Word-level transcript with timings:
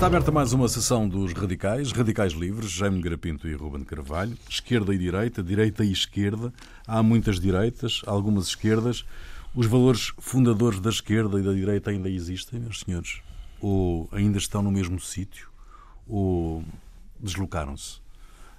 Está 0.00 0.06
aberta 0.06 0.32
mais 0.32 0.54
uma 0.54 0.66
sessão 0.66 1.06
dos 1.06 1.34
Radicais, 1.34 1.92
Radicais 1.92 2.32
Livres, 2.32 2.70
Jaime 2.70 3.02
Garapinto 3.02 3.46
e 3.46 3.52
Ruben 3.52 3.84
Carvalho, 3.84 4.34
esquerda 4.48 4.94
e 4.94 4.98
direita, 4.98 5.42
direita 5.42 5.84
e 5.84 5.92
esquerda. 5.92 6.54
Há 6.86 7.02
muitas 7.02 7.38
direitas, 7.38 8.00
algumas 8.06 8.46
esquerdas. 8.46 9.04
Os 9.54 9.66
valores 9.66 10.10
fundadores 10.16 10.80
da 10.80 10.88
esquerda 10.88 11.38
e 11.38 11.42
da 11.42 11.52
direita 11.52 11.90
ainda 11.90 12.08
existem, 12.08 12.58
meus 12.58 12.80
senhores? 12.80 13.20
Ou 13.60 14.08
ainda 14.10 14.38
estão 14.38 14.62
no 14.62 14.70
mesmo 14.70 14.98
sítio? 14.98 15.50
Ou 16.08 16.64
deslocaram-se? 17.20 17.99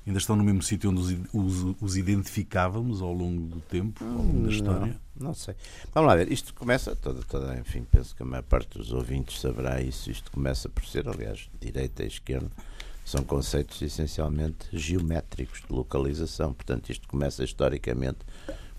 Ainda 0.05 0.17
estão 0.17 0.35
no 0.35 0.43
mesmo 0.43 0.63
sítio 0.63 0.89
onde 0.89 0.99
os, 0.99 1.11
os, 1.31 1.75
os, 1.79 1.97
identificávamos 1.97 3.01
ao 3.01 3.13
longo 3.13 3.47
do 3.47 3.59
tempo, 3.61 4.03
ao 4.03 4.11
longo 4.11 4.45
da 4.45 4.51
história? 4.51 4.99
Não, 5.15 5.27
não, 5.27 5.33
sei. 5.35 5.55
Vamos 5.93 6.07
lá 6.07 6.15
ver. 6.15 6.31
Isto 6.31 6.55
começa, 6.55 6.95
toda, 6.95 7.21
toda, 7.23 7.55
enfim, 7.59 7.85
penso 7.89 8.15
que 8.15 8.23
a 8.23 8.25
maior 8.25 8.43
parte 8.43 8.77
dos 8.77 8.91
ouvintes 8.91 9.39
saberá 9.39 9.79
isso. 9.79 10.09
Isto 10.09 10.31
começa 10.31 10.67
por 10.67 10.83
ser, 10.85 11.07
aliás, 11.07 11.47
direita 11.59 12.03
e 12.03 12.07
esquerda 12.07 12.49
são 13.05 13.23
conceitos 13.23 13.81
essencialmente 13.81 14.67
geométricos 14.71 15.61
de 15.61 15.73
localização. 15.73 16.53
Portanto, 16.53 16.89
isto 16.89 17.07
começa 17.07 17.43
historicamente 17.43 18.19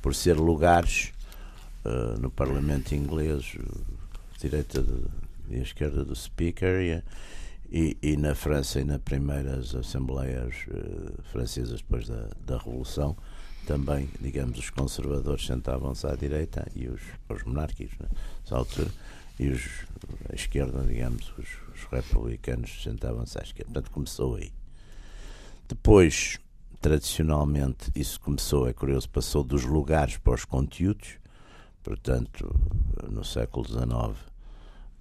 por 0.01 0.15
ser 0.15 0.37
lugares 0.39 1.13
uh, 1.85 2.19
no 2.21 2.31
Parlamento 2.31 2.95
inglês, 2.95 3.57
direita 4.41 4.83
de, 4.83 5.05
e 5.51 5.61
esquerda 5.61 6.05
do 6.05 6.15
Speaker. 6.15 6.81
E, 6.81 7.03
e, 7.73 7.97
e, 8.03 8.19
na 8.19 8.35
França 8.35 8.81
e 8.81 8.85
nas 8.85 9.01
primeiras 9.01 9.75
assembleias 9.75 10.67
uh, 10.69 11.23
francesas 11.33 11.81
depois 11.81 12.07
da, 12.07 12.29
da 12.45 12.59
Revolução 12.59 13.17
também, 13.67 14.11
digamos, 14.21 14.59
os 14.59 14.69
conservadores 14.69 15.47
sentavam-se 15.47 16.07
à 16.07 16.15
direita 16.15 16.71
e 16.75 16.87
os, 16.89 17.01
os 17.31 17.43
monárquicos, 17.45 17.97
né, 17.99 18.09
altura, 18.51 18.91
e 19.39 19.49
os, 19.49 19.63
a 20.31 20.35
esquerda, 20.35 20.85
digamos, 20.85 21.33
os, 21.39 21.49
os 21.75 21.85
republicanos 21.91 22.83
sentavam-se 22.83 23.39
à 23.39 23.43
esquerda. 23.43 23.73
Portanto, 23.73 23.91
começou 23.91 24.35
aí. 24.35 24.53
Depois, 25.67 26.39
tradicionalmente, 26.81 27.91
isso 27.95 28.21
começou, 28.21 28.69
é 28.69 28.75
curioso, 28.75 29.09
passou 29.09 29.43
dos 29.43 29.65
lugares 29.65 30.19
para 30.19 30.35
os 30.35 30.45
conteúdos, 30.45 31.15
portanto, 31.83 32.55
no 33.09 33.25
século 33.25 33.67
XIX, 33.67 33.83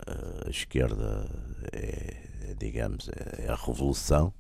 eh, 0.08 0.44
a 0.46 0.50
esquerda 0.50 1.30
é 1.74 2.31
digamos, 2.62 3.10
é 3.10 3.50
a 3.50 3.56
revolução 3.56 4.34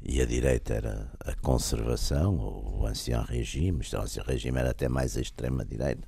e 0.00 0.20
a 0.20 0.26
direita 0.26 0.74
era 0.74 1.10
a 1.20 1.34
conservação, 1.34 2.34
o 2.36 2.86
ancião 2.86 3.22
regime, 3.22 3.82
o 3.92 4.00
ancião 4.00 4.24
regime 4.24 4.58
era 4.58 4.70
até 4.70 4.88
mais 4.88 5.16
a 5.16 5.20
extrema-direita. 5.20 6.06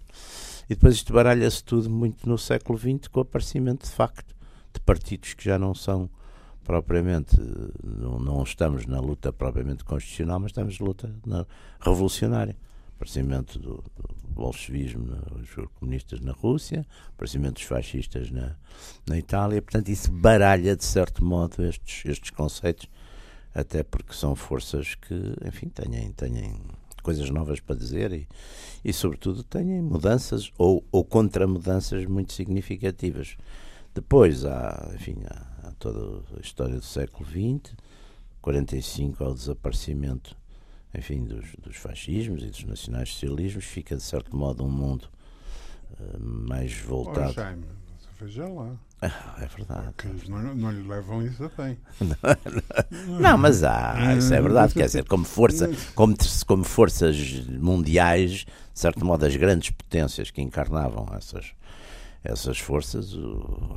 E 0.69 0.75
depois 0.75 0.95
isto 0.95 1.13
baralha-se 1.13 1.63
tudo 1.63 1.91
muito 1.91 2.29
no 2.29 2.39
século 2.39 2.79
XX 2.79 3.09
com 3.09 3.21
o 3.21 3.23
aparecimento 3.23 3.85
de 3.85 3.93
facto 3.93 4.35
de 4.73 4.81
partidos 4.81 5.35
que 5.35 5.45
já 5.45 5.59
não 5.59 5.75
são 5.75 6.11
propriamente, 6.65 7.37
não, 7.83 8.19
não 8.19 8.43
estamos 8.43 8.87
na 8.87 8.99
luta 8.99 9.33
propriamente 9.33 9.85
constitucional, 9.85 10.41
mas 10.41 10.51
estamos 10.51 10.79
na 10.79 10.87
luta 10.87 11.47
revolucionária. 11.81 12.57
Aparecimento 12.97 13.59
do, 13.59 13.85
do 13.97 14.15
bolchevismo, 14.35 15.17
os 15.41 15.69
comunistas 15.79 16.21
na 16.21 16.33
Rússia, 16.33 16.87
aparecimento 17.09 17.55
dos 17.55 17.63
fascistas 17.63 18.31
na, 18.31 18.57
na 19.07 19.19
Itália. 19.19 19.63
Portanto, 19.63 19.89
isso 19.89 20.11
baralha, 20.11 20.77
de 20.77 20.85
certo 20.85 21.25
modo, 21.25 21.65
estes, 21.65 22.05
estes 22.05 22.31
conceitos, 22.31 22.89
até 23.55 23.83
porque 23.83 24.13
são 24.13 24.35
forças 24.35 24.95
que, 24.95 25.15
enfim, 25.47 25.69
têm, 25.69 26.11
têm 26.13 26.61
coisas 27.03 27.29
novas 27.31 27.61
para 27.61 27.77
dizer 27.77 28.13
e, 28.13 28.27
e 28.85 28.93
sobretudo, 28.93 29.45
têm 29.45 29.81
mudanças 29.81 30.51
ou, 30.59 30.85
ou 30.91 31.05
contra-mudanças 31.05 32.05
muito 32.07 32.33
significativas. 32.33 33.37
Depois 33.95 34.45
há, 34.45 34.91
enfim, 34.95 35.17
há, 35.27 35.69
há 35.69 35.73
toda 35.79 36.23
a 36.37 36.41
história 36.41 36.77
do 36.77 36.85
século 36.85 37.29
XX, 37.29 37.77
45 38.43 39.25
ao 39.25 39.35
desaparecimento 39.35 40.37
enfim, 40.97 41.25
dos, 41.25 41.45
dos 41.63 41.77
fascismos 41.77 42.43
e 42.43 42.47
dos 42.47 42.65
nacionais-socialismos, 42.65 43.65
fica 43.65 43.97
de 43.97 44.03
certo 44.03 44.37
modo 44.37 44.65
um 44.65 44.71
mundo 44.71 45.09
uh, 45.99 46.21
mais 46.21 46.73
voltado. 46.75 47.31
Oh, 47.31 47.33
Jaime, 47.33 47.65
veja 48.21 48.47
lá. 48.49 48.77
Ah, 49.03 49.37
é 49.43 49.47
verdade. 49.47 49.93
Porque 49.97 50.31
não, 50.31 50.55
não 50.55 50.71
lhe 50.71 50.87
levam 50.87 51.23
isso 51.23 51.45
a 51.45 51.63
bem. 51.63 51.77
não, 52.01 53.21
não, 53.21 53.39
mas 53.39 53.63
há, 53.63 54.15
isso 54.17 54.33
é 54.33 54.41
verdade. 54.41 54.73
Quer 54.73 54.87
dizer, 54.87 55.05
como, 55.05 55.25
força, 55.25 55.71
como, 55.95 56.17
como 56.47 56.65
forças 56.65 57.17
mundiais, 57.49 58.31
de 58.31 58.47
certo 58.73 59.05
modo, 59.05 59.27
as 59.27 59.37
grandes 59.37 59.71
potências 59.71 60.31
que 60.31 60.41
encarnavam 60.41 61.07
essas, 61.15 61.53
essas 62.23 62.59
forças, 62.59 63.15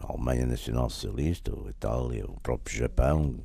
a 0.04 0.14
Alemanha 0.14 0.46
Nacional 0.46 0.90
Socialista, 0.90 1.52
a 1.52 1.70
Itália, 1.70 2.26
o 2.26 2.40
próprio 2.40 2.78
Japão, 2.78 3.36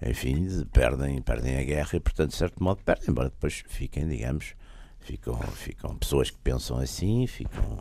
enfim, 0.00 0.64
perdem, 0.72 1.20
perdem 1.20 1.58
a 1.58 1.64
guerra 1.64 1.90
e, 1.94 2.00
portanto, 2.00 2.30
de 2.30 2.36
certo 2.36 2.62
modo, 2.62 2.82
perdem, 2.84 3.10
embora 3.10 3.30
depois 3.30 3.64
fiquem, 3.68 4.08
digamos, 4.08 4.54
ficam, 5.00 5.38
ficam 5.52 5.96
pessoas 5.96 6.30
que 6.30 6.38
pensam 6.38 6.78
assim, 6.78 7.26
ficam 7.26 7.78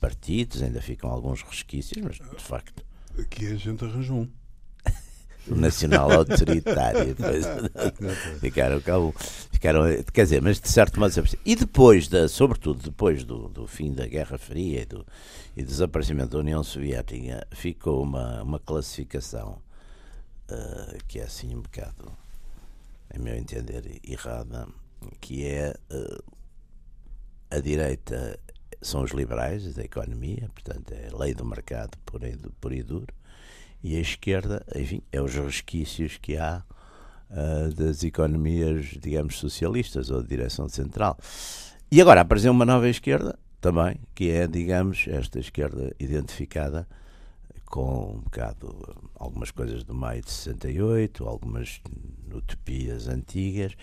partidos, 0.00 0.62
ainda 0.62 0.80
ficam 0.80 1.10
alguns 1.10 1.42
resquícios, 1.42 2.02
mas 2.02 2.16
de 2.16 2.42
facto. 2.42 2.84
Aqui 3.18 3.52
a 3.52 3.56
gente 3.56 3.84
arranjou 3.84 4.20
um. 4.20 4.28
nacional 5.56 6.10
autoritário. 6.10 7.14
Depois, 7.14 7.46
ficaram, 8.40 8.80
ficaram, 9.52 9.82
quer 10.12 10.24
dizer, 10.24 10.42
mas 10.42 10.60
de 10.60 10.68
certo 10.68 10.98
modo. 10.98 11.12
E 11.44 11.54
depois, 11.54 12.08
da, 12.08 12.28
sobretudo 12.28 12.82
depois 12.82 13.24
do, 13.24 13.48
do 13.48 13.66
fim 13.66 13.92
da 13.92 14.06
Guerra 14.06 14.38
Fria 14.38 14.82
e 14.82 14.86
do 14.86 15.06
e 15.56 15.62
desaparecimento 15.62 16.30
da 16.30 16.38
União 16.38 16.62
Soviética, 16.62 17.46
ficou 17.50 18.02
uma, 18.02 18.42
uma 18.42 18.58
classificação 18.58 19.60
uh, 20.50 20.98
que 21.06 21.20
é 21.20 21.24
assim 21.24 21.54
um 21.54 21.60
bocado, 21.60 22.12
em 23.14 23.18
meu 23.18 23.34
entender, 23.34 24.00
errada, 24.04 24.66
que 25.20 25.46
é 25.46 25.74
uh, 25.90 26.22
a 27.50 27.60
direita 27.60 28.38
são 28.82 29.02
os 29.02 29.10
liberais 29.10 29.74
da 29.74 29.82
economia, 29.82 30.48
portanto 30.54 30.92
é 30.92 31.08
a 31.12 31.16
lei 31.16 31.34
do 31.34 31.44
mercado 31.44 31.98
por 32.04 32.22
e, 32.22 32.36
por 32.60 32.72
e 32.72 32.82
duro, 32.82 33.12
e 33.82 33.96
a 33.96 34.00
esquerda, 34.00 34.64
enfim, 34.74 35.02
é 35.10 35.20
os 35.20 35.34
resquícios 35.34 36.18
que 36.18 36.36
há 36.36 36.62
uh, 37.30 37.74
das 37.74 38.02
economias, 38.04 38.86
digamos, 39.00 39.38
socialistas 39.38 40.10
ou 40.10 40.22
de 40.22 40.28
direção 40.28 40.68
central. 40.68 41.18
E 41.90 42.00
agora 42.00 42.20
apareceu 42.20 42.52
uma 42.52 42.64
nova 42.64 42.88
esquerda 42.88 43.38
também, 43.60 44.00
que 44.14 44.30
é, 44.30 44.46
digamos, 44.46 45.06
esta 45.08 45.38
esquerda 45.38 45.94
identificada 45.98 46.86
com 47.70 48.16
um 48.16 48.20
bocado 48.20 48.76
algumas 49.14 49.52
coisas 49.52 49.84
do 49.84 49.94
maio 49.94 50.20
de 50.22 50.30
68, 50.30 51.26
algumas 51.26 51.80
utopias 52.34 53.06
antigas 53.06 53.74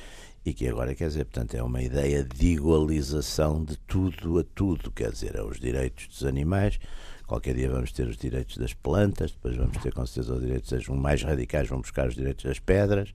e 0.46 0.53
que 0.53 0.68
agora 0.68 0.94
quer 0.94 1.08
dizer, 1.08 1.25
portanto, 1.25 1.56
é 1.56 1.64
uma 1.64 1.81
ideia 1.81 2.24
de 2.24 2.47
igualização 2.47 3.64
de 3.64 3.78
tudo 3.80 4.40
a 4.40 4.44
tudo, 4.44 4.92
quer 4.92 5.12
dizer, 5.12 5.36
é 5.36 5.42
os 5.42 5.59
direitos 5.59 6.08
dos 6.08 6.26
animais. 6.26 6.80
Qualquer 7.26 7.56
dia 7.56 7.70
vamos 7.70 7.92
ter 7.92 8.08
os 8.08 8.18
direitos 8.18 8.58
das 8.58 8.74
plantas, 8.74 9.31
depois 9.31 9.56
vamos 9.56 9.78
ter 9.78 9.94
com 9.94 10.06
certeza 10.06 10.34
os 10.34 10.42
direitos 10.42 10.70
das 10.70 10.88
mais 10.88 11.24
radicais, 11.24 11.68
vão 11.68 11.80
buscar 11.80 12.08
os 12.08 12.16
direitos 12.16 12.46
das 12.46 12.59
pedras, 12.59 13.14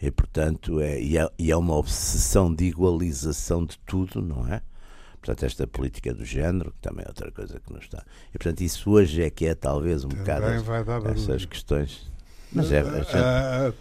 e 0.00 0.10
portanto 0.10 0.80
é, 0.80 1.00
e 1.00 1.18
é, 1.18 1.28
e 1.38 1.50
é 1.50 1.56
uma 1.56 1.74
obsessão 1.74 2.52
de 2.52 2.64
igualização 2.64 3.64
de 3.64 3.78
tudo, 3.80 4.22
não 4.22 4.46
é? 4.46 4.62
Portanto, 5.24 5.42
esta 5.46 5.66
política 5.66 6.12
do 6.12 6.22
género, 6.22 6.70
que 6.70 6.86
também 6.86 7.02
é 7.02 7.08
outra 7.08 7.30
coisa 7.30 7.58
que 7.58 7.72
não 7.72 7.80
está. 7.80 8.04
E, 8.28 8.36
portanto, 8.36 8.60
isso 8.60 8.90
hoje 8.90 9.22
é 9.22 9.30
que 9.30 9.46
é 9.46 9.54
talvez 9.54 10.04
um 10.04 10.08
também 10.08 10.20
bocado 10.20 11.08
essas 11.08 11.46
questões. 11.46 12.12
Mas 12.52 12.70
é. 12.70 12.82
Uh, 12.82 13.74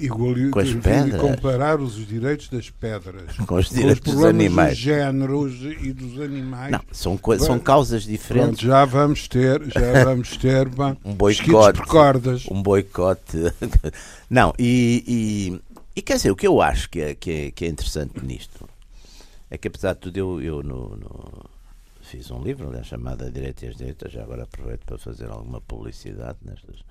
iguali- 0.00 0.50
com 0.50 0.58
as 0.58 0.72
pedras. 0.72 1.20
comparar 1.20 1.80
os 1.80 1.94
direitos 2.04 2.48
das 2.48 2.70
pedras 2.70 3.36
com 3.46 3.54
os 3.54 3.70
direitos 3.70 4.00
com 4.00 4.10
os 4.10 4.16
dos 4.16 4.24
animais. 4.24 4.70
dos 4.70 4.78
géneros 4.78 5.54
e 5.80 5.92
dos 5.92 6.20
animais. 6.20 6.72
Não, 6.72 6.80
são, 6.90 7.18
são 7.38 7.60
causas 7.60 8.02
diferentes. 8.02 8.58
Pronto, 8.58 8.66
já 8.66 8.84
vamos 8.84 9.28
ter, 9.28 9.62
já 9.70 10.02
vamos 10.04 10.36
ter 10.36 10.66
um 11.04 11.14
boicote. 11.14 11.80
Um 12.50 12.60
boicote. 12.60 13.38
Não, 14.28 14.52
e, 14.58 15.04
e, 15.06 15.78
e, 15.94 16.02
quer 16.02 16.16
dizer, 16.16 16.32
o 16.32 16.36
que 16.36 16.48
eu 16.48 16.60
acho 16.60 16.90
que 16.90 17.00
é, 17.00 17.14
que 17.14 17.30
é, 17.30 17.50
que 17.52 17.64
é 17.64 17.68
interessante 17.68 18.18
nisto 18.24 18.68
é 19.50 19.58
que 19.58 19.68
apesar 19.68 19.94
de 19.94 20.00
tudo 20.00 20.16
eu, 20.16 20.40
eu 20.40 20.62
no, 20.62 20.96
no 20.96 21.50
fiz 22.00 22.30
um 22.30 22.42
livro 22.42 22.70
né, 22.70 22.82
chamado 22.82 23.30
Direita 23.30 23.66
e 23.66 23.68
as 23.68 23.76
Direitas, 23.76 24.12
já 24.12 24.22
agora 24.22 24.44
aproveito 24.44 24.84
para 24.84 24.96
fazer 24.96 25.28
alguma 25.28 25.60
publicidade 25.60 26.38
nestas. 26.42 26.84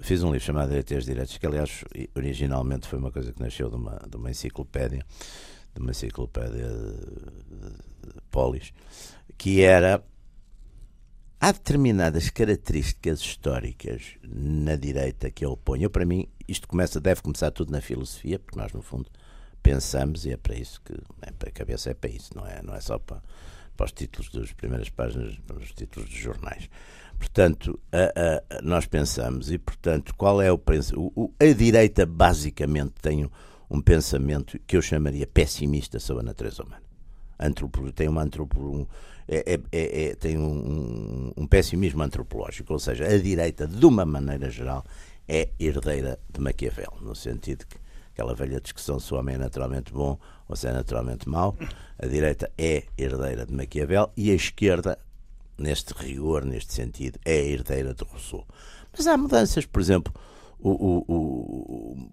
Fiz 0.00 0.22
um 0.22 0.32
livro 0.32 0.44
chamado 0.46 0.68
Direita 0.68 0.94
e 0.94 0.96
as 0.96 1.04
Direitas, 1.04 1.36
que 1.36 1.46
aliás 1.46 1.84
originalmente 2.16 2.88
foi 2.88 2.98
uma 2.98 3.12
coisa 3.12 3.32
que 3.32 3.40
nasceu 3.40 3.68
de 3.68 3.76
uma, 3.76 4.00
de 4.08 4.16
uma 4.16 4.30
enciclopédia, 4.30 5.04
de 5.74 5.80
uma 5.80 5.90
enciclopédia 5.90 6.68
de 6.68 8.20
Polis, 8.30 8.72
que 9.36 9.60
era 9.60 10.02
há 11.40 11.52
determinadas 11.52 12.28
características 12.30 13.20
históricas 13.20 14.16
na 14.22 14.76
direita 14.76 15.30
que 15.30 15.44
eu 15.44 15.56
ponho. 15.56 15.84
Eu, 15.84 15.90
para 15.90 16.04
mim, 16.04 16.28
isto 16.46 16.68
começa, 16.68 17.00
deve 17.00 17.22
começar 17.22 17.50
tudo 17.50 17.72
na 17.72 17.80
filosofia, 17.80 18.38
porque 18.38 18.58
nós, 18.58 18.72
no 18.72 18.82
fundo, 18.82 19.10
pensamos 19.62 20.26
e 20.26 20.32
é 20.32 20.36
para 20.36 20.54
isso 20.54 20.80
que 20.82 20.92
é 21.22 21.30
para 21.32 21.48
a 21.48 21.52
cabeça 21.52 21.90
é 21.90 21.94
para 21.94 22.10
isso, 22.10 22.30
não 22.34 22.46
é, 22.46 22.62
não 22.62 22.74
é 22.74 22.80
só 22.80 22.98
para, 22.98 23.22
para 23.76 23.86
os 23.86 23.92
títulos 23.92 24.30
das 24.30 24.52
primeiras 24.52 24.88
páginas, 24.88 25.38
para 25.46 25.58
os 25.58 25.72
títulos 25.72 26.08
dos 26.08 26.18
jornais. 26.18 26.68
Portanto, 27.18 27.78
a, 27.92 28.58
a, 28.58 28.62
nós 28.62 28.86
pensamos, 28.86 29.50
e 29.50 29.58
portanto, 29.58 30.14
qual 30.16 30.40
é 30.40 30.50
o, 30.50 30.60
A 31.38 31.52
direita 31.52 32.06
basicamente 32.06 32.94
tem 33.02 33.30
um, 33.70 33.80
pensamento 33.82 34.58
que 34.66 34.76
eu 34.76 34.82
chamaria 34.82 35.26
pessimista 35.26 36.00
sobre 36.00 36.22
a 36.22 36.26
natureza 36.26 36.62
humana. 36.62 36.82
Antropo, 37.38 37.92
tem 37.92 38.08
uma 38.08 38.22
antropologia. 38.22 38.86
É, 39.28 39.54
é, 39.54 39.60
é, 39.70 40.04
é, 40.06 40.14
tem 40.14 40.36
um, 40.36 41.32
um, 41.36 41.46
pessimismo 41.46 42.02
antropológico, 42.02 42.72
ou 42.72 42.78
seja, 42.78 43.04
a 43.04 43.18
direita, 43.18 43.66
de 43.66 43.86
uma 43.86 44.04
maneira 44.04 44.50
geral, 44.50 44.84
é 45.28 45.50
herdeira 45.60 46.18
de 46.32 46.40
Maquiavel, 46.40 46.98
no 47.00 47.14
sentido 47.14 47.64
que 47.66 47.76
aquela 48.20 48.34
velha 48.34 48.60
discussão 48.60 49.00
se 49.00 49.12
o 49.14 49.16
homem 49.16 49.36
é 49.36 49.38
naturalmente 49.38 49.92
bom 49.92 50.18
ou 50.46 50.54
se 50.54 50.66
é 50.66 50.72
naturalmente 50.72 51.26
mau, 51.26 51.56
a 51.98 52.06
direita 52.06 52.50
é 52.58 52.84
herdeira 52.98 53.46
de 53.46 53.54
Maquiavel 53.54 54.12
e 54.14 54.30
a 54.30 54.34
esquerda 54.34 54.98
neste 55.56 55.94
rigor, 55.94 56.44
neste 56.44 56.74
sentido, 56.74 57.18
é 57.24 57.36
herdeira 57.36 57.94
de 57.94 58.04
Rousseau. 58.04 58.46
Mas 58.96 59.06
há 59.06 59.16
mudanças, 59.16 59.64
por 59.64 59.80
exemplo, 59.80 60.12
o, 60.58 60.70
o, 60.70 61.04
o, 61.08 62.10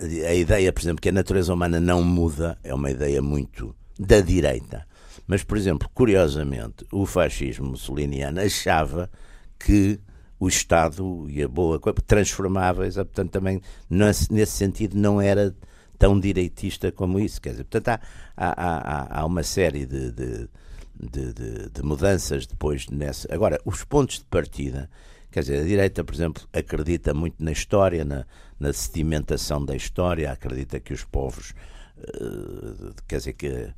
a 0.00 0.34
ideia, 0.34 0.72
por 0.72 0.82
exemplo, 0.82 1.00
que 1.00 1.08
a 1.08 1.12
natureza 1.12 1.52
humana 1.52 1.80
não 1.80 2.02
muda 2.02 2.56
é 2.62 2.72
uma 2.72 2.90
ideia 2.90 3.20
muito 3.20 3.74
da 3.98 4.20
direita. 4.20 4.86
Mas, 5.26 5.42
por 5.42 5.56
exemplo, 5.56 5.88
curiosamente, 5.92 6.86
o 6.92 7.06
fascismo 7.06 7.70
mussoliniano 7.70 8.40
achava 8.40 9.10
que 9.58 9.98
o 10.42 10.48
Estado 10.48 11.26
e 11.28 11.40
a 11.40 11.46
boa 11.46 11.78
coisa 11.78 12.02
transformava, 12.04 12.82
portanto, 12.82 13.30
também 13.30 13.62
nesse 13.88 14.46
sentido 14.46 14.98
não 14.98 15.20
era 15.20 15.54
tão 15.96 16.18
direitista 16.18 16.90
como 16.90 17.20
isso. 17.20 17.40
Quer 17.40 17.50
dizer, 17.50 17.64
portanto, 17.64 17.88
há, 17.88 18.00
há, 18.36 18.48
há, 18.58 19.20
há 19.20 19.24
uma 19.24 19.44
série 19.44 19.86
de, 19.86 20.10
de 20.10 20.48
de, 20.94 21.32
de, 21.70 21.82
mudanças 21.82 22.44
depois 22.44 22.88
nessa. 22.88 23.32
Agora, 23.32 23.60
os 23.64 23.82
pontos 23.84 24.18
de 24.18 24.24
partida, 24.24 24.90
quer 25.30 25.40
dizer, 25.40 25.60
a 25.60 25.64
direita, 25.64 26.04
por 26.04 26.14
exemplo, 26.14 26.42
acredita 26.52 27.14
muito 27.14 27.42
na 27.42 27.52
história, 27.52 28.04
na, 28.04 28.26
na 28.58 28.72
sedimentação 28.72 29.64
da 29.64 29.74
história, 29.74 30.30
acredita 30.30 30.78
que 30.78 30.92
os 30.92 31.02
povos, 31.04 31.54
uh, 31.98 32.94
quer 33.08 33.18
dizer, 33.18 33.32
que 33.32 33.72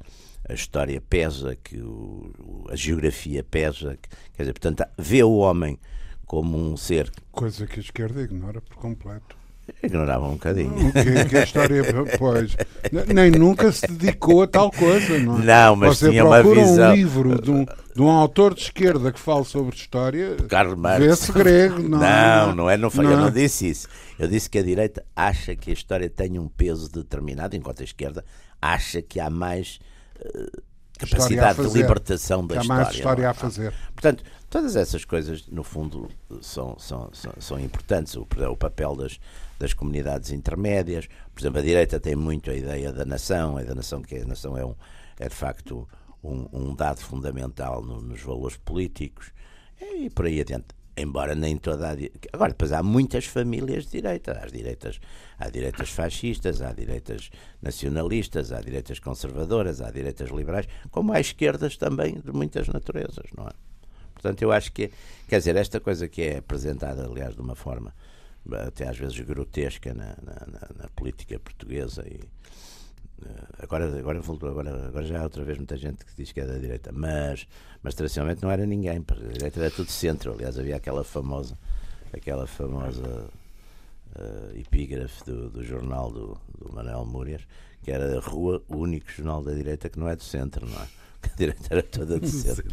a 0.48 0.52
história 0.52 1.00
pesa, 1.00 1.56
que 1.56 1.78
o, 1.78 2.66
a 2.68 2.76
geografia 2.76 3.44
pesa, 3.44 3.98
quer 4.34 4.42
dizer, 4.42 4.52
portanto, 4.52 4.84
vê 4.98 5.22
o 5.22 5.36
homem 5.36 5.78
como 6.26 6.56
um 6.58 6.76
ser. 6.76 7.10
Coisa 7.32 7.66
que 7.66 7.78
a 7.78 7.82
esquerda 7.82 8.22
ignora 8.22 8.60
por 8.60 8.76
completo. 8.76 9.36
Ignorava 9.82 10.26
um 10.26 10.32
bocadinho. 10.32 10.92
Que, 10.92 11.24
que 11.24 11.36
a 11.38 11.42
história, 11.44 11.82
pois, 12.18 12.54
nem 13.14 13.30
nunca 13.30 13.72
se 13.72 13.86
dedicou 13.86 14.42
a 14.42 14.46
tal 14.46 14.70
coisa, 14.70 15.18
não 15.18 15.40
é? 15.40 15.44
Não, 15.44 15.76
mas 15.76 15.96
Você 15.98 16.10
tinha 16.10 16.22
uma 16.22 16.42
visão. 16.42 16.90
um 16.92 16.94
livro 16.94 17.40
de 17.40 17.50
um, 17.50 17.64
de 17.64 18.02
um 18.02 18.10
autor 18.10 18.52
de 18.54 18.60
esquerda 18.60 19.10
que 19.10 19.18
fala 19.18 19.42
sobre 19.42 19.74
história, 19.74 20.36
Karl 20.50 20.76
Marx. 20.76 21.02
vê-se 21.06 21.32
grego, 21.32 21.78
não 21.80 21.98
Não, 21.98 22.54
não 22.54 22.70
é, 22.70 22.76
não 22.76 22.90
foi, 22.90 23.04
não. 23.04 23.12
eu 23.12 23.16
não 23.18 23.30
disse 23.30 23.66
isso. 23.70 23.88
Eu 24.18 24.28
disse 24.28 24.50
que 24.50 24.58
a 24.58 24.62
direita 24.62 25.02
acha 25.16 25.56
que 25.56 25.70
a 25.70 25.72
história 25.72 26.10
tem 26.10 26.38
um 26.38 26.46
peso 26.46 26.90
determinado, 26.92 27.56
enquanto 27.56 27.80
a 27.80 27.84
esquerda 27.84 28.22
acha 28.60 29.00
que 29.00 29.18
há 29.18 29.30
mais 29.30 29.78
uh, 30.20 30.62
capacidade 30.98 31.62
de 31.62 31.76
libertação 31.76 32.46
da 32.46 32.56
há 32.56 32.62
história. 32.62 32.82
Há 32.82 32.84
mais 32.84 32.96
história 32.96 33.28
a 33.28 33.30
é? 33.30 33.34
fazer. 33.34 33.74
Portanto, 33.92 34.24
todas 34.48 34.76
essas 34.76 35.04
coisas, 35.04 35.46
no 35.48 35.64
fundo, 35.64 36.08
são, 36.40 36.78
são, 36.78 37.10
são, 37.12 37.32
são 37.38 37.60
importantes. 37.60 38.14
O, 38.16 38.26
o 38.50 38.56
papel 38.56 38.96
das 38.96 39.18
das 39.58 39.72
comunidades 39.72 40.30
intermédias. 40.30 41.08
Por 41.34 41.40
exemplo, 41.40 41.58
a 41.58 41.62
direita 41.62 42.00
tem 42.00 42.16
muito 42.16 42.50
a 42.50 42.54
ideia 42.54 42.92
da 42.92 43.04
nação, 43.04 43.56
a 43.56 43.62
da 43.62 43.74
nação 43.74 44.02
que 44.02 44.16
a 44.16 44.24
nação 44.24 44.56
é, 44.56 44.64
um, 44.64 44.74
é 45.18 45.28
de 45.28 45.34
facto 45.34 45.88
um, 46.22 46.48
um 46.52 46.74
dado 46.74 47.00
fundamental 47.00 47.82
no, 47.82 48.00
nos 48.00 48.20
valores 48.22 48.56
políticos 48.58 49.32
e 49.80 50.10
por 50.10 50.26
aí 50.26 50.40
adiante. 50.40 50.66
Embora 50.96 51.34
nem 51.34 51.56
toda 51.56 51.90
a 51.90 51.96
Agora, 52.32 52.50
depois 52.50 52.70
há 52.72 52.82
muitas 52.82 53.24
famílias 53.24 53.84
de 53.84 54.00
direita. 54.00 54.40
Há 54.40 54.46
direitas, 54.46 55.00
há 55.38 55.48
direitas 55.48 55.90
fascistas, 55.90 56.62
há 56.62 56.72
direitas 56.72 57.30
nacionalistas, 57.60 58.52
há 58.52 58.60
direitas 58.60 59.00
conservadoras, 59.00 59.80
há 59.80 59.90
direitas 59.90 60.30
liberais, 60.30 60.68
como 60.90 61.12
há 61.12 61.20
esquerdas 61.20 61.76
também 61.76 62.20
de 62.20 62.32
muitas 62.32 62.68
naturezas, 62.68 63.26
não 63.36 63.48
é? 63.48 63.52
Portanto, 64.12 64.42
eu 64.42 64.52
acho 64.52 64.72
que, 64.72 64.90
quer 65.28 65.38
dizer, 65.38 65.56
esta 65.56 65.80
coisa 65.80 66.08
que 66.08 66.22
é 66.22 66.38
apresentada, 66.38 67.04
aliás, 67.04 67.34
de 67.34 67.40
uma 67.40 67.56
forma 67.56 67.92
até 68.52 68.88
às 68.88 68.98
vezes 68.98 69.18
grotesca 69.20 69.94
na, 69.94 70.16
na, 70.22 70.82
na 70.82 70.88
política 70.90 71.38
portuguesa 71.38 72.04
e 72.06 72.20
eh, 73.22 73.28
agora, 73.58 73.86
agora, 73.98 74.20
agora, 74.20 74.86
agora 74.88 75.06
já 75.06 75.20
há 75.20 75.24
outra 75.24 75.44
vez 75.44 75.58
muita 75.58 75.76
gente 75.76 76.04
que 76.04 76.12
diz 76.16 76.32
que 76.32 76.40
é 76.40 76.46
da 76.46 76.58
direita, 76.58 76.90
mas, 76.92 77.46
mas 77.82 77.94
tradicionalmente 77.94 78.42
não 78.42 78.50
era 78.50 78.64
ninguém, 78.64 78.98
a 78.98 79.32
direita 79.32 79.60
era 79.60 79.70
tudo 79.70 79.90
centro, 79.90 80.32
aliás 80.32 80.58
havia 80.58 80.76
aquela 80.76 81.04
famosa 81.04 81.56
aquela 82.16 82.46
famosa 82.46 83.28
uh, 84.16 84.58
epígrafe 84.58 85.24
do, 85.24 85.50
do 85.50 85.64
jornal 85.64 86.10
do, 86.10 86.38
do 86.58 86.72
Manuel 86.72 87.04
Múrias, 87.04 87.42
que 87.82 87.90
era 87.90 88.16
a 88.16 88.20
rua, 88.20 88.62
o 88.68 88.76
único 88.76 89.10
jornal 89.10 89.42
da 89.42 89.52
direita 89.52 89.88
que 89.88 89.98
não 89.98 90.08
é 90.08 90.16
do 90.16 90.22
centro, 90.22 90.66
não 90.66 90.80
é? 90.80 90.88
A 91.24 91.36
direita 91.36 91.68
era 91.70 91.82
toda 91.82 92.20
do 92.20 92.26
centro. 92.28 92.66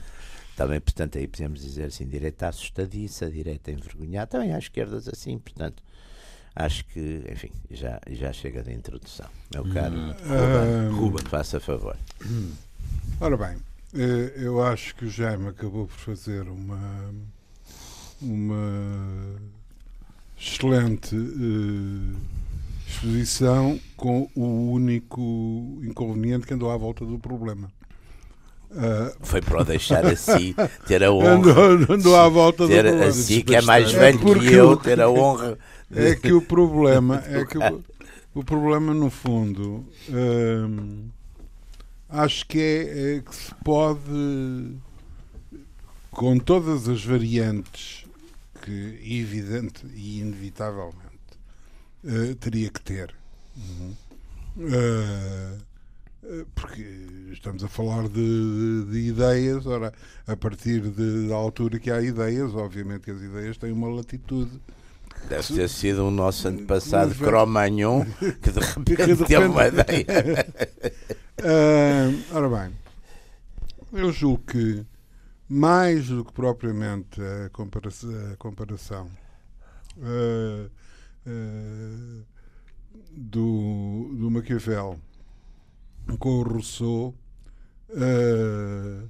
Também, 0.58 0.80
portanto, 0.82 1.18
aí 1.18 1.28
podemos 1.28 1.62
dizer 1.62 1.86
assim, 1.86 2.06
direita 2.06 2.50
assustadiça, 2.50 3.32
direita 3.32 3.72
envergonhada, 3.72 4.28
também 4.28 4.54
há 4.54 4.60
esquerdas 4.60 5.08
assim, 5.08 5.40
portanto, 5.40 5.82
acho 6.56 6.86
que, 6.86 7.24
enfim, 7.31 7.51
já, 7.69 8.00
já 8.09 8.33
chega 8.33 8.62
de 8.62 8.74
introdução. 8.74 9.27
Meu 9.53 9.65
caro 9.74 9.95
hum. 9.95 10.09
Ruben, 10.09 11.00
Ruben, 11.00 11.25
faça 11.25 11.59
favor. 11.59 11.98
Hum. 12.25 12.51
Ora 13.19 13.38
bem, 13.38 13.57
eh, 13.94 14.33
eu 14.36 14.63
acho 14.63 14.95
que 14.95 15.06
o 15.06 15.09
Jaime 15.09 15.48
acabou 15.48 15.88
por 15.88 15.98
fazer 15.98 16.48
uma, 16.48 17.13
uma 18.21 19.36
excelente 20.39 21.15
uh, 21.15 22.18
exposição 22.88 23.80
com 23.95 24.30
o 24.36 24.71
único 24.71 25.80
inconveniente 25.83 26.47
que 26.47 26.54
andou 26.54 26.71
à 26.71 26.77
volta 26.77 27.06
do 27.06 27.19
problema. 27.19 27.71
Uh, 28.71 29.13
Foi 29.19 29.41
para 29.41 29.62
o 29.62 29.65
deixar 29.65 30.06
assim, 30.06 30.56
ter 30.88 31.03
a 31.03 31.12
honra. 31.12 31.31
Andou, 31.31 31.95
andou 31.95 32.15
à 32.15 32.29
volta 32.29 32.65
ter 32.68 32.89
do 32.89 33.03
assim, 33.03 33.41
que 33.41 33.53
é 33.53 33.62
mais 33.62 33.91
velho 33.91 34.18
é 34.18 34.39
que 34.39 34.53
eu, 34.53 34.77
ter 34.77 35.01
a 35.01 35.09
honra. 35.09 35.57
É 35.94 36.15
que 36.15 36.31
o 36.31 36.41
problema, 36.41 37.21
é 37.27 37.44
que 37.44 37.57
o, 37.57 37.83
o 38.33 38.44
problema 38.45 38.94
no 38.94 39.09
fundo, 39.09 39.85
hum, 40.09 41.09
acho 42.07 42.45
que 42.47 42.59
é, 42.59 43.16
é, 43.18 43.21
que 43.21 43.35
se 43.35 43.54
pode, 43.56 44.78
com 46.09 46.40
todas 46.40 46.87
as 46.87 47.04
variantes 47.04 48.06
que 48.61 48.99
evidente 49.04 49.85
e 49.94 50.19
inevitavelmente 50.19 50.95
uh, 52.06 52.35
teria 52.35 52.69
que 52.69 52.81
ter. 52.81 53.13
Uhum. 53.57 53.94
Uh, 54.57 55.70
porque 56.54 56.85
estamos 57.31 57.63
a 57.63 57.68
falar 57.68 58.07
de, 58.07 58.13
de, 58.13 58.92
de, 58.92 58.99
ideias, 59.09 59.66
ora, 59.66 59.92
a 60.28 60.35
partir 60.35 60.81
de, 60.81 61.28
da 61.28 61.35
altura 61.35 61.80
que 61.80 61.90
há 61.90 62.01
ideias, 62.01 62.54
obviamente 62.54 63.06
que 63.06 63.11
as 63.11 63.21
ideias 63.21 63.57
têm 63.57 63.71
uma 63.71 63.90
latitude. 63.90 64.61
Deve 65.28 65.54
ter 65.54 65.69
sido 65.69 66.07
o 66.07 66.11
nosso 66.11 66.47
antepassado 66.47 67.13
Cromagnon 67.16 68.06
que 68.42 68.51
de 68.51 68.59
repente, 68.59 68.95
que 68.95 69.06
de 69.06 69.13
repente... 69.13 69.28
teve 69.28 69.45
uma 69.45 69.68
ideia. 69.68 70.47
uh, 71.40 72.23
ora 72.35 72.49
bem, 72.49 72.75
eu 73.94 74.11
julgo 74.11 74.44
que 74.45 74.85
mais 75.49 76.07
do 76.07 76.23
que 76.23 76.31
propriamente 76.31 77.21
a 77.21 77.49
comparação, 77.49 78.31
a 78.31 78.37
comparação 78.37 79.09
uh, 79.97 80.69
uh, 81.28 82.25
do, 83.11 84.16
do 84.18 84.31
Maquiavel 84.31 84.97
com 86.20 86.30
o 86.30 86.44
Rousseau, 86.44 87.16
uh, 87.90 89.10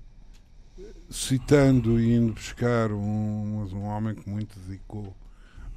citando 1.09 1.99
e 1.99 2.13
indo 2.15 2.33
buscar 2.33 2.91
um, 2.91 3.67
um 3.73 3.83
homem 3.83 4.15
que 4.15 4.29
muito 4.29 4.57
dedicou 4.59 5.15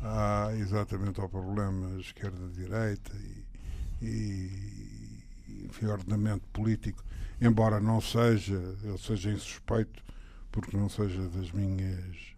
a, 0.00 0.50
exatamente 0.56 1.20
ao 1.20 1.28
problema 1.28 1.98
esquerda-direita 1.98 3.12
e, 4.02 4.06
e, 4.06 5.86
ordenamento 5.86 6.46
político, 6.52 7.04
embora 7.40 7.80
não 7.80 8.00
seja, 8.00 8.54
ele 8.82 8.98
seja 8.98 9.30
insuspeito, 9.30 10.02
porque 10.50 10.76
não 10.76 10.88
seja 10.88 11.28
das 11.28 11.50
minhas 11.50 12.34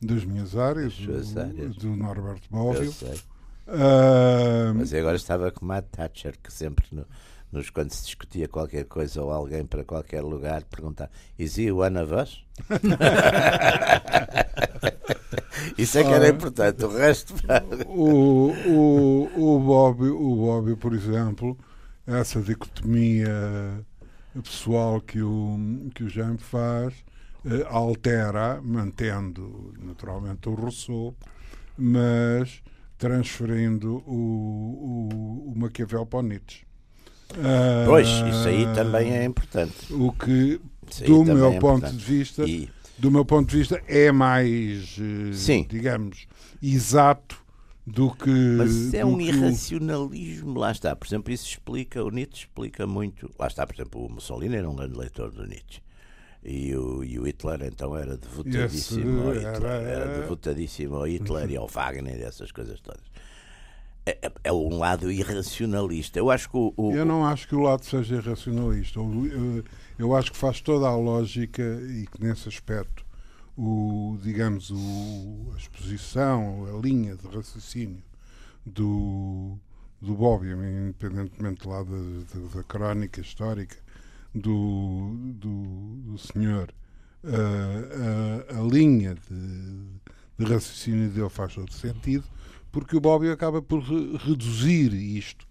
das 0.00 0.24
minhas 0.24 0.56
áreas, 0.56 0.94
do, 0.94 1.40
áreas. 1.40 1.76
do 1.76 1.96
Norberto 1.96 2.48
Bobbio. 2.50 2.90
Uh, 3.66 4.72
Mas 4.74 4.94
agora 4.94 5.16
estava 5.16 5.50
com 5.50 5.70
a 5.72 5.82
Thatcher, 5.82 6.38
que 6.40 6.52
sempre 6.52 6.86
no, 6.92 7.04
nos, 7.50 7.70
quando 7.70 7.92
se 7.92 8.04
discutia 8.04 8.46
qualquer 8.48 8.84
coisa 8.84 9.22
ou 9.22 9.30
alguém 9.30 9.64
para 9.64 9.84
qualquer 9.84 10.22
lugar, 10.22 10.64
perguntar: 10.64 11.10
Is 11.38 11.56
he 11.58 11.72
one 11.72 11.98
of 11.98 12.14
us? 12.14 12.44
Isso 15.76 15.98
é 15.98 16.04
que 16.04 16.10
era 16.10 16.26
ah, 16.26 16.28
importante, 16.28 16.84
o 16.84 16.88
resto. 16.88 17.34
o, 17.86 18.52
o, 18.66 19.28
o, 19.36 19.58
Bob, 19.60 20.08
o 20.08 20.36
Bob, 20.36 20.76
por 20.76 20.94
exemplo, 20.94 21.58
essa 22.06 22.40
dicotomia 22.40 23.84
pessoal 24.42 25.00
que 25.00 25.20
o, 25.20 25.58
que 25.94 26.04
o 26.04 26.08
Jaime 26.08 26.38
faz 26.38 26.94
eh, 27.44 27.66
altera, 27.68 28.60
mantendo 28.62 29.74
naturalmente 29.78 30.48
o 30.48 30.54
Rousseau, 30.54 31.14
mas 31.76 32.62
transferindo 32.96 34.02
o, 34.06 34.12
o, 34.12 35.52
o 35.52 35.54
Maquiavel 35.56 36.06
para 36.06 36.18
o 36.18 36.22
Nietzsche. 36.22 36.67
Pois, 37.86 38.08
isso 38.08 38.48
aí 38.48 38.64
também 38.74 39.12
é 39.12 39.24
importante. 39.24 39.74
O 39.92 40.12
que, 40.12 40.60
Isso 40.90 41.04
do 41.04 41.24
meu 41.24 41.52
é 41.52 41.58
ponto 41.58 41.90
de 41.90 42.04
vista, 42.04 42.44
E, 42.46 42.68
do 42.98 43.10
meu 43.10 43.24
ponto 43.24 43.48
de 43.50 43.56
vista, 43.58 43.80
é 43.86 44.10
mais, 44.10 44.96
eh, 44.98 45.32
Sim. 45.32 45.66
digamos, 45.68 46.26
exato 46.62 47.36
do 47.86 48.10
que. 48.14 48.28
mas 48.30 48.92
é 48.94 49.04
um 49.04 49.16
que 49.18 49.24
irracionalismo, 49.24 50.58
lá 50.58 50.72
está. 50.72 50.94
Por 50.96 51.06
exemplo, 51.06 51.32
isso 51.32 51.46
explica, 51.46 52.02
o 52.04 52.10
Nietzsche 52.10 52.46
explica 52.46 52.86
muito. 52.86 53.30
Lá 53.38 53.46
está, 53.46 53.66
por 53.66 53.74
exemplo, 53.74 54.04
o 54.06 54.10
Mussolini 54.12 54.56
era 54.56 54.68
um 54.68 54.74
grande 54.76 54.96
leitor 54.98 55.30
do 55.30 55.46
Nietzsche. 55.46 55.80
E 56.44 56.74
o, 56.76 57.02
e 57.02 57.18
o 57.18 57.24
Hitler 57.26 57.62
então 57.64 57.96
era 57.96 58.16
devotadíssimo 58.16 59.22
ao 59.22 59.32
Hitler, 59.34 59.64
era- 59.64 59.82
era 59.82 60.20
devotadíssimo 60.20 60.94
ao 60.96 61.06
Hitler 61.06 61.50
e 61.50 61.56
ao 61.56 61.66
Wagner 61.66 62.16
e 62.16 62.22
essas 62.22 62.52
coisas 62.52 62.80
todas. 62.80 63.02
É, 64.08 64.18
é- 64.22 64.32
é 64.44 64.52
um 64.52 64.78
lado 64.78 65.10
irracionalista. 65.10 66.18
Eu 66.18 66.30
acho 66.30 66.48
que 66.48 66.56
o, 66.56 66.72
o- 66.76 66.92
Eu 66.92 67.04
não 67.04 67.24
acho 67.26 67.46
que 67.48 67.54
o 67.54 67.60
lado 67.60 67.84
seja 67.84 68.16
irracionalista. 68.16 68.98
Eu, 68.98 69.26
eu- 69.26 69.64
eu 69.98 70.16
acho 70.16 70.32
que 70.32 70.38
faz 70.38 70.60
toda 70.60 70.86
a 70.86 70.96
lógica 70.96 71.62
e 71.90 72.06
que 72.06 72.22
nesse 72.24 72.48
aspecto 72.48 73.04
o, 73.56 74.16
digamos, 74.22 74.70
o, 74.70 75.50
a 75.54 75.58
exposição, 75.58 76.66
a 76.74 76.80
linha 76.80 77.16
de 77.16 77.26
raciocínio 77.26 78.02
do, 78.64 79.58
do 80.00 80.14
Bobbio, 80.14 80.58
independentemente 80.64 81.66
lá 81.66 81.82
da, 81.82 81.90
da, 81.90 82.54
da 82.56 82.62
crónica 82.64 83.20
histórica 83.20 83.76
do, 84.34 85.12
do, 85.34 86.12
do 86.12 86.18
senhor, 86.18 86.72
a, 87.24 88.54
a, 88.56 88.60
a 88.60 88.62
linha 88.62 89.14
de, 89.28 90.44
de 90.44 90.44
raciocínio 90.52 91.10
dele 91.10 91.28
faz 91.28 91.54
todo 91.54 91.72
sentido, 91.72 92.24
porque 92.70 92.96
o 92.96 93.00
Bobbio 93.00 93.32
acaba 93.32 93.60
por 93.62 93.80
re- 93.82 94.16
reduzir 94.18 94.92
isto 94.92 95.46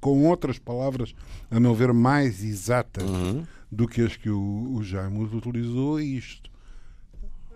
com 0.00 0.26
outras 0.26 0.58
palavras, 0.58 1.12
a 1.50 1.58
meu 1.58 1.74
ver, 1.74 1.92
mais 1.92 2.42
exatas 2.44 3.02
Uhum. 3.08 3.44
do 3.70 3.88
que 3.88 4.00
as 4.02 4.16
que 4.16 4.30
o, 4.30 4.74
o 4.76 4.82
Jaime 4.84 5.18
utilizou, 5.24 5.98
é 5.98 6.04
isto. 6.04 6.48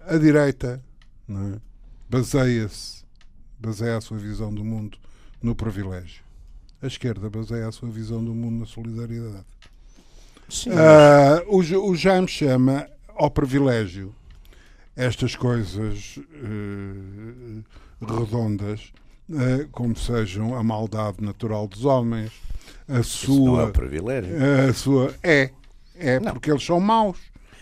A 0.06 0.16
direita 0.18 0.82
é? 1.30 1.58
baseia-se, 2.10 3.04
baseia 3.60 3.96
a 3.96 4.00
sua 4.00 4.18
visão 4.18 4.52
do 4.52 4.64
mundo 4.64 4.98
no 5.40 5.54
privilégio. 5.54 6.22
A 6.82 6.88
esquerda 6.88 7.30
baseia 7.30 7.68
a 7.68 7.72
sua 7.72 7.88
visão 7.90 8.22
do 8.24 8.34
mundo 8.34 8.58
na 8.58 8.66
solidariedade. 8.66 9.46
Sim, 10.48 10.70
Ah, 10.70 11.40
o, 11.46 11.58
o 11.58 11.94
Jaime 11.94 12.26
chama 12.26 12.88
ao 13.08 13.30
privilégio 13.30 14.12
estas 14.96 15.36
coisas 15.36 16.18
eh, 16.34 17.62
redondas, 18.06 18.92
eh, 19.32 19.66
como 19.72 19.96
sejam 19.96 20.54
a 20.56 20.62
maldade 20.62 21.18
natural 21.20 21.66
dos 21.66 21.84
homens, 21.84 22.32
a 22.88 23.00
isso 23.00 23.32
não 23.32 23.54
é 23.54 23.62
sua. 23.62 23.64
um 23.66 23.70
privilégio. 23.72 24.30
a 24.68 24.72
sua 24.74 25.14
é, 25.22 25.50
é 25.98 26.20
Não. 26.20 26.32
porque 26.32 26.50
eles 26.50 26.64
são 26.64 26.80
maus. 26.80 27.16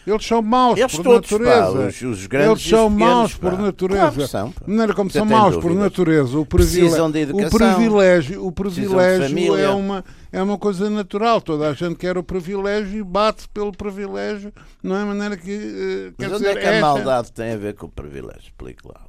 Eles 0.06 0.26
são 0.26 0.40
maus 0.40 0.78
Eles 0.80 0.97
por 0.97 1.04
todos, 1.04 1.28
pá, 1.30 1.38
natureza. 1.38 1.87
os, 1.88 2.02
os 2.18 2.26
grandes 2.26 2.50
Eles 2.50 2.62
os 2.64 2.68
são 2.70 2.90
pequenos, 2.90 3.14
maus 3.14 3.35
pá. 3.35 3.50
por 3.50 3.59
natureza. 3.59 4.00
Claro 4.12 4.28
são, 4.28 4.50
pá. 4.50 4.64
De 4.64 4.70
maneira 4.70 4.94
como 4.94 5.11
Você 5.11 5.18
são 5.18 5.26
maus 5.26 5.54
por 5.56 5.62
dúvidas. 5.62 5.82
natureza, 5.85 6.38
o 6.38 6.47
privilégio, 6.47 7.37
o 7.37 7.50
privilégio, 7.50 8.47
o 8.47 8.50
privilégio 8.50 9.56
é, 9.56 9.68
uma, 9.68 10.04
é 10.32 10.42
uma 10.42 10.56
coisa 10.59 10.88
natural. 10.88 11.42
Toda 11.42 11.68
a 11.68 11.75
gente 11.75 11.97
quer 11.97 12.16
o 12.16 12.23
privilégio 12.25 12.99
e 12.99 13.04
bate 13.04 13.47
pelo 13.50 13.73
privilégio, 13.73 14.52
não 14.82 14.97
é 14.97 15.04
maneira 15.04 15.37
que. 15.37 15.50
eh, 15.52 16.12
Mas 16.18 16.28
onde 16.32 16.38
dizer, 16.44 16.56
é 16.56 16.61
que 16.61 16.66
a 16.66 16.73
esta 16.73 16.87
maldade 16.87 17.32
tem 17.32 17.52
a 17.52 17.56
ver 17.59 17.75
com 17.75 17.87
o 17.87 17.90
privilégio? 17.90 18.40
Explique 18.42 18.80
lá. 18.88 19.00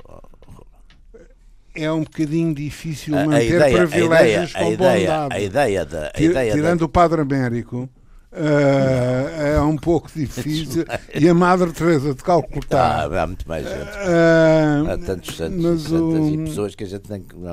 É 1.75 1.91
um 1.91 2.03
bocadinho 2.03 2.53
difícil 2.53 3.15
A, 3.17 3.21
a 3.21 3.25
manter 3.25 3.45
ideia, 3.55 3.63
a 3.63 3.69
ideia, 3.69 3.87
privilégios 3.87 4.55
a 4.55 4.59
com 4.59 4.71
ideia, 4.73 5.07
bondade. 5.11 5.35
a 5.35 5.39
ideia 5.39 5.85
da, 5.85 6.11
a 6.15 6.21
ideia 6.21 6.53
Tirando 6.53 6.79
da, 6.79 6.85
o 6.85 6.89
Padre 6.89 7.21
Américo. 7.21 7.89
eh, 8.33 9.53
é 9.55 9.61
um 9.61 9.75
pouco 9.77 10.09
difícil 10.15 10.85
e 11.13 11.27
a 11.27 11.33
Madre 11.33 11.71
Teresa 11.71 12.13
de 12.15 12.23
Calcutá 12.23 13.03
Ah, 13.09 13.23
há 13.23 13.27
muito 13.27 13.47
mais 13.47 13.65
gente. 13.67 13.91
eh, 13.97 14.83
Há 14.93 14.97
tantos 14.97 15.35
santos 15.35 15.63
mas 15.63 15.81
e 15.81 15.89
santas 15.89 16.27
e 16.27 16.37
o- 16.37 16.43
pessoas 16.45 16.75
que 16.75 16.83
a 16.83 16.87
gente 16.87 17.03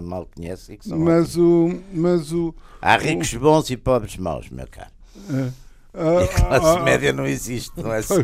mal 0.03 0.29
conhece 0.35 0.73
e 0.73 0.77
que 0.79 0.89
são 0.89 0.99
mas 0.99 1.37
o 1.37 1.81
mas 1.93 2.33
o 2.33 2.55
Há 2.81 2.97
ricos 2.97 3.35
bons 3.35 3.71
e 3.71 3.77
pobres 3.77 4.17
maus, 4.17 4.49
meu 4.51 4.67
caro. 4.71 4.91
E 5.31 5.68
a 5.99 6.29
classe 6.29 6.79
ah, 6.79 6.83
média 6.83 7.13
não 7.13 7.27
existe, 7.27 7.73
não 7.77 7.93
é 7.93 8.01
só. 8.03 8.15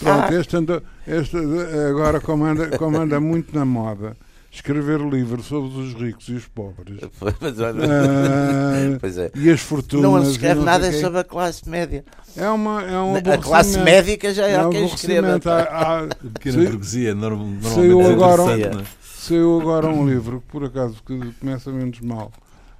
Pronto, 0.00 0.32
este, 0.34 0.56
anda- 0.56 0.82
este 1.06 1.36
agora 1.90 2.20
comanda, 2.20 2.76
comanda 2.78 3.20
muito 3.20 3.56
na 3.56 3.64
moda 3.64 4.16
escrever 4.52 4.98
livros 5.00 5.46
sobre 5.46 5.78
os 5.80 5.94
ricos 5.94 6.28
e 6.28 6.32
os 6.34 6.46
pobres. 6.46 6.98
Mas 7.40 7.60
olha, 7.60 7.84
Ah, 7.84 8.98
Pois 9.00 9.16
é. 9.18 9.30
e 9.34 9.48
as 9.50 9.60
fortunas. 9.60 10.02
Não 10.10 10.24
se 10.24 10.32
escreve 10.32 10.60
nada 10.62 10.90
sobre 10.92 11.20
a 11.20 11.24
classe 11.24 11.68
média. 11.68 12.04
É, 12.36 12.48
uma, 12.48 12.82
é 12.82 12.98
um 12.98 13.14
A 13.16 13.38
classe 13.38 13.78
médica 13.78 14.32
já 14.34 14.46
É 14.48 14.54
é 14.54 14.66
um 14.66 14.70
quem 14.70 14.84
aborrecimento. 14.84 15.48
Há- 15.50 15.60
há- 15.62 16.06
Pequena 16.34 16.56
Saiu- 16.56 16.70
burguesia, 16.70 17.14
norm- 17.14 17.60
saiu 17.62 18.00
normalmente 18.00 18.10
é 18.10 18.12
agora- 18.12 18.42
interessante, 18.42 18.74
não 18.74 18.80
é? 18.82 18.84
Saiu 19.20 19.60
agora 19.60 19.86
um 19.88 20.08
livro 20.08 20.40
que 20.40 20.46
por 20.50 20.64
acaso 20.64 20.96
que 21.06 21.32
começa 21.38 21.70
menos 21.70 22.00
mal, 22.00 22.32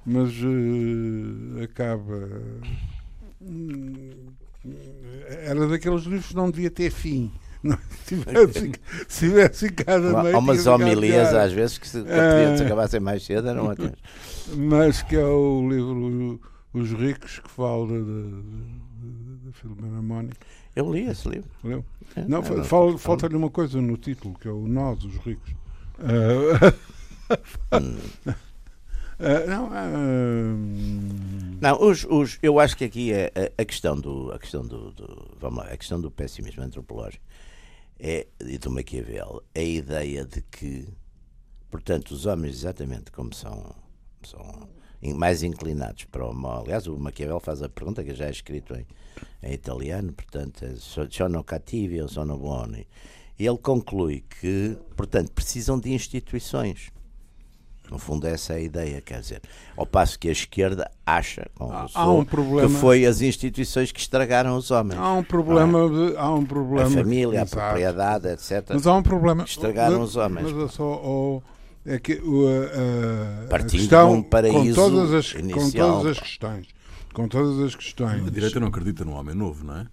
mas 0.05 0.29
eh, 0.31 1.63
acaba. 1.63 2.41
hum, 3.41 4.09
Era 5.43 5.67
daqueles 5.67 6.03
livros 6.03 6.27
que 6.27 6.35
não 6.35 6.49
devia 6.51 6.69
ter 6.71 6.91
fim. 6.91 7.31
Não, 7.63 7.77
se, 7.77 8.15
tivesse, 8.15 8.71
se 9.07 9.29
tivesse 9.69 9.69
meio, 10.23 10.35
Há 10.35 10.39
umas 10.39 10.65
homilias 10.65 11.31
às 11.31 11.51
vezes 11.53 11.77
que 11.77 11.87
se, 11.87 12.01
que 12.01 12.09
Ah. 12.11 12.57
se 12.57 12.63
acabassem 12.63 12.99
mais 12.99 13.23
cedo 13.23 13.47
eram 13.49 13.67
ótimas. 13.67 13.93
Mas 14.57 15.03
que 15.03 15.15
é 15.15 15.23
o 15.23 15.69
livro 15.69 16.39
Os 16.73 16.91
Ricos 16.91 17.37
que 17.37 17.51
fala 17.51 17.87
da- 17.87 19.51
Filomena 19.53 20.01
Mónica. 20.01 20.37
Eu 20.75 20.91
li 20.91 21.01
esse 21.07 21.29
livro. 21.29 21.49
Leu? 21.63 21.85
É, 22.15 22.23
Não, 22.27 22.39
é, 22.39 22.43
fa- 22.43 22.55
não. 22.55 22.63
fal- 22.63 22.97
falta-lhe 22.97 23.35
uma 23.35 23.51
coisa 23.51 23.79
no 23.79 23.95
título, 23.95 24.33
que 24.39 24.47
é 24.47 24.51
o 24.51 24.67
Nós, 24.67 25.03
os 25.03 25.15
Ricos. 25.17 25.53
Ah, 25.99 26.73
Hum. 27.79 27.97
ah, 29.21 29.45
não, 29.47 29.69
hum, 29.69 31.57
Não, 31.61 31.81
os, 31.81 32.05
os, 32.05 32.39
eu 32.41 32.59
acho 32.59 32.75
que 32.75 32.83
aqui 32.85 33.11
é 33.13 33.31
a, 33.57 33.61
a 33.61 33.65
questão 33.65 33.99
do, 33.99 34.31
a 34.31 34.39
questão 34.39 34.65
do, 34.65 34.91
do- 34.91 35.31
vamos 35.39 35.59
lá, 35.59 35.71
a 35.71 35.77
questão 35.77 35.99
do 36.01 36.09
pessimismo 36.11 36.63
antropológico 36.63 37.23
é, 37.99 38.25
e 38.39 38.57
do 38.57 38.71
Maquiavel, 38.71 39.43
é 39.53 39.59
a 39.61 39.63
ideia 39.63 40.25
de 40.25 40.41
que, 40.41 40.87
portanto, 41.69 42.11
os 42.11 42.25
homens, 42.25 42.55
exatamente 42.55 43.11
como 43.11 43.33
são, 43.33 43.75
são 44.23 44.67
mais 45.15 45.43
inclinados 45.43 46.05
para 46.05 46.25
o 46.25 46.33
mal. 46.33 46.61
Aliás, 46.63 46.87
o 46.87 46.97
Maquiavel 46.97 47.39
faz 47.39 47.61
a 47.61 47.69
pergunta 47.69 48.03
que 48.03 48.13
já 48.15 48.25
é 48.25 48.31
escrito 48.31 48.73
em, 48.75 48.85
em 49.43 49.53
italiano, 49.53 50.11
portanto, 50.13 50.65
é 50.65 50.75
"So- 50.75 51.07
sono 51.11 51.43
cattivi 51.43 52.01
ou 52.01 52.07
sono 52.07 52.37
buoni? 52.37 52.87
E 53.37 53.45
ele 53.45 53.57
conclui 53.59 54.23
que, 54.39 54.77
portanto, 54.95 55.31
precisam 55.31 55.79
de 55.79 55.91
instituições. 55.93 56.91
No 57.91 57.97
fundo, 57.99 58.25
essa 58.25 58.53
é 58.53 58.55
a 58.55 58.59
ideia, 58.61 59.01
quer 59.01 59.19
dizer, 59.19 59.41
ao 59.75 59.85
passo 59.85 60.17
que 60.17 60.29
a 60.29 60.31
esquerda 60.31 60.89
acha, 61.05 61.45
com 61.53 61.69
Há- 61.69 61.87
há 61.93 62.09
um 62.09 62.23
problema- 62.23 62.69
que 62.69 62.73
foi 62.75 63.05
as 63.05 63.21
instituições 63.21 63.91
que 63.91 63.99
estragaram 63.99 64.55
os 64.55 64.71
homens. 64.71 64.97
há 64.97 65.11
um 65.11 65.21
problema, 65.23 65.89
de- 65.89 66.15
há 66.15 66.31
um 66.33 66.45
problema. 66.45 66.87
a 66.87 66.89
família, 66.89 67.41
a 67.41 67.43
Exato. 67.43 67.61
propriedade, 67.61 68.27
etc. 68.29 68.65
Mas 68.69 68.87
há 68.87 68.93
um 68.95 69.03
problema. 69.03 69.43
Estragaram 69.43 69.99
Mas- 69.99 70.09
os 70.11 70.15
homens. 70.15 70.51
Mas 70.53 70.63
é 70.63 70.67
só 70.73 71.41
é 71.85 71.99
que 71.99 72.13
a, 72.13 73.43
a 73.45 73.47
Partindo 73.49 73.71
questão, 73.81 74.11
de 74.13 74.17
um 74.19 74.23
paraíso 74.23 74.75
com 74.81 74.89
todas 74.89 75.13
as, 75.13 75.33
com 75.33 75.39
inicial. 75.39 75.97
todas 75.99 76.11
as 76.11 76.19
questões, 76.19 76.67
com 77.13 77.27
todas 77.27 77.59
as 77.59 77.75
questões. 77.75 78.25
A 78.25 78.29
direita 78.29 78.57
não 78.59 78.67
acredita 78.67 79.03
no 79.03 79.11
homem 79.13 79.35
novo, 79.35 79.65
não 79.65 79.77
é? 79.79 79.85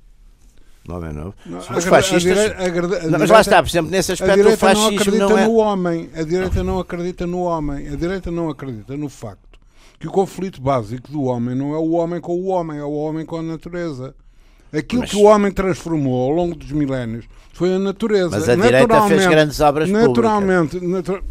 Não 0.89 1.05
é. 1.05 1.13
Não, 1.13 1.35
Os 1.59 1.71
a- 1.71 1.81
fascistas. 1.83 2.39
a 2.39 3.09
Não, 3.11 3.19
mas 3.19 3.29
lá 3.31 3.41
está, 3.43 3.63
por 3.63 3.69
exemplo, 3.69 3.91
nesse 3.91 4.13
aspecto 4.13 4.33
o 4.33 4.37
direita 4.43 4.67
não 4.67 4.75
fascismo 4.75 5.01
acredita 5.01 5.29
não 5.29 5.39
é. 5.39 5.45
no 5.45 5.55
homem. 5.57 6.11
A 6.17 6.23
direita 6.23 6.65
não 6.65 6.79
acredita 6.79 7.27
no 7.27 7.41
homem. 7.43 7.89
A 7.89 7.95
direita 7.97 8.31
não 8.31 8.49
acredita 8.49 8.97
no 8.97 9.09
facto 9.11 9.59
que 10.01 10.09
o 10.09 10.11
conflito 10.11 10.61
básico 10.63 11.13
do 11.13 11.25
homem 11.25 11.55
não 11.55 11.75
é 11.75 11.79
o 11.79 11.91
homem 11.91 12.21
com 12.21 12.33
o 12.35 12.47
homem, 12.47 12.79
é 12.79 12.85
o 12.85 12.93
homem 12.93 13.27
com 13.27 13.37
a 13.37 13.43
natureza. 13.43 14.15
Aquilo 14.73 15.03
Mas- 15.03 15.11
que 15.11 15.17
o 15.17 15.23
homem 15.25 15.51
transformou 15.53 16.31
ao 16.31 16.35
longo 16.37 16.55
dos 16.55 16.71
milénios 16.73 17.27
foi 17.53 17.75
a 17.75 17.79
natureza. 17.79 18.31
Mas 18.31 18.49
a 18.49 18.55
direita 18.55 18.77
fez 18.79 18.89
Naturalmente- 18.89 19.29
grandes 19.29 19.61
obras 19.61 19.89
públicas. 19.91 20.09
Naturalmente, 20.09 20.81
natu- 20.87 21.23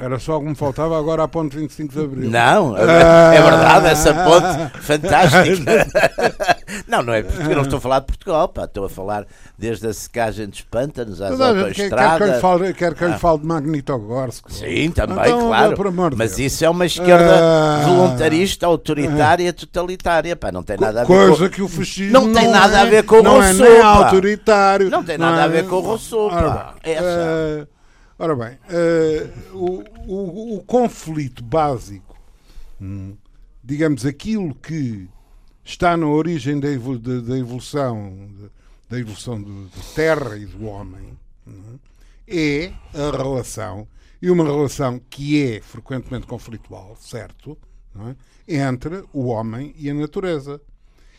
Era 0.00 0.18
só 0.18 0.36
o 0.36 0.40
que 0.40 0.46
me 0.48 0.54
faltava 0.54 0.96
agora 0.98 1.24
a 1.24 1.28
ponte 1.28 1.56
25 1.56 1.92
de 1.92 2.04
Abril. 2.04 2.30
Não, 2.30 2.76
é, 2.76 2.82
Ah. 2.82 3.34
é 3.34 3.42
verdade, 3.42 3.86
essa 3.88 4.14
ponte 4.14 4.78
fantástica. 4.80 5.86
não, 6.86 7.02
não 7.02 7.12
é 7.12 7.22
Portugal, 7.22 7.54
não 7.56 7.62
estou 7.62 7.78
a 7.78 7.80
falar 7.80 7.98
de 8.00 8.06
Portugal, 8.06 8.48
pá, 8.48 8.64
estou 8.64 8.84
a 8.84 8.88
falar 8.88 9.26
desde 9.58 9.88
a 9.88 9.92
secagem 9.92 10.46
dos 10.48 10.60
pântanos 10.60 11.20
às 11.20 11.40
a 11.40 11.52
quer, 11.52 11.54
quer 11.54 11.54
que 11.54 11.54
eu 11.54 11.56
lhe 11.56 11.68
autoestradas. 11.68 12.40
fale, 12.40 12.74
quer 12.74 12.94
que 12.94 13.02
eu 13.04 13.08
lhe 13.08 13.14
Ah. 13.14 13.18
fale 13.18 13.38
de 13.40 13.46
Magnitogorsk. 13.46 14.50
Sim, 14.50 14.90
também, 14.90 15.18
Então, 15.26 15.48
claro. 15.48 15.76
Mas 16.16 16.38
isso 16.38 16.64
é 16.64 16.70
uma 16.70 16.86
esquerda 16.86 17.34
Ah. 17.40 17.82
voluntarista, 17.84 18.66
autoritária, 18.66 19.52
totalitária. 19.52 20.36
Pá, 20.36 20.52
não 20.52 20.62
tem 20.62 20.76
nada 20.78 21.00
a 21.00 21.04
ver 21.04 21.08
Coisa 21.08 21.48
com... 21.48 21.54
que 21.54 21.62
o 21.62 21.68
fascismo 21.68 22.12
Não 22.12 22.32
tem 22.32 22.48
nada 22.48 22.78
a 22.82 22.86
é- 22.86 22.90
ver 22.90 23.02
com 23.04 23.16
o 23.16 23.22
Não 23.22 23.42
é 23.42 23.46
Rousseau, 23.48 23.68
nem 23.72 23.80
pá. 23.80 23.86
autoritário. 23.88 24.90
Não 24.90 25.02
tem 25.02 25.18
nada 25.18 25.40
é- 25.40 25.44
a 25.44 25.48
ver 25.48 25.66
com 25.66 25.76
o 25.76 25.80
Rousseau, 25.80 26.26
Ora 26.26 26.50
pá. 26.50 26.74
bem, 26.84 26.94
Essa. 26.94 27.04
eh, 27.04 27.66
ora 28.18 28.34
bem, 28.36 28.58
eh, 28.68 29.30
o, 29.52 29.82
o- 30.06 30.56
o 30.56 30.62
conflito 30.64 31.42
básico, 31.42 32.16
hum, 32.80 33.16
digamos, 33.62 34.04
aquilo 34.06 34.54
que 34.54 35.08
está 35.64 35.96
na 35.96 36.06
origem 36.06 36.58
da, 36.58 36.68
da- 36.68 37.20
da 37.20 37.38
evolução, 37.38 38.28
da, 38.88 38.98
evolução 38.98 39.40
da 39.42 39.82
Terra 39.94 40.36
e 40.36 40.46
do 40.46 40.64
homem, 40.66 41.16
hum, 41.46 41.78
é 42.26 42.72
a 42.94 43.16
relação, 43.16 43.86
e 44.20 44.30
uma 44.30 44.44
relação 44.44 45.00
que 45.10 45.42
é 45.42 45.60
frequentemente 45.60 46.26
conflitual, 46.26 46.96
certo, 47.00 47.56
é? 48.48 48.56
entre 48.66 49.04
o 49.12 49.26
homem 49.26 49.74
e 49.78 49.88
a 49.90 49.94
natureza. 49.94 50.60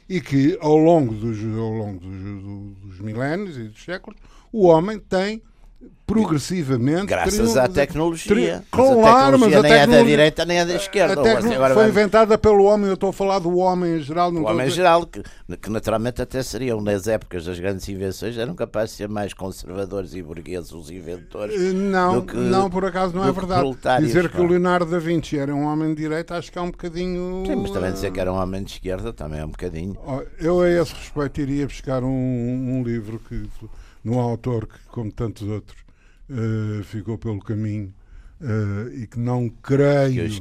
E 0.07 0.19
que 0.19 0.57
ao 0.59 0.75
longo 0.75 1.13
dos, 1.13 1.37
ao 1.39 1.69
longo 1.71 1.99
dos, 1.99 2.41
do- 2.43 2.71
dos 2.87 2.99
milénios 2.99 3.55
e 3.57 3.65
dos 3.65 3.83
séculos, 3.83 4.19
o 4.51 4.65
homem 4.65 4.97
tem 4.99 5.39
progressivamente. 6.13 7.05
Graças 7.05 7.57
à 7.57 7.67
tecnologia. 7.67 8.63
tri- 8.71 8.77
Mas 9.37 9.53
a 9.53 9.61
tecnologia 9.61 9.61
nem 9.61 9.71
é 9.73 9.87
da 9.87 10.03
direita 10.03 10.45
nem 10.45 10.59
é 10.59 10.65
da 10.65 10.75
esquerda. 10.75 11.21
Foi 11.73 11.87
inventada 11.87 12.37
pelo 12.37 12.63
homem, 12.65 12.87
eu 12.87 12.93
estou 12.93 13.09
a 13.09 13.13
falar 13.13 13.39
do 13.39 13.57
homem 13.57 13.97
em 13.97 14.01
geral. 14.01 14.31
O 14.31 14.43
homem 14.43 14.67
em 14.67 14.69
geral, 14.71 15.05
que, 15.05 15.21
que 15.57 15.69
naturalmente 15.69 16.21
até 16.21 16.41
seriam 16.43 16.81
nas 16.81 17.07
épocas 17.07 17.45
das 17.45 17.59
grandes 17.59 17.87
invenções, 17.89 18.37
eram 18.37 18.55
capazes 18.55 18.91
de 18.91 18.97
ser 18.97 19.09
mais 19.09 19.33
conservadores 19.33 20.13
e 20.13 20.21
burgueses 20.21 20.71
os 20.71 20.89
inventores. 20.89 21.55
Eh, 21.55 21.73
Não, 21.73 22.21
não, 22.21 22.69
por 22.69 22.85
acaso 22.85 23.15
não 23.15 23.27
é 23.27 23.31
verdade. 23.31 23.59
Dizer 24.01 24.29
que 24.29 24.37
pá. 24.37 24.43
o 24.43 24.47
Leonardo 24.47 24.89
da 24.91 24.99
Vinci 24.99 25.37
era 25.37 25.53
um 25.53 25.65
homem 25.65 25.89
de 25.93 26.01
direita, 26.01 26.35
acho 26.35 26.51
que 26.51 26.57
é 26.57 26.61
um 26.61 26.71
bocadinho. 26.71 27.43
Sim, 27.45 27.55
mas 27.55 27.71
também 27.71 27.91
dizer 27.91 28.11
que 28.11 28.19
era 28.19 28.31
um 28.31 28.35
homem 28.35 28.63
de 28.63 28.71
esquerda 28.73 29.13
também 29.13 29.39
é 29.39 29.45
um 29.45 29.49
bocadinho. 29.49 29.97
Eu, 30.39 30.61
a 30.61 30.69
esse 30.69 30.93
respeito, 30.93 31.41
iria 31.41 31.65
buscar 31.67 32.03
um, 32.03 32.09
um 32.09 32.83
livro 32.83 33.19
que, 33.27 33.43
num 34.03 34.19
autor 34.19 34.67
que, 34.67 34.77
como 34.89 35.11
tantos 35.11 35.47
outros, 35.47 35.77
eh, 36.29 36.83
ficou 36.83 37.17
pelo 37.17 37.39
caminho 37.39 37.93
eh, 38.41 39.01
e 39.03 39.07
que 39.07 39.19
não 39.19 39.50
Que 39.50 39.55
eu 39.55 39.62
creio 39.62 40.31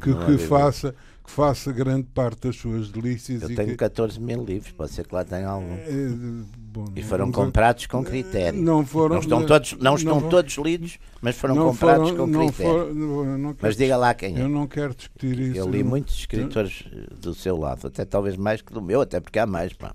que, 0.00 0.08
não 0.10 0.18
que 0.18 0.32
haver- 0.32 0.38
faça, 0.48 0.94
que 1.24 1.30
faça 1.30 1.72
grande 1.72 2.06
parte 2.14 2.40
das 2.48 2.56
suas 2.56 2.90
delícias. 2.90 3.42
Eu 3.42 3.54
tenho 3.54 3.68
que, 3.70 3.76
14 3.76 4.20
mil 4.20 4.44
livros, 4.44 4.72
pode 4.72 4.92
ser 4.92 5.06
que 5.06 5.14
lá 5.14 5.24
tenha 5.24 5.48
algum. 5.48 5.72
eh, 5.74 6.44
bom, 6.72 6.84
E 6.96 7.02
foram 7.02 7.30
comprados 7.32 7.86
com 7.86 8.02
critério. 8.04 8.60
Não 8.60 8.84
foram. 8.84 9.14
Não 9.14 9.20
estão 9.22 9.46
todos, 9.46 9.72
não 9.74 9.94
estão 9.94 10.14
foram- 10.16 10.28
todos 10.28 10.54
lidos, 10.58 10.98
mas 11.22 11.36
foram 11.36 11.54
comprados 11.56 12.10
foram- 12.10 12.26
com 12.32 12.38
critério. 12.38 12.94
foram- 12.94 13.56
Mas 13.62 13.76
diga 13.76 13.96
lá 13.96 14.12
quem 14.14 14.36
Eu 14.38 14.46
é. 14.46 14.48
não 14.48 14.66
quero 14.66 14.94
discutir 14.94 15.38
isso. 15.38 15.58
Eu 15.58 15.70
li 15.70 15.82
muitos 15.84 16.18
escritores 16.18 16.84
do 17.20 17.32
seu 17.34 17.56
lado, 17.56 17.86
até 17.86 18.04
talvez 18.04 18.36
mais 18.36 18.60
que 18.60 18.72
do 18.72 18.82
meu, 18.82 19.00
até 19.00 19.20
porque 19.20 19.38
há 19.38 19.46
mais, 19.46 19.72
pá. 19.72 19.94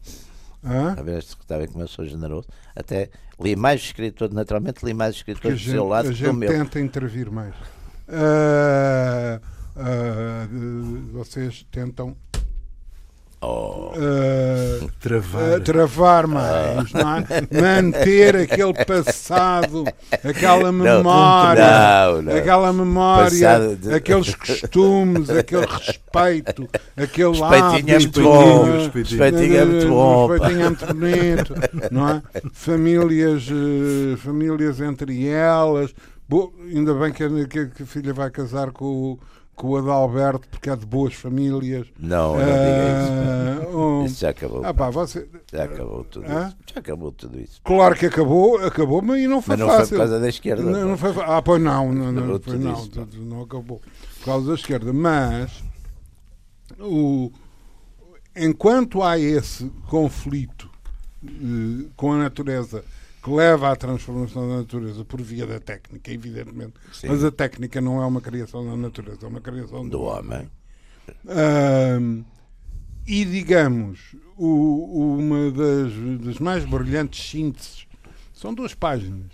Hã? 0.63 0.93
A 0.97 1.01
ver, 1.01 1.19
está 1.19 1.57
bem 1.57 1.67
como 1.67 1.81
eu 1.83 1.87
sou 1.87 2.03
generoso. 2.05 2.45
Até 2.79 3.09
li 3.41 3.55
mais 3.57 3.81
escritores, 3.81 4.33
naturalmente 4.33 4.85
li 4.85 4.93
mais 4.93 5.13
a 5.15 5.17
escritores 5.17 5.57
do 5.59 5.63
gente, 5.63 5.71
seu 5.73 5.85
lado 5.85 6.07
a 6.07 6.11
que 6.11 6.17
do 6.17 6.25
gente 6.25 6.35
meu. 6.35 6.49
tenta 6.49 6.79
intervir 6.79 7.29
mais. 7.29 7.53
Ah, 8.07 9.39
de- 10.47 11.11
vocês 11.11 11.65
tentam 11.71 12.15
Oh, 13.41 13.91
ah, 13.95 14.85
Travar. 14.99 15.53
ah, 15.55 15.59
travar 15.61 16.27
mais, 16.27 16.91
não 16.91 17.15
é? 17.17 17.81
manter 17.81 18.35
aquele 18.35 18.73
passado, 18.85 19.85
aquela 20.25 20.73
memória, 20.73 22.11
não, 22.15 22.21
não. 22.21 22.35
aquela 22.35 22.73
memória, 22.73 23.75
de- 23.77 23.93
aqueles 23.93 24.35
costumes, 24.35 25.29
aquele 25.29 25.65
respeito, 25.65 26.67
aquele 26.97 27.29
Respeitinho 27.29 27.89
é 27.91 27.95
hábito, 27.95 28.21
muito 28.21 28.23
bom. 28.23 28.65
não 28.65 28.73
é? 28.73 28.77
Respeitinho. 28.79 29.23
É 29.57 29.65
muito 29.65 29.87
bom. 29.87 30.27
Respeitinho 30.27 30.61
é 30.61 30.65
muito 30.65 30.85
bonito, 30.93 31.53
não 31.91 32.09
é? 32.09 32.21
Famílias, 32.51 33.47
eh, 33.49 34.17
famílias 34.17 34.81
entre 34.81 35.25
elas. 35.29 35.93
Bo- 36.27 36.53
ainda 36.61 36.93
bem 36.93 37.11
que 37.13 37.23
a, 37.23 37.29
que 37.47 37.83
a 37.83 37.85
filha 37.85 38.13
vai 38.13 38.29
casar 38.29 38.71
com 38.71 38.85
o, 38.85 39.19
com 39.59 39.67
o 39.71 39.75
Adalberto, 39.77 40.47
porque 40.47 40.69
é 40.69 40.75
de 40.75 40.85
boas 40.85 41.13
famílias. 41.13 41.85
Não, 41.99 42.33
não 42.37 42.39
diga 42.39 43.59
isso. 43.59 43.67
Ah, 43.73 43.77
um- 43.77 44.05
Isso 44.05 44.21
já 44.21 44.29
acabou. 44.29 44.65
ah, 44.65 44.73
pá, 44.73 44.89
você, 44.89 45.27
Já 45.51 45.65
acabou 45.65 46.03
tudo 46.05 46.25
Hã? 46.31 46.47
isso. 46.47 46.57
Já 46.73 46.79
acabou 46.79 47.11
tudo 47.11 47.39
isso. 47.41 47.61
claro 47.61 47.93
que 47.95 48.05
acabou, 48.05 48.57
acabou, 48.65 49.01
mas 49.01 49.21
não 49.27 49.41
foi 49.41 49.57
Mas 49.57 49.59
não 49.59 49.67
foi 49.67 49.77
fácil. 49.79 49.89
por 49.97 49.97
causa 49.99 50.19
da 50.21 50.29
esquerda. 50.29 50.63
Não, 50.63 50.87
não 50.89 50.97
foi, 50.97 51.11
ah, 51.25 51.41
pois 51.41 51.61
não, 51.61 51.91
não, 51.93 52.11
não, 52.11 52.19
Acabou 52.35 52.39
foi, 52.41 52.57
não, 52.57 52.73
isso, 52.73 52.89
tudo- 52.89 53.17
não 53.25 53.41
acabou 53.41 53.81
por 54.19 54.25
causa 54.25 54.47
da 54.47 54.53
esquerda. 54.53 54.93
Mas 54.93 55.61
o, 56.79 57.29
enquanto 58.35 59.03
há 59.03 59.19
esse 59.19 59.69
conflito 59.89 60.69
eh, 61.25 61.89
com 61.97 62.13
a 62.13 62.17
natureza 62.17 62.83
que 63.21 63.29
leva 63.29 63.71
à 63.71 63.75
transformação 63.75 64.47
da 64.47 64.57
natureza 64.57 65.03
por 65.03 65.21
via 65.21 65.45
da 65.45 65.59
técnica, 65.59 66.11
evidentemente, 66.11 66.73
Sim. 66.93 67.07
mas 67.07 67.23
a 67.23 67.31
técnica 67.31 67.81
não 67.81 68.01
é 68.01 68.05
uma 68.05 68.21
criação 68.21 68.65
da 68.65 68.75
natureza, 68.77 69.19
é 69.25 69.27
uma 69.27 69.41
criação 69.41 69.83
do, 69.83 69.89
Do 69.89 70.01
homem. 70.03 70.49
Ahm, 71.27 72.23
e 73.07 73.25
digamos, 73.25 74.15
o- 74.37 75.15
uma 75.17 75.51
das, 75.51 75.91
das 76.25 76.39
mais 76.39 76.63
brilhantes 76.65 77.29
sínteses 77.29 77.87
são 78.33 78.53
duas 78.53 78.73
páginas. 78.73 79.31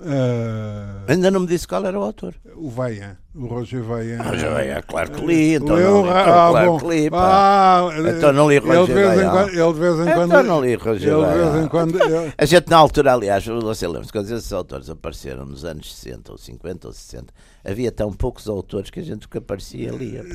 Ah, 0.00 1.02
Ainda 1.08 1.30
não 1.30 1.40
me 1.40 1.46
disse 1.46 1.66
qual 1.66 1.84
era 1.84 1.98
o 1.98 2.02
autor. 2.02 2.34
o 2.56 2.68
Vaillant, 2.70 3.16
o 3.34 3.46
Roger. 3.46 3.82
Ah, 4.20 4.36
já 4.36 4.60
é, 4.62 4.80
claro 4.82 5.10
que 5.10 5.24
li, 5.26 5.54
então 5.54 5.74
Leu, 5.76 5.90
não 5.90 6.02
li, 6.02 6.08
então, 6.08 6.16
ah, 6.18 6.50
claro 6.50 6.70
bom. 6.72 6.78
que 6.78 6.86
li. 6.88 7.10
Ah, 7.12 7.88
Então 8.16 8.32
não 8.32 8.48
li 8.48 8.56
ele 8.56 8.66
de 8.66 8.76
Roger 8.76 8.94
vez 8.94 9.10
em 9.10 9.14
Vaillant. 9.16 9.30
quando, 9.32 9.48
ele 9.48 9.72
de 9.72 9.78
vez 9.80 9.94
em 9.94 10.04
quando, 10.14 10.28
Então 10.28 10.42
não 10.44 10.60
li 10.64 10.74
Roger 10.76 11.12
ele 11.12 11.26
de 11.26 11.50
vez 11.50 11.64
em 11.64 11.68
quando, 11.68 11.98
ele- 12.02 12.32
A 12.38 12.44
gente 12.44 12.70
na 12.70 12.76
altura, 12.76 13.12
aliás, 13.12 13.44
você 13.46 13.86
lembra-se, 13.88 14.12
quando 14.12 14.30
esses 14.30 14.52
autores 14.52 14.88
apareceram 14.90 15.44
nos 15.46 15.64
anos 15.64 15.94
60 15.96 16.32
ou 16.32 16.38
50 16.38 16.86
ou 16.88 16.92
60, 16.92 17.32
havia 17.64 17.90
tão 17.90 18.12
poucos 18.12 18.48
autores 18.48 18.90
que 18.90 19.00
a 19.00 19.04
gente 19.04 19.26
o 19.26 19.28
que 19.28 19.38
aparecia 19.38 19.90
lia. 19.90 20.24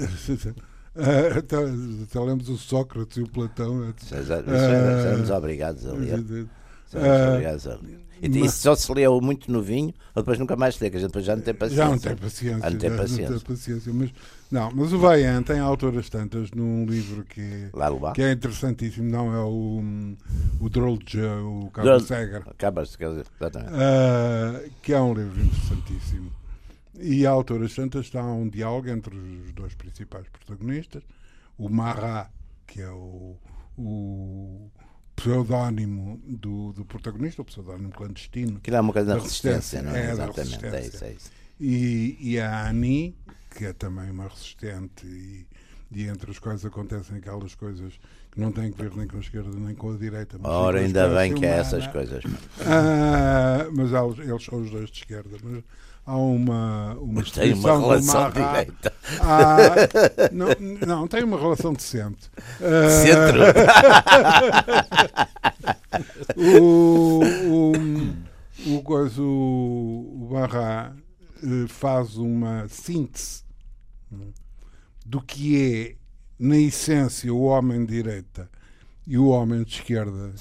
Ah, 0.96 1.40
até, 1.40 1.56
até 1.58 2.20
lembro 2.20 2.46
do 2.46 2.56
Sócrates 2.56 3.18
e 3.18 3.22
o 3.24 3.28
Platão. 3.28 3.82
Ah. 4.12 4.22
já 4.22 4.36
éramos 4.38 5.32
obrigados 5.32 5.88
a 5.88 5.94
ler. 5.94 6.24
Ah, 6.94 7.32
obrigados 7.32 7.66
a 7.68 7.72
ler. 7.72 8.00
E 8.26 8.40
mas- 8.40 8.52
isso 8.54 8.62
só 8.62 8.76
se 8.76 8.94
leu 8.94 9.20
muito 9.22 9.52
novinho, 9.52 9.94
ou 10.16 10.22
depois 10.24 10.40
nunca 10.40 10.56
mais 10.56 10.76
se 10.76 10.84
lê, 10.84 10.90
que 10.90 10.98
a 10.98 11.00
gente 11.00 11.10
depois 11.10 11.26
já 11.26 11.36
não 11.36 11.44
tem 11.44 11.54
paciência. 11.54 11.84
Já 11.84 11.90
não 11.90 11.98
tem 12.00 12.16
paciência. 12.16 12.62
Já 12.62 12.70
não 12.70 12.78
tem 12.80 12.90
paciência. 12.98 13.40
paciência, 13.48 13.94
Mas, 13.94 14.10
não, 14.52 14.72
mas 14.74 14.94
o 14.94 15.00
Vaillant 15.00 15.44
tem 15.44 15.60
autoras 15.60 16.10
tantas 16.10 16.52
num 16.52 16.86
livro 16.86 17.24
que, 17.26 17.42
é- 17.42 17.70
que 18.14 18.22
é 18.22 18.32
interessantíssimo, 18.32 19.10
não 19.10 19.34
é 19.34 19.44
o, 19.44 19.84
o 20.62 20.70
Drolja, 20.70 21.36
o 21.42 21.70
Drolj- 21.84 22.06
Seger, 22.08 22.44
exatamente. 23.40 23.74
ah, 23.74 24.62
que 24.82 24.94
é 24.94 25.02
um 25.02 25.14
livro 25.14 25.42
interessantíssimo. 25.42 26.32
E 27.00 27.26
a 27.26 27.32
autoras 27.32 27.74
tantas 27.74 28.06
está 28.06 28.24
um 28.24 28.48
diálogo 28.48 28.88
entre 28.90 29.16
os 29.18 29.52
dois 29.54 29.74
principais 29.74 30.28
protagonistas, 30.30 31.02
o 31.58 31.68
Marat, 31.68 32.30
que 32.68 32.82
é 32.82 32.90
o, 32.90 33.36
o 33.78 34.70
pseudónimo 35.16 36.20
do, 36.26 36.74
do 36.74 36.86
protagonista, 36.86 37.42
o 37.42 37.46
pseudónimo 37.46 37.92
clandestino, 37.92 38.58
Aquilo 38.58 38.78
é 38.78 38.82
uma 38.82 38.94
coisa 38.94 39.08
da 39.08 39.16
Da 39.16 39.22
resistência, 39.24 39.82
resistência, 39.82 39.82
não 39.82 39.96
é? 39.96 40.08
é, 40.08 40.12
Exatamente, 40.12 40.66
é 40.66 40.88
isso, 40.88 41.04
é 41.06 41.14
isso. 41.14 41.32
e, 41.60 42.18
e 42.20 42.40
a 42.40 42.70
Annie, 42.70 43.16
que 43.56 43.66
é 43.66 43.74
também 43.74 44.10
uma 44.12 44.28
resistente, 44.28 45.06
e, 45.06 45.48
e 45.92 46.08
entre 46.08 46.32
as 46.32 46.40
quais 46.40 46.66
acontecem 46.66 47.18
aquelas 47.18 47.54
coisas 47.56 47.94
que 48.32 48.40
não 48.40 48.52
têm 48.52 48.72
que 48.72 48.82
ver 48.82 48.96
nem 48.96 49.08
com 49.08 49.18
a 49.18 49.20
esquerda 49.20 49.50
nem 49.60 49.76
com 49.76 49.94
a 49.94 49.98
direita. 49.98 50.38
mas 50.40 50.52
Ora, 50.52 50.80
ainda 50.80 51.08
bem 51.14 51.34
que 51.36 51.46
é 51.46 51.50
essas 51.60 51.86
coisas. 51.88 52.24
Ah, 52.62 53.68
mas 53.72 53.92
eles, 53.92 54.28
eles 54.28 54.44
são 54.44 54.62
os 54.62 54.72
dois 54.72 54.90
de 54.90 54.98
esquerda. 55.00 55.38
Mas 55.44 55.64
há 56.06 56.18
uma, 56.18 56.96
uma 56.96 57.22
Mas 57.22 57.32
tem 57.32 57.54
uma 57.54 57.80
relação 57.80 58.32
direita. 58.32 58.94
Ah, 59.20 59.76
não, 60.32 60.48
não, 60.86 61.08
tem 61.08 61.24
uma 61.24 61.38
relação 61.38 61.74
decente. 61.74 62.30
Ah, 62.62 62.90
Centro. 62.90 63.42
o, 66.36 67.22
o, 67.50 68.76
o, 68.76 68.84
coisa, 68.84 69.22
o, 69.22 70.22
o 70.22 70.30
Barra 70.32 70.96
eh, 71.44 71.68
faz 71.68 72.16
uma 72.16 72.68
síntese 72.70 73.44
né, 74.12 74.28
do 75.06 75.22
que 75.22 75.62
é, 75.62 75.96
na 76.40 76.58
essência, 76.58 77.34
o 77.34 77.44
homem 77.44 77.86
de 77.86 77.96
direita 77.96 78.50
e 79.06 79.18
o 79.18 79.28
homem 79.28 79.64
de 79.64 79.76
esquerda, 79.76 80.34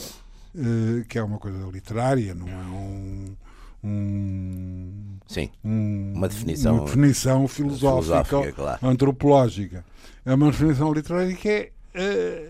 eh, 0.55 1.05
que 1.09 1.19
é 1.19 1.23
uma 1.23 1.39
coisa 1.39 1.59
literária, 1.71 2.35
não 2.35 2.49
é 2.49 2.57
um, 2.57 3.37
um, 3.85 5.17
Sim. 5.27 5.51
um- 5.65 6.13
Uma 6.17 6.29
definição- 6.29 6.77
uma 6.77 6.85
definição 6.85 7.49
filosófica, 7.49 8.25
filosófica, 8.25 8.53
claro. 8.53 8.87
antropológica. 8.87 9.85
É 10.25 10.35
uma 10.35 10.51
definição 10.51 10.93
literária 10.93 11.35
que 11.35 11.49
é 11.49 11.73
eh, 11.95 12.47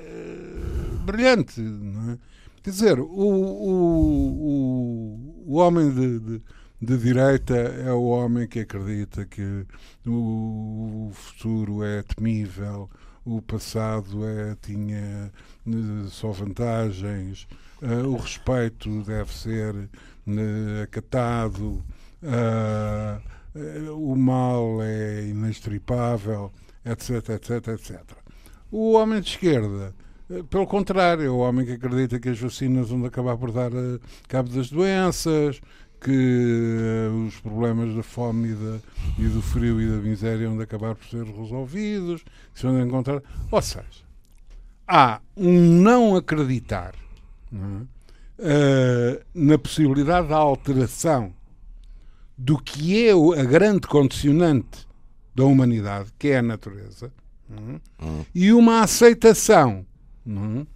brilhante. 1.05 1.61
Não 1.61 2.13
é? 2.13 2.19
Quer 2.63 2.71
dizer, 2.71 3.01
o, 3.01 3.05
o, 3.07 4.33
o, 4.37 5.45
o 5.47 5.55
homem 5.57 5.91
de, 5.91 6.19
de, 6.21 6.43
de 6.81 6.99
direita 6.99 7.55
é 7.57 7.93
o 7.93 8.03
homem 8.05 8.47
que 8.47 8.61
acredita 8.61 9.25
que 9.27 9.67
o 10.07 11.11
futuro 11.13 11.83
é 11.83 12.03
temível, 12.03 12.89
o 13.25 13.41
passado 13.43 14.25
é, 14.27 14.57
tinha 14.63 15.33
eh, 15.67 15.73
só 16.09 16.31
vantagens, 16.31 17.47
eh, 17.81 18.03
o 18.07 18.17
respeito 18.17 19.03
deve 19.03 19.33
ser 19.35 19.89
acatado, 20.83 21.83
ah, 22.23 23.21
eh, 23.55 23.91
o 23.91 24.15
mal 24.17 24.83
é 24.83 25.27
inextripável, 25.29 26.53
etc, 26.85 27.31
etc, 27.31 27.69
etc. 27.69 28.01
O 28.71 28.93
homem 28.93 29.21
de 29.21 29.29
esquerda, 29.31 29.95
eh, 30.31 30.43
pelo 30.49 30.67
contrário, 30.67 31.25
é 31.25 31.31
o 31.31 31.39
homem 31.39 31.67
que 31.67 31.73
acredita 31.73 32.19
que 32.21 32.29
as 32.31 32.39
vacinas 32.39 32.89
vão 32.89 33.05
acabar 33.05 33.37
por 33.37 33.53
dar 33.53 33.73
eh, 33.73 33.99
cabo 34.29 34.49
das 34.51 34.71
doenças, 34.71 35.61
que 36.01 37.09
os 37.29 37.39
problemas 37.41 37.95
da 37.95 38.03
fome 38.03 38.49
e, 38.51 38.55
da- 38.55 38.79
e 39.21 39.29
do 39.29 39.41
frio 39.41 39.81
e 39.81 39.89
da 39.89 39.99
miséria 39.99 40.49
vão 40.49 40.59
acabar 40.61 40.97
por 40.97 41.07
ser 41.07 41.25
resolvidos, 41.25 42.23
que 42.53 42.59
se 42.61 42.67
vão 42.67 42.81
encontrar. 42.81 43.23
Ou 43.51 43.63
seja, 43.63 44.03
há 44.89 45.21
um 45.37 45.81
não 45.81 46.17
acreditar 46.17 46.95
não 47.53 47.83
é? 47.83 48.02
Eh, 48.45 49.23
na 49.33 49.57
possibilidade 49.57 50.27
da 50.27 50.37
alteração 50.37 51.33
do 52.37 52.59
que 52.59 53.07
é 53.07 53.13
a 53.13 53.45
grande 53.45 53.87
condicionante 53.87 54.85
da 55.33 55.45
humanidade, 55.45 56.11
que 56.19 56.27
é 56.27 56.39
a 56.39 56.43
natureza, 56.43 57.13
não 57.49 57.75
é? 57.75 58.05
Hum. 58.05 58.25
e 58.35 58.53
uma 58.53 58.81
aceitação 58.81 59.87
é? 60.27 60.67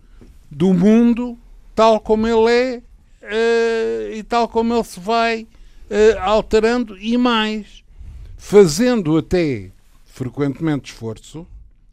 do 0.48 0.72
mundo 0.72 1.36
tal 1.74 1.98
como 1.98 2.28
ele 2.28 2.50
é 2.52 2.82
eh, 3.22 4.16
e 4.16 4.22
tal 4.22 4.48
como 4.48 4.72
ele 4.72 4.84
se 4.84 5.00
vai 5.00 5.48
eh, 5.90 6.16
alterando 6.20 6.96
e 6.96 7.18
mais, 7.18 7.82
fazendo 8.36 9.18
até 9.18 9.72
frequentemente 10.04 10.92
esforço, 10.92 11.44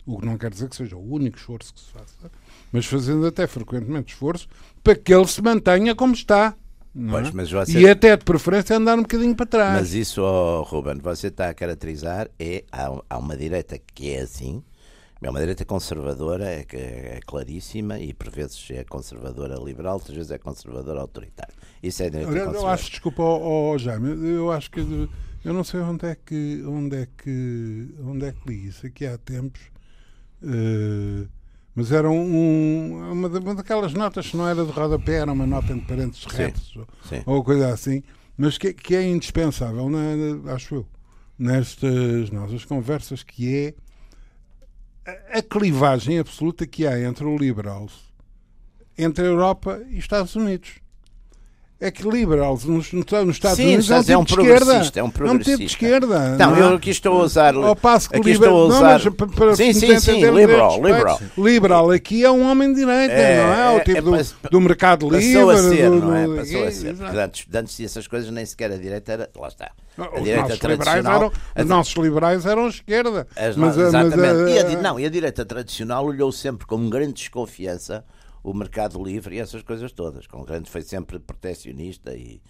o 0.06 0.20
que 0.20 0.26
não 0.28 0.38
quer 0.38 0.52
dizer 0.52 0.70
que 0.70 0.76
seja 0.76 0.96
o 0.96 1.14
único 1.14 1.36
esforço 1.36 1.74
que 1.74 1.80
se 1.80 1.90
faça, 1.90 2.32
mas 2.72 2.86
fazendo 2.86 3.26
até 3.26 3.48
frequentemente 3.48 4.14
esforço 4.14 4.48
para 4.84 4.96
que 4.96 5.14
ele 5.14 5.28
se 5.28 5.42
mantenha 5.42 5.96
como 5.96 6.14
está. 6.14 6.56
não 6.94 7.18
é? 7.18 7.22
Pois, 7.22 7.34
mas 7.34 7.52
você- 7.52 7.80
E 7.80 7.90
até 7.90 8.16
de 8.16 8.24
preferência 8.24 8.76
andar 8.78 8.98
um 8.98 9.02
bocadinho 9.02 9.36
para 9.36 9.46
trás. 9.48 9.74
Mas 9.80 9.94
isso, 9.96 10.22
oh, 10.22 10.62
Ruben, 10.62 11.00
você 11.02 11.28
está 11.28 11.50
a 11.50 11.54
caracterizar 11.54 12.30
é 12.40 12.64
há, 12.72 12.92
há 13.10 13.18
uma 13.18 13.36
direita 13.36 13.80
que 13.96 14.12
é 14.12 14.22
assim, 14.22 14.64
é 15.22 15.30
uma 15.30 15.40
direita 15.40 15.66
conservadora, 15.66 16.46
é, 16.48 16.66
é 16.72 17.20
claríssima 17.26 17.98
e 18.00 18.14
por 18.14 18.30
vezes 18.30 18.64
é 18.70 18.84
conservadora 18.84 19.56
liberal, 19.56 19.96
outras 19.96 20.16
vezes 20.16 20.30
é 20.32 20.38
conservadora 20.38 21.00
autoritária. 21.02 21.54
Isso 21.82 22.04
é 22.04 22.08
a 22.08 22.10
direita 22.10 22.30
eu 22.32 22.36
conservadora. 22.38 22.74
acho, 22.74 22.90
desculpa, 22.92 23.24
ó, 23.24 23.74
ó, 23.74 23.78
Jaime, 23.80 24.10
eu 24.36 24.52
acho 24.52 24.70
que 24.70 24.82
eu 24.82 25.54
não 25.54 25.64
sei 25.64 25.80
onde 25.80 26.06
é 26.06 26.16
que 26.16 26.62
onde 26.68 26.96
é 26.98 27.08
que 27.18 27.96
onde 28.06 28.26
é 28.26 28.34
que 28.34 28.48
li 28.50 28.68
isso 28.68 28.86
aqui 28.86 29.06
há 29.08 29.18
tempos, 29.18 29.62
eh, 30.44 31.26
mas 31.76 31.92
era 31.92 32.10
um, 32.10 33.12
uma, 33.12 33.28
uma 33.28 33.56
daquelas 33.56 33.94
notas 33.94 34.28
que 34.30 34.38
não 34.38 34.48
era 34.48 34.64
de 34.64 34.72
rodapé, 34.72 35.14
era 35.16 35.32
uma 35.32 35.46
nota 35.48 35.72
entre 35.74 35.86
parênteses 35.88 36.26
retos 36.26 36.76
ou, 36.76 36.88
ou 37.26 37.44
coisa 37.44 37.74
assim, 37.74 38.04
mas 38.38 38.58
que, 38.58 38.74
que 38.74 38.96
é 38.96 39.08
indispensável, 39.08 39.90
na- 39.90 40.16
na- 40.16 40.54
acho 40.54 40.76
eu, 40.76 40.88
nestas 41.38 42.30
nossas 42.32 42.64
conversas, 42.66 43.24
que 43.24 43.56
é 45.06 45.12
a, 45.34 45.40
a 45.40 45.42
clivagem 45.42 46.20
absoluta 46.20 46.66
que 46.68 46.86
há 46.86 47.00
entre 47.02 47.26
o 47.26 47.38
liberal, 47.38 47.88
entre 48.98 49.24
a 49.26 49.28
Europa 49.28 49.82
e 49.90 49.94
os 49.94 50.00
Estados 50.00 50.36
Unidos. 50.36 50.76
É 51.82 51.92
que 51.92 52.08
liberals 52.08 52.64
nos, 52.64 52.94
nos 52.94 53.06
Estados 53.36 53.58
Sim, 53.58 53.66
Unidos 53.74 53.90
é 53.90 53.94
um 53.96 53.98
é 54.14 54.18
um 54.18 54.24
tipo 54.24 54.42
de 54.42 54.48
esquerda. 54.48 54.66
progressista, 54.66 55.00
é 55.00 55.04
um 55.04 55.06
É 55.06 55.10
um 55.10 55.12
tipo 55.12 55.24
de 55.24 55.30
progressista. 55.30 55.64
esquerda. 55.66 56.38
Não, 56.38 56.56
é? 56.56 56.62
eu 56.62 56.76
aqui 56.76 56.90
estou 56.92 57.20
a 57.20 57.24
usar. 57.26 57.56
Ao 57.56 57.76
passo 57.76 58.10
que 58.10 58.16
aqui 58.16 58.32
liber- 58.32 58.48
estou 58.48 58.66
a 58.66 58.70
não, 58.70 58.76
usar. 58.78 58.94
mas 59.04 59.16
para- 59.16 59.28
para 59.28 59.56
sim, 59.58 59.74
sim, 59.74 60.00
sim, 60.00 60.22
liberal, 60.32 60.76
liberal. 60.82 61.20
Liberal 61.38 61.92
aqui 61.92 62.24
é 62.24 62.32
um 62.32 62.50
homem 62.50 62.70
de 62.74 62.80
direita, 62.80 63.14
É, 63.14 63.38
não 63.44 63.54
é? 63.54 63.70
O 63.72 63.78
é, 63.78 63.80
tipo 63.82 63.98
é, 63.98 64.02
do, 64.02 64.12
pas- 64.12 64.36
do 64.50 64.62
mercado 64.62 65.10
livre. 65.10 65.34
Passou 65.34 65.50
a 65.50 65.58
ser, 65.58 65.90
do- 65.90 66.00
não 66.00 66.16
é? 66.16 66.28
Passou 66.42 66.64
a 66.64 66.72
ser. 66.72 66.96
Porque 66.96 67.18
antes, 67.18 67.48
antes 67.54 67.78
dessas 67.78 68.08
coisas 68.08 68.30
nem 68.32 68.46
sequer 68.46 68.72
a 68.72 68.78
direita 68.78 69.12
era. 69.12 69.30
Lá 69.38 69.48
está. 69.50 69.72
A 69.98 70.18
Os 70.18 70.24
direita 70.24 70.58
tradicional. 70.58 71.16
eram, 71.18 71.32
os 71.64 71.66
nossos 71.66 71.94
liberais 71.96 72.46
eram 72.46 72.68
esquerda. 72.70 73.28
As 73.36 73.58
Mas, 73.58 73.76
no- 73.76 73.88
a- 73.88 73.92
mas 73.92 74.06
exatamente. 74.14 74.26
a- 74.26 74.50
e, 74.72 74.76
a, 74.76 74.82
não, 74.82 75.00
e 75.00 75.06
a 75.06 75.10
direita 75.10 75.44
tradicional 75.46 76.06
olhou 76.06 76.32
sempre 76.32 76.66
com 76.66 76.90
grande 76.90 77.14
desconfiança 77.14 78.06
o 78.44 78.54
mercado 78.54 79.02
livre 79.04 79.36
e 79.36 79.40
essas 79.40 79.62
coisas 79.64 79.92
todas. 79.92 80.28
Com 80.28 80.44
grande, 80.44 80.70
foi 80.70 80.82
sempre 80.82 81.18
proteccionista 81.20 82.14
e, 82.16 82.42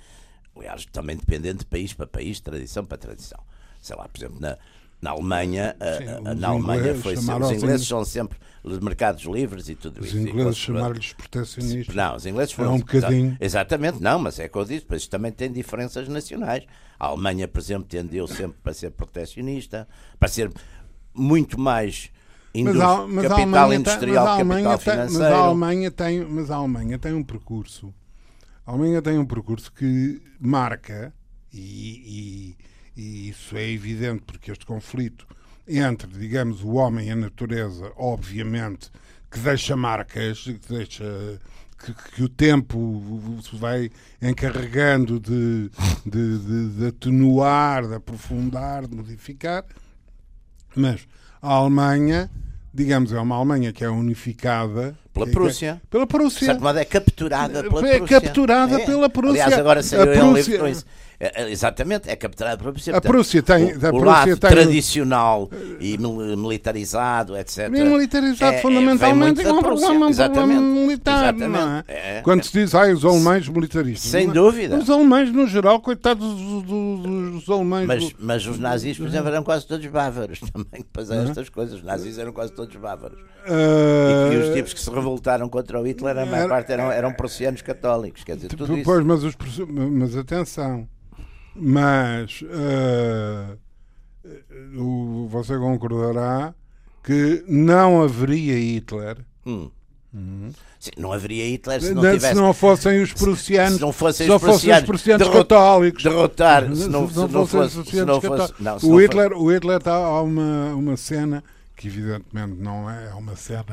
aliás, 0.56 0.86
também 0.88 1.16
dependente 1.16 1.60
de 1.60 1.66
país 1.66 1.94
para 1.94 2.08
país, 2.08 2.40
tradição 2.40 2.84
para 2.86 2.98
tradição. 2.98 3.40
Sei 3.82 3.96
lá, 3.96 4.08
por 4.08 4.18
exemplo, 4.20 4.40
na, 4.40 4.58
na 5.02 5.12
Alemanha, 5.12 5.76
a- 5.80 5.98
Sim, 5.98 6.08
a- 6.08 6.32
os 6.34 6.40
na 6.40 6.48
Alemanha 6.48 6.80
ingleses 6.80 7.04
foi 7.04 7.16
sempre, 7.18 7.44
os 7.46 7.52
ingleses 7.52 7.88
são 7.88 8.06
sempre 8.06 8.40
os 8.64 8.80
mercados 8.80 9.24
livres 9.26 9.68
e 9.68 9.76
tudo 9.76 10.00
Os 10.00 10.08
isso. 10.08 10.18
e 10.18 10.22
ingleses 10.22 10.58
chamaram-lhes 10.58 11.12
protecionistas. 11.14 11.94
Não, 11.94 12.16
os 12.16 12.26
ingleses 12.26 12.54
É 12.54 12.56
foram. 12.56 12.76
um 12.76 12.80
bocadinho. 12.80 13.38
Exatamente, 13.40 14.02
não, 14.02 14.18
mas 14.20 14.40
é 14.40 14.46
o 14.46 14.50
que 14.50 14.58
eu 14.58 14.64
disse, 14.66 14.86
mas 14.88 15.06
também 15.06 15.32
tem 15.34 15.52
diferenças 15.52 16.08
nacionais. 16.08 16.66
A 16.98 17.08
Alemanha, 17.08 17.48
por 17.48 17.60
exemplo, 17.60 17.86
tendeu 17.88 18.26
sempre 18.26 18.58
para 18.64 18.74
ser 18.74 18.92
protecionista, 18.92 19.86
para 20.18 20.30
ser 20.30 20.50
muito 21.14 21.60
mais 21.60 22.10
Mas 22.56 22.62
indus- 22.62 22.82
a, 22.82 23.08
mas 23.08 23.28
capital 23.28 23.34
Alemanha 23.38 23.68
tem- 23.70 23.80
industrial, 23.80 24.24
mas 24.26 24.28
a 24.30 24.34
Alemanha 24.36 24.70
capital 24.70 24.94
tem- 24.96 25.04
mas 25.04 25.12
financeiro. 25.14 25.36
a 25.36 25.46
Alemanha 25.46 25.92
tem, 25.92 26.26
mas 26.26 26.52
a 26.52 26.56
Alemanha 26.56 27.00
tem 27.00 27.14
um 27.14 27.24
percurso. 27.24 27.94
A 28.66 28.72
Alemanha 28.72 29.02
tem 29.02 29.18
um 29.18 29.26
percurso 29.26 29.72
que 29.72 30.22
marca 30.40 31.14
e, 31.52 32.56
e- 32.96 33.02
e 33.02 33.30
isso 33.30 33.58
é 33.58 33.70
evidente 33.70 34.24
porque 34.26 34.52
este 34.52 34.66
conflito 34.66 35.26
entre, 35.68 36.08
digamos, 36.08 36.64
o 36.64 36.74
homem 36.74 37.08
e 37.08 37.12
a 37.12 37.16
natureza, 37.16 37.92
obviamente, 37.96 38.92
que 39.32 39.40
deixa 39.40 39.76
marcas, 39.76 40.44
que 40.44 40.60
deixa 40.70 41.40
que, 41.84 41.94
que 42.16 42.24
o 42.24 42.30
tempo 42.30 43.40
se 43.42 43.56
vai 43.58 43.90
encarregando 44.22 45.20
de, 45.20 45.70
de, 46.06 46.40
de- 46.40 46.70
de 46.78 46.86
atenuar, 46.88 47.88
de 47.88 47.96
aprofundar, 47.96 48.88
de 48.88 48.96
modificar, 48.96 49.66
mas 50.76 51.06
a 51.44 51.56
Alemanha, 51.56 52.30
digamos, 52.74 53.12
é 53.12 53.20
uma 53.20 53.36
Alemanha 53.36 53.74
que 53.74 53.84
é 53.84 53.90
unificada 53.90 54.98
Pela 55.14 55.26
que- 55.28 55.32
Prússia. 55.32 55.82
pela 55.90 56.06
De 56.06 56.12
Prússia. 56.12 56.46
certo 56.48 56.62
modo 56.64 56.80
é 56.80 56.86
capturada 56.86 57.64
pela 57.64 57.88
É 57.88 57.98
Prússia. 58.00 58.20
capturada 58.22 58.80
pela 58.80 59.10
Prússia. 59.10 59.44
Aliás, 59.46 59.60
agora 59.60 59.84
saiu 59.84 60.06
Prússia- 60.08 60.52
livro 60.52 60.60
com 60.60 60.68
isso. 60.68 60.86
É, 61.20 61.44
é, 61.44 61.52
Exatamente, 61.52 62.10
é 62.10 62.16
capturada 62.18 62.58
pela 62.58 62.72
Prússia. 62.74 62.98
A 62.98 63.00
Prússia 63.00 63.42
tem- 63.44 63.66
o, 63.66 63.68
a 63.70 63.72
o 63.72 63.80
Prússia 63.80 64.06
lado 64.06 64.38
tem- 64.38 64.50
tradicional 64.50 65.50
e 65.80 65.98
mil- 65.98 66.36
militarizado, 66.36 67.38
etc. 67.38 67.70
Bem 67.70 67.86
militarizado, 67.86 68.56
é- 68.56 68.58
é- 68.58 68.62
fundamentalmente, 68.62 69.42
é 69.42 69.54
um 69.54 69.62
problema, 69.62 70.08
um 70.08 70.14
problema 70.14 70.62
militar. 70.62 71.26
É? 71.26 71.30
Exatamente. 71.38 71.86
É, 71.88 72.22
Quando 72.24 72.40
é. 72.40 72.44
se 72.44 72.52
diz, 72.52 72.76
ai, 72.76 72.92
os 72.92 73.06
alemães 73.06 73.48
militaristas. 73.48 74.10
Sem 74.12 74.26
Não 74.26 74.32
é? 74.32 74.36
dúvida. 74.36 74.76
Os 74.78 74.90
alemães, 74.90 75.32
no 75.32 75.48
geral, 75.48 75.80
coitados 75.80 76.28
dos, 76.28 76.64
dos- 76.64 77.32
dos 77.44 77.50
alemães. 77.50 77.86
Mas, 77.88 78.10
do- 78.10 78.16
mas 78.20 78.46
os 78.48 78.60
nazis, 78.60 78.98
por 78.98 79.08
exemplo, 79.08 79.30
eram 79.30 79.44
quase 79.44 79.66
todos 79.68 79.86
bávaros 79.86 80.40
também. 80.52 80.82
Depois 80.82 81.10
há 81.12 81.16
estas 81.18 81.48
coisas. 81.48 81.76
Os 81.76 81.84
nazis 81.84 82.18
eram 82.18 82.34
quase 82.34 82.52
todos 82.52 82.76
bávaros. 82.76 83.20
E, 83.46 84.34
e 84.34 84.38
os 84.38 84.50
Ah, 84.50 84.54
tipos 84.54 84.74
que 84.74 84.80
se 84.80 84.90
revoltaram 85.04 85.50
contra 85.50 85.80
o 85.80 85.86
Hitler, 85.88 86.18
a 86.18 86.26
maior 86.26 86.50
parte 86.50 86.72
eram, 86.72 86.92
eram 86.92 87.14
prussianos 87.14 87.62
católicos. 87.62 88.24
Quer 88.24 88.36
dizer, 88.36 88.48
tudo 88.50 88.74
isso. 88.76 88.84
Pois, 88.86 89.04
mas, 89.06 89.24
os, 89.24 89.36
mas 89.92 90.16
atenção, 90.16 90.88
mas 91.56 92.44
ah, 92.52 93.56
o- 94.78 95.28
você 95.30 95.58
concordará 95.58 96.54
que 97.04 97.44
não 97.48 98.02
haveria 98.02 98.56
Hitler 98.58 99.18
Hum. 99.46 99.70
Sim, 100.80 100.92
não 100.98 101.12
haveria 101.12 101.46
Hitler 101.48 101.82
se 101.82 101.92
não 101.94 102.04
se 102.04 102.12
tivesse. 102.12 102.36
não 102.36 102.54
fossem 102.54 103.02
os 103.02 103.12
prussianos, 103.14 103.76
se 103.76 103.82
não 103.82 103.92
fossem 103.92 104.26
se 104.26 104.30
não 104.30 104.36
os 104.36 104.42
fossem 104.44 104.56
os 104.72 104.82
prussianos 104.84 104.86
prussianos 104.88 105.28
católicos. 105.30 106.04
derrotar, 106.04 106.64
se 106.76 106.88
não, 106.88 107.10
se 107.10 107.18
não 107.18 107.28
fossem 107.28 107.42
os 107.42 107.50
fosse. 107.50 107.70
Se 107.72 107.76
prussianos 107.82 108.08
não 108.08 108.22
fosse 108.22 108.30
católicos. 108.54 108.60
não, 108.66 108.80
se 108.80 108.86
o 108.86 108.90
não 108.90 109.00
Hitler, 109.02 109.34
o 109.34 109.52
Hitler 109.52 109.78
está 109.78 109.96
há 109.96 110.22
uma, 110.22 110.76
uma 110.76 110.96
cena 110.98 111.44
que 111.76 111.88
evidentemente 111.88 112.54
não 112.62 112.88
é 112.90 113.12
uma 113.16 113.36
cena 113.36 113.64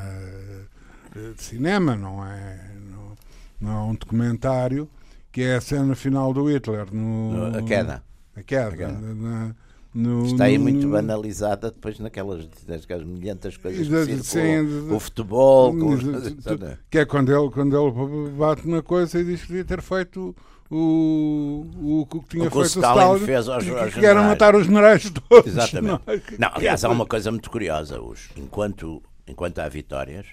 de 1.14 1.42
cinema, 1.42 1.96
não 1.96 2.25
é, 2.25 2.61
não, 2.90 3.16
não 3.61 3.79
é 3.79 3.90
um 3.90 3.94
documentário, 3.94 4.88
que 5.33 5.42
é 5.42 5.57
a 5.57 5.61
cena 5.61 5.94
final 5.94 6.33
do 6.33 6.49
Hitler 6.51 6.87
no, 6.92 7.57
a 7.59 7.62
queda. 7.62 8.03
a 8.37 8.42
queda, 8.42 8.68
A 8.68 8.77
queda. 8.77 8.92
na- 8.92 9.55
no- 9.92 10.25
Está 10.27 10.44
aí 10.44 10.57
no- 10.57 10.64
muito 10.64 10.88
banalizada 10.88 11.70
depois 11.70 11.99
naquelas, 11.99 12.49
naquelas 12.68 13.05
milhentas 13.05 13.57
coisas 13.57 13.87
E 13.87 13.90
da- 13.90 14.07
que 14.07 14.23
circulam. 14.23 14.87
de- 14.88 14.94
o 14.94 15.01
futebol, 15.01 15.77
com 15.77 15.88
os... 15.94 16.01
que 16.90 16.99
é 16.99 17.05
quando 17.05 17.33
ele, 17.35 17.51
quando 17.51 17.77
ele 17.77 18.31
bate 18.31 18.68
na 18.68 18.83
coisa 18.83 19.18
e 19.18 19.25
diz 19.25 19.40
que 19.42 19.49
devia 19.49 19.64
ter 19.64 19.83
feito 19.83 20.35
o, 20.70 21.66
o, 21.77 22.01
o 22.03 22.07
que 22.07 22.29
tinha 22.29 22.44
O 22.46 22.51
que 22.51 22.57
o 22.57 22.61
feito 22.61 22.77
Stalin 22.79 23.01
Stalin, 23.01 23.27
fez 23.27 23.49
aos- 23.49 23.64
que, 23.64 24.07
aos 24.07 24.16
matar 24.27 24.55
os 24.55 24.66
generais 24.66 25.11
todos. 25.29 25.46
Exatamente. 25.53 26.01
não 26.07 26.14
é? 26.14 26.23
Não, 26.38 26.51
aliás, 26.55 26.85
há 26.85 26.88
uma 26.88 27.07
coisa 27.07 27.31
muito 27.33 27.51
curiosa. 27.51 28.01
Os, 28.01 28.29
enquanto, 28.37 29.03
enquanto 29.27 29.59
há 29.59 29.68
vitórias, 29.68 30.27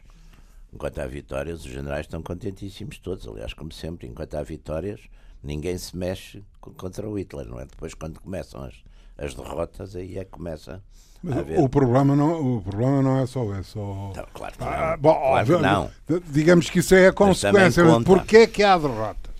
enquanto 0.77 0.99
há 0.99 1.07
vitórias, 1.07 1.65
os 1.65 1.71
generais 1.71 2.05
estão 2.05 2.21
contentíssimos 2.21 2.99
todos. 2.99 3.27
Aliás, 3.27 3.51
como 3.53 3.71
sempre, 3.73 4.07
enquanto 4.07 4.35
há 4.35 4.43
vitórias, 4.43 5.01
ninguém 5.43 5.75
se 5.77 5.97
mexe 5.97 6.43
co- 6.61 6.71
contra 6.71 7.09
o 7.09 7.17
Hitler, 7.17 7.47
não 7.47 7.59
é? 7.59 7.65
Depois, 7.65 7.95
quando 7.95 8.19
começam 8.21 8.63
as, 8.63 8.75
as 9.17 9.33
derrotas, 9.33 9.95
aí 9.95 10.19
é 10.19 10.23
que 10.23 10.29
começa 10.29 10.83
Mas 11.23 11.35
o, 11.57 11.67
problema 11.67 12.15
não, 12.15 12.57
o 12.57 12.61
problema 12.61 13.01
não 13.01 13.19
é 13.19 13.25
só 13.25 13.43
esse. 13.59 13.71
Só... 13.71 14.13
Não, 14.15 14.25
claro 14.31 14.53
que 14.55 14.63
Ah, 14.63 14.91
não. 14.91 15.01
bom, 15.01 15.15
claro 15.19 15.45
que 15.47 15.61
não. 15.63 15.91
Digamos 16.27 16.69
que 16.69 16.77
isso 16.79 16.93
é 16.93 17.07
a 17.07 17.13
consequência. 17.13 17.83
porquê 18.05 18.37
é 18.37 18.47
que 18.47 18.61
há 18.63 18.77
derrotas? 18.77 19.35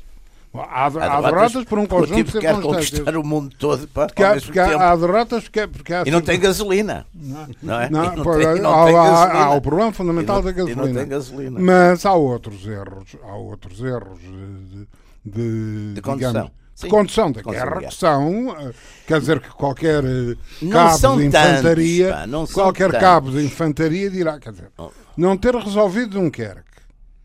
Há, 0.62 0.86
há 0.86 1.22
derrotas 1.22 1.64
por 1.66 1.80
um 1.80 1.84
o 1.84 1.88
conjunto 1.88 2.16
tipo 2.16 2.32
de 2.32 2.40
quer 2.40 2.60
conquistar 2.62 3.18
o 3.18 3.24
mundo 3.24 3.56
todo 3.58 3.88
para, 3.88 4.08
Porque 4.08 4.24
há, 4.24 4.36
porque 4.42 4.60
há- 4.60 4.92
há 4.92 4.96
derrotas 4.96 5.44
porque, 5.44 5.68
porque 5.68 5.94
há 5.94 6.04
E 6.06 6.12
não 6.12 6.22
tem 6.22 6.40
gasolina. 6.40 7.06
Não, 7.14 7.48
Não 7.62 7.80
é? 7.80 7.90
não, 7.90 8.02
tem- 8.12 8.62
não 8.62 8.74
há, 8.74 8.92
gasolina. 8.92 9.40
há 9.46 9.50
o 9.56 9.62
problema 9.62 9.92
fundamental 9.94 10.42
da 10.42 10.52
e 10.52 10.54
não 10.56 10.66
gasolina. 10.66 11.00
tem 11.00 11.08
gasolina. 11.10 11.60
Mas 11.60 12.06
há 12.06 12.14
outros 12.14 12.66
erros, 12.66 13.16
há 13.24 13.36
outros 13.36 13.80
erros 13.82 14.20
de, 14.20 14.88
de, 15.26 15.94
De 15.96 16.02
condução. 16.02 16.32
digamos, 16.32 16.52
Sim. 16.76 16.86
de 16.86 16.92
condução 16.92 17.32
da 17.32 17.42
guerra 17.42 17.82
que 17.82 17.94
são, 17.94 18.56
eh, 18.60 18.72
quer 19.08 19.20
dizer 19.20 19.40
que 19.40 19.50
qualquer 19.50 20.04
eh, 20.06 20.36
Não 20.62 20.72
cabo 20.72 20.96
de 20.96 21.02
tantos, 21.02 21.24
infantaria, 21.24 22.14
pá, 22.14 22.28
não 22.28 22.46
qualquer 22.48 22.88
tantos. 22.92 23.00
cabo 23.00 23.32
de 23.32 23.44
infantaria 23.46 24.10
dirá, 24.12 24.40
quer 24.40 24.52
dizer, 24.52 24.72
Oh. 24.78 24.90
não 25.18 25.36
ter 25.36 25.56
resolvido 25.56 26.12
Dunkerque, 26.20 26.62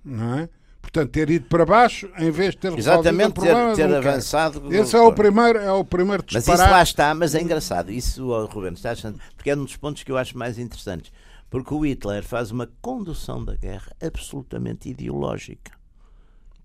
não 0.05 0.39
é? 0.39 0.49
Portanto, 0.93 1.11
ter 1.11 1.31
ido 1.31 1.47
para 1.47 1.65
baixo 1.65 2.11
em 2.19 2.31
vez 2.31 2.51
de 2.51 2.59
ter 2.59 2.79
Exatamente, 2.79 3.41
ter, 3.41 3.75
ter 3.75 3.95
avançado. 3.95 4.71
Esse 4.71 4.95
é 4.95 5.01
o 5.01 5.11
primeiro, 5.11 5.59
é 5.59 5.73
o 5.73 5.83
primeiro 5.83 6.23
Mas 6.31 6.47
isso 6.47 6.59
lá 6.59 6.83
está, 6.83 7.15
mas 7.15 7.35
é 7.35 7.41
engraçado. 7.41 7.91
Isso, 7.91 8.29
oh, 8.29 8.45
Ruben, 8.45 8.75
está 8.75 8.91
achando, 8.91 9.19
porque 9.35 9.49
é 9.49 9.57
um 9.57 9.65
dos 9.65 9.75
pontos 9.75 10.03
que 10.03 10.13
eu 10.13 10.19
acho 10.19 10.37
mais 10.37 10.59
interessantes. 10.59 11.11
Porque 11.49 11.73
o 11.73 11.87
Hitler 11.87 12.23
faz 12.23 12.51
uma 12.51 12.69
condução 12.83 13.43
da 13.43 13.57
guerra 13.57 13.91
absolutamente 14.03 14.91
ideológica. 14.91 15.73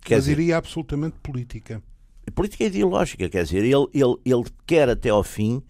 Quer 0.02 0.16
mas 0.16 0.26
dizer, 0.26 0.40
iria 0.40 0.58
absolutamente 0.58 1.16
política. 1.24 1.82
política 2.36 2.66
ideológica, 2.66 3.30
quer 3.30 3.44
dizer, 3.46 3.64
ele, 3.64 3.88
ele, 3.94 4.16
ele 4.26 4.44
quer 4.66 4.90
até 4.90 5.08
ao 5.08 5.24
fim, 5.24 5.64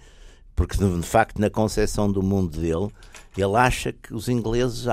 porque 0.55 0.77
de 0.77 1.03
facto 1.03 1.39
na 1.39 1.51
concepção 1.51 2.11
do 2.11 2.23
mundo 2.23 2.59
dele, 2.59 2.91
ele 3.37 3.55
acha 3.55 3.93
que 3.93 4.15
os 4.15 4.27
ingleses, 4.27 4.85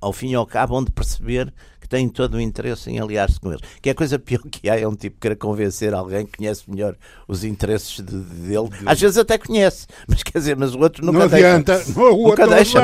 ao 0.00 0.12
fim 0.12 0.30
e 0.30 0.34
ao 0.34 0.46
cabo, 0.46 0.76
hão 0.76 0.82
de 0.82 0.90
perceber 0.90 1.54
que 1.86 1.90
têm 1.90 2.08
todo 2.08 2.34
o 2.34 2.40
interesse 2.40 2.90
em 2.90 2.98
aliar-se 2.98 3.38
com 3.40 3.50
eles. 3.50 3.60
Que 3.80 3.88
é 3.88 3.92
a 3.92 3.94
coisa 3.94 4.18
pior 4.18 4.40
que 4.50 4.68
há, 4.68 4.78
é 4.78 4.86
um 4.86 4.94
tipo 4.96 5.20
querer 5.20 5.36
convencer 5.36 5.94
alguém 5.94 6.26
que 6.26 6.36
conhece 6.38 6.68
melhor 6.68 6.96
os 7.28 7.44
interesses 7.44 7.96
de- 8.04 8.18
dele. 8.20 8.68
Às 8.84 9.00
vezes 9.00 9.16
até 9.16 9.38
conhece, 9.38 9.86
mas 10.08 10.22
quer 10.22 10.38
dizer, 10.38 10.56
mas 10.56 10.74
o 10.74 10.80
outro 10.80 11.04
nunca 11.06 11.20
não 11.20 11.28
deixa. 11.28 11.48
adianta. 11.48 11.84
Não, 11.94 12.02
o 12.12 12.18
outro 12.18 12.28
Nunca 12.30 12.46
não 12.46 12.56
deixa. 12.56 12.78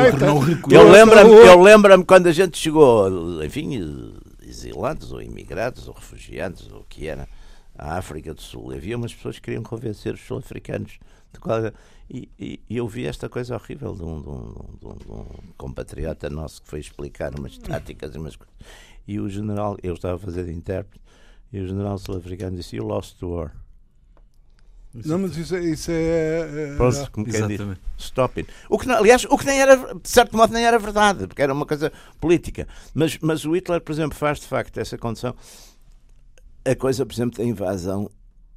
Eu 0.71 0.91
lembro-me 0.91 1.31
o 1.31 1.35
outro- 1.35 1.47
eu 1.49 1.61
lembro 1.61 2.05
quando 2.07 2.29
a 2.29 2.33
gente 2.33 2.57
chegou, 2.57 3.43
enfim, 3.45 4.15
exilados 4.43 5.13
ou 5.13 5.21
imigrados 5.21 5.89
ou 5.89 5.95
refugiados 5.95 6.69
ou 6.73 6.81
o 6.81 6.85
que 6.89 7.07
era, 7.09 7.29
à 7.77 7.97
África 7.99 8.33
do 8.35 8.41
Sul. 8.41 8.73
Havia 8.73 8.97
umas 8.97 9.13
pessoas 9.15 9.37
que 9.37 9.43
queriam 9.43 9.63
convencer 9.63 10.15
os 10.15 10.21
sul-africanos 10.21 10.99
de 11.33 11.41
qual 11.41 11.73
e, 12.11 12.29
e, 12.39 12.61
e 12.69 12.77
eu 12.77 12.87
vi 12.87 13.07
esta 13.07 13.27
coisa 13.29 13.55
horrível 13.55 13.95
de 13.95 14.03
um, 14.03 14.21
de, 14.21 14.29
um, 14.29 14.55
de 14.79 14.87
um- 14.87 14.97
de 14.97 15.11
um 15.11 15.25
compatriota 15.57 16.29
nosso 16.29 16.61
que 16.61 16.69
foi 16.69 16.81
explicar 16.81 17.33
umas 17.39 17.57
táticas 17.57 18.15
e 18.15 18.19
umas 18.19 18.37
coisas. 18.37 18.55
E 19.07 19.19
o 19.21 19.29
general, 19.29 19.77
eu 19.83 19.95
estava 19.95 20.15
a 20.17 20.19
fazer 20.19 20.45
de 20.45 20.53
intérprete, 20.53 21.03
e 21.53 21.61
o 21.61 21.67
general 21.67 21.99
sul-africano 21.99 22.57
disse: 22.57 22.77
You 22.77 22.85
lost 22.85 23.19
the 23.19 23.27
war. 23.27 23.53
Não, 24.95 25.19
mas 25.19 25.35
isso, 25.39 25.57
é- 25.57 25.65
isso 25.65 25.91
é. 25.91 25.95
é- 26.75 26.77
Pronto, 26.77 27.11
como 27.13 27.25
quem 27.27 27.47
diz. 27.49 27.61
Stop 27.99 28.39
it. 28.41 28.53
O 28.69 28.79
que, 28.79 28.91
aliás, 28.91 29.25
o 29.25 29.39
que 29.39 29.47
nem 29.47 29.59
era, 29.59 29.95
de 29.95 30.09
certo 30.09 30.37
modo, 30.37 30.53
nem 30.53 30.65
era 30.67 30.79
verdade, 30.79 31.27
porque 31.27 31.41
era 31.41 31.53
uma 31.53 31.65
coisa 31.65 31.91
política. 32.21 32.69
Mas, 32.93 33.17
mas 33.23 33.45
o 33.47 33.53
Hitler, 33.57 33.81
por 33.81 33.91
exemplo, 33.93 34.17
faz 34.19 34.39
de 34.41 34.47
facto 34.47 34.77
essa 34.79 34.99
condição. 34.99 35.35
A 36.65 36.75
coisa, 36.77 37.07
por 37.07 37.13
exemplo, 37.15 37.39
da 37.39 37.45
invasão, 37.45 38.11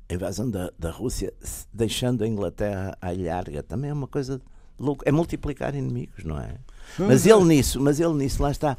a 0.10 0.14
invasão 0.14 0.50
da, 0.50 0.72
da 0.78 0.92
Rússia, 0.92 1.34
deixando 1.74 2.24
a 2.24 2.28
Inglaterra 2.28 2.98
à 3.02 3.12
larga, 3.12 3.64
também 3.64 3.90
é 3.90 3.94
uma 3.94 4.08
coisa 4.08 4.42
louca. 4.78 5.08
É 5.08 5.12
multiplicar 5.14 5.74
inimigos, 5.74 6.26
não 6.26 6.38
é? 6.38 6.56
Mas 7.00 7.26
ele 7.26 7.44
nisso, 7.46 7.80
mas 7.80 7.98
ele 8.00 8.14
nisso, 8.14 8.44
lá 8.44 8.52
está. 8.52 8.78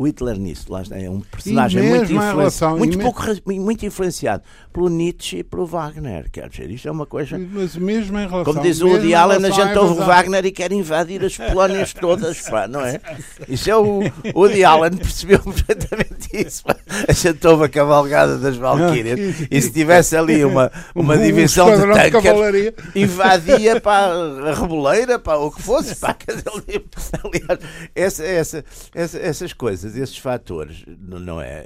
O 0.00 0.06
Hitler 0.06 0.38
nisso, 0.38 0.72
lá. 0.72 0.82
É 0.92 1.10
um 1.10 1.20
personagem 1.20 1.82
mesmo 1.82 2.14
muito, 2.14 2.36
relação- 2.38 2.78
muito, 2.78 2.98
pouco, 2.98 3.20
re- 3.20 3.42
muito 3.60 3.84
influenciado 3.84 4.42
pelo 4.72 4.88
Nietzsche 4.88 5.40
e 5.40 5.44
pelo 5.44 5.66
Wagner. 5.66 6.30
Quer 6.32 6.48
dizer, 6.48 6.70
isto 6.70 6.88
é 6.88 6.90
uma 6.90 7.04
coisa. 7.04 7.38
Mas 7.38 7.76
mesmo 7.76 8.18
em 8.18 8.26
relação. 8.26 8.44
Como 8.54 8.62
diz 8.62 8.80
o 8.80 8.84
mesmo 8.84 8.98
Woody 8.98 9.14
Allen, 9.14 9.44
a 9.44 9.50
gente 9.50 9.76
ouve 9.78 10.00
Wagner 10.02 10.46
e 10.46 10.52
quer 10.52 10.72
invadir 10.72 11.22
as 11.22 11.36
Polónias 11.36 11.92
todas, 11.92 12.40
pá, 12.48 12.66
não 12.66 12.80
é? 12.80 12.98
Isso 13.46 13.70
é 13.70 13.76
o 13.76 14.00
Woody 14.34 14.64
Allen 14.64 14.92
percebeu 14.96 15.38
perfeitamente 15.40 16.28
isso. 16.34 16.64
pá. 16.64 16.76
A 17.06 17.12
gente 17.12 17.46
ouve 17.46 17.64
a 17.64 17.68
cavalgada 17.68 18.38
das 18.38 18.56
Valquírias 18.56 19.18
e 19.50 19.60
se 19.60 19.70
tivesse 19.70 20.16
ali 20.16 20.42
uma, 20.46 20.72
uma 20.94 21.14
Um 21.14 21.22
divisão 21.22 21.66
de 21.66 21.72
esquadrão 21.74 21.92
de 21.94 22.10
tanques, 22.10 22.94
invadia 22.94 23.78
para 23.82 24.14
a 24.50 24.54
reboleira, 24.54 25.18
para 25.18 25.38
o 25.38 25.50
que 25.50 25.60
fosse, 25.60 25.94
pá, 25.96 26.16
dizer, 26.26 26.44
ali- 26.48 26.84
aliás, 27.22 27.60
essa, 27.94 28.24
essa, 28.24 28.64
essa- 28.94 29.18
essas 29.18 29.52
coisas, 29.52 29.89
esses 29.96 30.18
fatores, 30.18 30.84
não 30.98 31.40
é? 31.40 31.64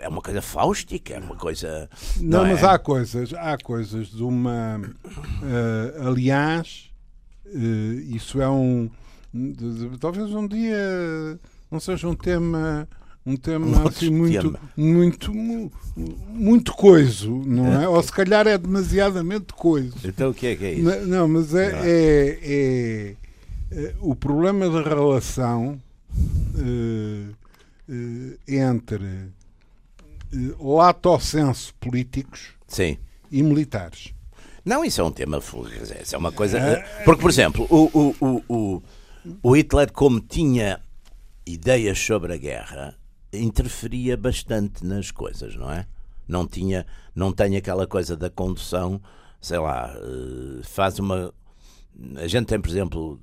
É 0.00 0.08
uma 0.08 0.20
coisa 0.22 0.40
fáustica, 0.42 1.14
é 1.14 1.18
uma 1.18 1.36
coisa. 1.36 1.88
Não, 2.20 2.42
Não, 2.44 2.50
mas 2.50 2.62
é? 2.62 2.66
há 2.66 2.78
coisas, 2.78 3.34
há 3.34 3.56
coisas 3.58 4.08
de 4.08 4.22
uma. 4.22 4.80
eh, 5.42 6.00
aliás, 6.06 6.90
eh, 7.46 8.02
isso 8.08 8.40
é 8.40 8.48
um. 8.48 8.88
talvez 10.00 10.30
um 10.32 10.46
dia 10.46 11.38
não 11.70 11.80
seja 11.80 12.08
um 12.08 12.14
tema. 12.14 12.88
Um 13.26 13.36
tema 13.36 13.66
Um 13.66 13.86
assim 13.86 14.08
muito, 14.08 14.52
tema. 14.52 14.60
muito, 14.74 15.34
mu- 15.34 15.70
muito 16.30 16.72
coiso, 16.72 17.42
não 17.44 17.66
é? 17.82 17.86
Ou 17.88 18.02
se 18.02 18.10
calhar 18.10 18.46
é 18.46 18.56
demasiadamente 18.56 19.52
coiso. 19.52 19.96
Então 20.02 20.30
o 20.30 20.34
que 20.34 20.46
é 20.46 20.56
que 20.56 20.64
é 20.64 20.72
isso? 20.74 21.06
Não, 21.06 21.28
mas 21.28 21.54
é, 21.54 21.72
é- 21.84 22.38
é- 22.42 23.14
é 23.70 23.94
o 24.00 24.14
problema 24.14 24.70
da 24.70 24.80
relação 24.82 25.78
eh, 26.58 27.32
eh, 27.88 28.56
entre 28.60 29.30
eh, 30.32 30.54
latossenso 30.60 31.74
políticos 31.74 32.50
Sim. 32.66 32.98
e 33.30 33.42
militares. 33.42 34.12
Não, 34.64 34.84
isso 34.84 35.00
é 35.00 35.04
um 35.04 35.10
tema. 35.10 35.38
Isso 36.02 36.14
é 36.14 36.18
uma 36.18 36.32
coisa. 36.32 36.84
Porque, 37.04 37.22
por 37.22 37.30
exemplo, 37.30 37.66
o, 37.70 38.14
o, 38.20 38.42
o, 38.48 38.82
o, 39.42 39.56
Hitler, 39.56 39.90
como 39.92 40.20
tinha 40.20 40.80
ideias 41.46 41.98
sobre 41.98 42.34
a 42.34 42.36
guerra, 42.36 42.94
interferia 43.32 44.16
bastante 44.16 44.84
nas 44.84 45.10
coisas, 45.10 45.54
não 45.54 45.70
é? 45.70 45.86
Não 46.26 46.46
tinha, 46.46 46.84
não 47.14 47.32
tem 47.32 47.56
aquela 47.56 47.86
coisa 47.86 48.14
da 48.14 48.28
condução, 48.28 49.00
sei 49.40 49.58
lá, 49.58 49.94
faz 50.64 50.98
uma. 50.98 51.32
A 52.16 52.26
gente 52.28 52.46
tem, 52.46 52.60
por 52.60 52.68
exemplo, 52.70 53.20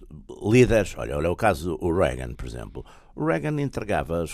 líderes. 0.52 0.96
Olha, 0.98 1.16
olha 1.18 1.32
o 1.32 1.36
caso 1.36 1.78
do 1.78 1.98
Reagan, 1.98 2.34
por 2.34 2.46
exemplo. 2.46 2.86
O 3.16 3.26
Reagan 3.26 3.62
entregava, 3.62 4.26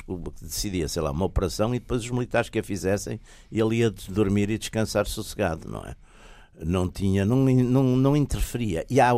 decidia, 0.42 0.88
sei 0.88 1.02
lá, 1.02 1.12
uma 1.12 1.26
operação 1.26 1.76
e 1.76 1.80
depois 1.80 2.02
os 2.04 2.10
militares 2.10 2.50
que 2.50 2.58
a 2.58 2.64
fizessem, 2.64 3.20
ele 3.52 3.78
ia 3.78 3.92
dormir 3.92 4.50
e 4.50 4.58
descansar 4.58 5.06
sossegado, 5.06 5.70
não 5.70 5.82
é? 5.86 5.96
não 6.64 6.90
tinha, 6.90 7.26
não, 7.26 7.38
não, 7.46 7.84
não 7.96 8.16
interferia. 8.18 8.86
E 8.90 9.00
há, 9.00 9.12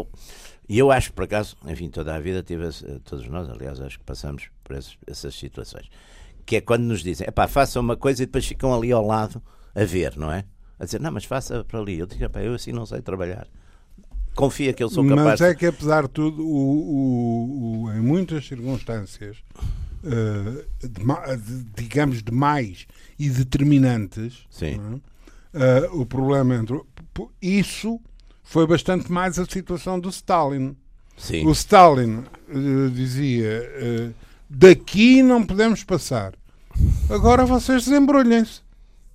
eu 0.70 0.92
acho, 0.92 1.12
por 1.14 1.24
acaso, 1.24 1.56
enfim, 1.66 1.90
toda 1.90 2.14
a 2.16 2.20
vida 2.20 2.44
tive, 2.44 2.70
todos 3.04 3.28
nós, 3.28 3.50
aliás, 3.50 3.82
acho 3.82 3.98
que 4.00 4.06
passamos 4.06 4.50
por 4.64 4.76
esses- 4.78 4.98
essas 5.08 5.36
situações, 5.36 5.90
que 6.46 6.58
é 6.58 6.62
quando 6.62 6.84
nos 6.84 7.02
dizem, 7.02 7.28
epá, 7.28 7.48
faça 7.48 7.80
uma 7.80 7.98
coisa 7.98 8.24
e 8.24 8.26
depois 8.26 8.46
ficam 8.46 8.74
ali 8.74 8.92
ao 8.92 9.06
lado 9.06 9.42
a 9.76 9.84
ver, 9.84 10.16
não 10.16 10.32
é? 10.32 10.46
A 10.80 10.86
dizer, 10.86 11.02
não, 11.02 11.12
mas 11.12 11.26
faça 11.26 11.64
para 11.64 11.80
ali. 11.80 12.00
Eu 12.00 12.06
digo, 12.06 12.24
epá, 12.24 12.42
eu 12.42 12.54
assim 12.54 12.72
não 12.72 12.86
sei 12.86 13.02
trabalhar. 13.02 13.48
Confia 14.36 14.74
que 14.74 14.84
eu 14.84 14.90
sou 14.90 15.04
capaz. 15.08 15.40
Mas 15.40 15.42
é 15.42 15.54
que, 15.56 15.66
apesar 15.66 16.04
de 16.04 16.10
tudo, 16.10 16.44
o- 16.44 16.50
o- 16.50 17.84
o- 17.84 17.92
em 17.94 18.00
muitas 18.02 18.46
circunstâncias, 18.48 19.38
eh, 20.04 20.66
de 20.88 21.64
digamos, 21.76 22.24
de 22.24 22.32
mais 22.32 22.88
e 23.18 23.30
determinantes, 23.30 24.40
Sim. 24.50 24.80
é? 25.54 25.84
Eh, 25.86 25.90
o 25.94 26.06
problema 26.06 26.56
entre. 26.56 26.80
Isso 27.42 28.00
foi 28.44 28.66
bastante 28.66 29.12
mais 29.12 29.38
a 29.38 29.46
situação 29.46 30.00
do 30.00 30.10
Stalin. 30.10 30.76
Sim, 31.16 31.46
O 31.46 31.52
Stalin 31.52 32.24
eh, 32.50 32.90
dizia: 32.94 34.14
daqui 34.50 35.22
não 35.22 35.46
podemos 35.46 35.84
passar. 35.84 36.34
Agora 37.10 37.46
vocês 37.46 37.86
desembrulhem-se. 37.86 38.62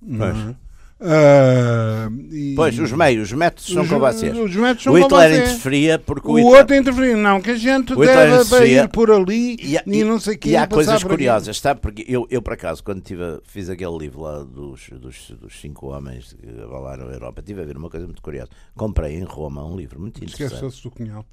não 0.01 0.25
é? 0.25 0.55
Ah, 1.01 2.09
e- 2.31 2.53
Pois, 2.55 2.77
os 2.77 2.91
meios, 2.91 3.29
os 3.31 3.33
métodos 3.37 3.67
são 3.71 3.83
os- 3.83 3.89
com 3.89 3.99
vocês. 3.99 4.37
Os 4.37 4.55
métodos 4.55 4.83
são 4.83 4.93
O 4.93 4.97
com 4.97 5.03
Hitler 5.03 5.29
vocês. 5.29 5.49
interferia 5.49 5.99
porque 5.99 6.27
o, 6.27 6.31
O 6.31 6.37
Hitler... 6.37 6.57
outro 6.59 6.75
interferir, 6.75 7.15
não, 7.15 7.41
que 7.41 7.51
a 7.51 7.55
gente 7.55 7.95
deve 7.95 8.35
interferia- 8.35 8.83
ir 8.83 8.87
por 8.89 9.09
ali 9.11 9.57
E, 9.61 9.77
há- 9.77 9.83
e, 9.87 10.03
não 10.03 10.19
sei 10.19 10.35
o 10.35 10.37
quê. 10.37 10.49
e 10.49 10.55
há 10.57 10.67
coisas 10.67 10.95
aqui. 10.95 11.05
curiosas, 11.05 11.59
sabe? 11.59 11.79
Porque 11.79 12.05
eu, 12.07 12.27
eu 12.29 12.41
por 12.41 12.53
acaso, 12.53 12.83
quando 12.83 13.01
tive, 13.01 13.23
fiz 13.43 13.69
aquele 13.69 13.97
livro 13.97 14.21
lá 14.21 14.43
dos, 14.43 14.89
dos, 14.91 15.31
dos 15.39 15.59
cinco 15.59 15.87
homens 15.87 16.33
que 16.33 16.61
abalaram 16.61 17.07
a 17.07 17.11
Europa, 17.13 17.41
tive 17.41 17.61
a 17.61 17.65
ver 17.65 17.77
uma 17.77 17.89
coisa 17.89 18.05
muito 18.05 18.21
curiosa. 18.21 18.49
Comprei 18.75 19.15
em 19.15 19.23
Roma 19.23 19.65
um 19.65 19.77
livro 19.77 19.99
muito 19.99 20.17
interessante. 20.17 20.43
Esqueceu-se 20.53 20.83
do 20.83 20.91
cunhal. 20.91 21.25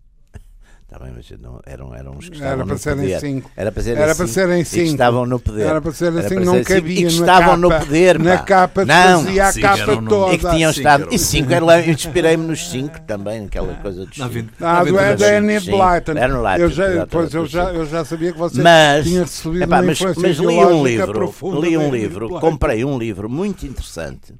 Está 0.88 1.04
bem, 1.04 1.12
mas 1.16 1.28
não, 1.40 1.60
eram, 1.66 1.92
eram 1.92 2.12
uns 2.12 2.28
que 2.28 2.36
Era 2.36 2.44
estavam 2.44 2.64
para 2.64 2.74
no 2.74 2.78
serem 2.78 3.00
poder. 3.02 3.20
cinco. 3.20 3.50
Era 3.56 3.72
para 3.72 3.82
serem 3.82 4.02
Era 4.02 4.14
cinco. 4.14 4.16
para 4.18 4.32
serem 4.32 4.60
E 4.60 4.64
que 4.64 4.70
cinco. 4.70 4.84
estavam 4.84 5.26
no 5.26 5.40
poder. 5.40 5.66
Era 5.66 5.80
para 5.82 5.92
ser 5.92 6.04
Era 6.12 6.20
assim, 6.20 6.34
para 6.36 6.44
não 6.44 6.52
cinco. 6.54 6.64
cabia 6.68 6.92
E 6.92 6.96
que 7.02 7.06
estavam 7.08 7.40
capa, 7.40 7.56
no 7.56 7.68
poder, 7.80 8.18
Na 8.20 8.38
capa 8.38 8.84
Não, 8.84 9.24
fazia 9.24 9.48
a 9.48 9.52
capa 9.52 10.02
toda. 10.08 10.34
E 10.34 10.38
que 10.38 10.48
tinham 10.48 10.72
Cinco 10.72 10.78
estado. 10.86 11.02
E 11.10 11.18
cinco. 11.18 11.24
cinco, 11.24 11.52
era 11.54 11.64
lá, 11.64 11.80
eu 11.80 11.92
inspirei-me 11.92 12.46
nos 12.46 12.68
cinco 12.70 13.00
também, 13.00 13.46
aquela 13.46 13.74
coisa 13.74 14.06
dos 14.06 14.16
Na 14.16 14.30
cinco. 14.30 14.48
Ah, 14.60 14.82
é 14.86 15.16
da 15.16 15.60
sim. 15.60 15.70
Blyton. 15.72 16.12
Era 16.20 16.28
no 16.32 16.42
Leipzig, 16.42 16.62
Eu 16.62 16.70
já, 16.70 17.06
pois 17.08 17.34
eu 17.34 17.46
já, 17.46 17.64
eu 17.74 17.86
já 17.86 18.04
sabia 18.04 18.32
que 18.32 18.38
você 18.38 18.62
Mas, 18.62 19.04
tinha 19.06 19.20
recebido 19.22 19.64
epá, 19.64 19.76
uma 19.80 19.86
mas, 19.86 20.00
mas 20.00 20.36
li 20.38 20.46
um 20.46 20.86
livro, 20.86 21.34
li 21.62 21.76
um 21.76 21.90
livro, 21.90 22.28
comprei 22.38 22.84
um 22.84 22.96
livro 22.96 23.28
muito 23.28 23.66
interessante, 23.66 24.32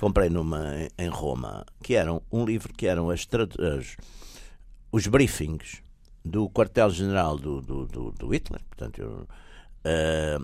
comprei 0.00 0.28
numa 0.28 0.64
em 0.98 1.08
Roma, 1.08 1.64
que 1.80 1.94
era 1.94 2.12
um, 2.12 2.44
livro 2.44 2.72
que 2.76 2.88
eram 2.88 3.08
as- 3.08 3.96
os 4.90 5.06
briefings 5.06 5.80
do 6.24 6.48
quartel-general 6.48 7.36
do, 7.36 7.60
do, 7.60 7.86
do, 7.86 8.12
do 8.12 8.28
Hitler, 8.28 8.60
portanto, 8.68 9.00
eu, 9.00 9.28
eh, 9.84 10.38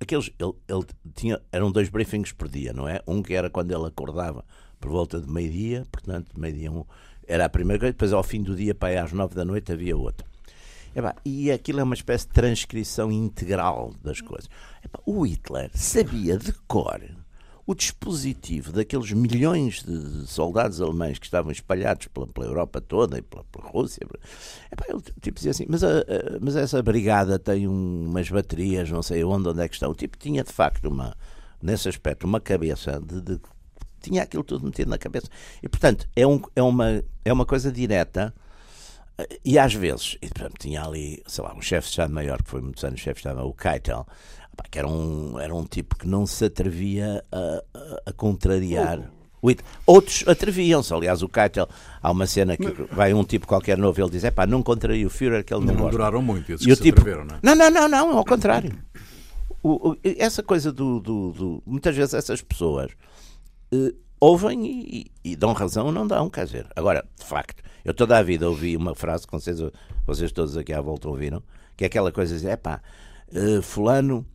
aqueles, 0.00 0.30
ele, 0.38 0.52
ele 0.68 0.84
tinha, 1.14 1.40
eram 1.52 1.70
dois 1.70 1.88
briefings 1.88 2.32
por 2.32 2.48
dia, 2.48 2.72
não 2.72 2.88
é? 2.88 3.00
Um 3.06 3.22
que 3.22 3.34
era 3.34 3.50
quando 3.50 3.72
ele 3.72 3.86
acordava 3.86 4.44
por 4.80 4.90
volta 4.90 5.20
de 5.20 5.30
meio-dia, 5.30 5.86
portanto, 5.90 6.38
meio-dia 6.38 6.70
um, 6.70 6.84
era 7.26 7.44
a 7.44 7.48
primeira 7.48 7.80
coisa, 7.80 7.92
depois 7.92 8.12
ao 8.12 8.22
fim 8.22 8.42
do 8.42 8.54
dia, 8.54 8.74
para 8.74 8.88
aí 8.88 8.98
às 8.98 9.12
nove 9.12 9.34
da 9.34 9.44
noite, 9.44 9.72
havia 9.72 9.96
outro. 9.96 10.26
Epá, 10.94 11.16
e 11.24 11.50
aquilo 11.50 11.80
é 11.80 11.82
uma 11.82 11.94
espécie 11.94 12.26
de 12.26 12.32
transcrição 12.32 13.10
integral 13.10 13.92
das 14.02 14.20
coisas. 14.20 14.48
O 15.04 15.26
Hitler 15.26 15.70
sabia 15.74 16.36
de 16.36 16.52
cor 16.68 17.00
o 17.66 17.74
dispositivo 17.74 18.72
daqueles 18.72 19.10
milhões 19.12 19.82
de 19.82 20.26
soldados 20.26 20.80
alemães 20.82 21.18
que 21.18 21.24
estavam 21.24 21.50
espalhados 21.50 22.06
pela, 22.08 22.26
pela 22.26 22.46
Europa 22.46 22.80
toda 22.80 23.18
e 23.18 23.22
pela, 23.22 23.42
pela 23.44 23.66
Rússia. 23.68 24.06
Epá, 24.70 24.84
ele 24.88 25.00
tipo 25.20 25.36
dizia 25.36 25.50
assim, 25.50 25.64
mas, 25.68 25.82
a- 25.82 26.00
a- 26.00 26.38
mas 26.40 26.56
essa 26.56 26.82
brigada 26.82 27.38
tem 27.38 27.66
um- 27.66 28.06
umas 28.08 28.28
baterias, 28.28 28.90
não 28.90 29.02
sei 29.02 29.24
onde, 29.24 29.48
onde 29.48 29.62
é 29.62 29.68
que 29.68 29.74
estão. 29.74 29.90
O 29.90 29.94
tipo 29.94 30.18
tinha 30.18 30.44
de 30.44 30.52
facto 30.52 30.86
uma, 30.88 31.16
nesse 31.62 31.88
aspecto, 31.88 32.26
uma 32.26 32.40
cabeça 32.40 33.00
de, 33.00 33.20
de- 33.22 33.40
tinha 34.02 34.22
aquilo 34.22 34.44
tudo 34.44 34.66
metido 34.66 34.90
na 34.90 34.98
cabeça. 34.98 35.28
E 35.62 35.68
portanto, 35.68 36.06
é, 36.14 36.26
um, 36.26 36.42
é, 36.54 36.62
uma, 36.62 37.02
é 37.24 37.32
uma 37.32 37.46
coisa 37.46 37.72
direta. 37.72 38.34
E 39.44 39.58
às 39.60 39.72
vezes, 39.72 40.18
e, 40.20 40.28
portanto, 40.28 40.54
tinha 40.58 40.82
ali, 40.82 41.22
sei 41.26 41.44
lá, 41.44 41.54
um 41.54 41.62
chefe 41.62 41.86
de 41.86 41.92
Estado-Maior, 41.92 42.42
que 42.42 42.50
foi 42.50 42.60
muitos 42.60 42.82
anos 42.82 42.98
chefe 42.98 43.22
de 43.22 43.28
Estado, 43.28 43.46
o 43.46 43.54
Keitel, 43.54 44.04
pá, 44.54 44.64
que 44.70 44.78
era 44.78 44.88
um, 44.88 45.38
era 45.38 45.54
um 45.54 45.64
tipo 45.64 45.96
que 45.96 46.06
não 46.06 46.26
se 46.26 46.44
atrevia 46.44 47.22
a, 47.30 47.62
a- 47.78 48.02
a 48.06 48.12
contrariar. 48.12 49.10
o 49.42 49.50
Hitler. 49.50 49.66
Outros 49.86 50.24
atreviam-se, 50.26 50.92
aliás, 50.94 51.22
o 51.22 51.28
Keitel, 51.28 51.68
há 52.02 52.10
uma 52.10 52.26
cena 52.26 52.56
que 52.56 52.66
vai 52.92 53.12
um 53.12 53.22
tipo 53.24 53.46
qualquer 53.46 53.76
novo, 53.78 54.00
ele 54.00 54.10
diz: 54.10 54.24
é 54.24 54.30
pá, 54.30 54.46
não 54.46 54.62
contraria 54.62 55.06
o 55.06 55.10
Führer, 55.10 55.44
que 55.44 55.52
ele 55.52 55.64
não, 55.64 55.74
Não 55.74 55.80
gosta. 55.82 55.90
duraram 55.92 56.22
muito 56.22 56.50
esses 56.52 56.62
E 56.62 56.66
que 56.66 56.72
o 56.72 56.76
se 56.76 56.82
tipo, 56.82 57.00
atreveram, 57.00 57.24
não 57.26 57.36
é? 57.36 57.38
não, 57.42 57.54
não, 57.54 57.70
não, 57.70 57.88
não, 57.88 58.18
ao 58.18 58.24
contrário. 58.24 58.72
O- 59.62 59.90
o- 59.90 59.96
essa 60.02 60.42
coisa 60.42 60.70
do, 60.72 61.00
do- 61.00 61.32
do- 61.32 61.62
Muitas 61.66 61.96
vezes 61.96 62.12
essas 62.14 62.42
pessoas 62.42 62.90
eh, 63.72 63.94
ouvem 64.20 64.64
e, 64.66 65.00
e- 65.24 65.30
e 65.32 65.36
dão 65.36 65.52
razão 65.54 65.86
ou 65.86 65.92
não 65.92 66.06
dão, 66.06 66.28
quer 66.30 66.44
dizer. 66.46 66.66
Agora, 66.76 67.04
de 67.18 67.24
facto, 67.24 67.62
eu 67.84 67.92
toda 67.94 68.16
a 68.18 68.22
vida 68.22 68.48
ouvi 68.48 68.76
uma 68.76 68.94
frase 68.94 69.26
que 69.26 69.32
vocês, 69.32 69.58
vocês 70.06 70.32
todos 70.32 70.56
aqui 70.56 70.72
à 70.72 70.80
volta 70.80 71.08
ouviram, 71.08 71.42
que 71.76 71.84
é 71.84 71.86
aquela 71.86 72.12
coisa 72.12 72.32
de 72.34 72.40
dizer: 72.40 72.50
é 72.52 72.56
pá, 72.56 72.80
Fulano 73.62 74.24
eh, 74.28 74.33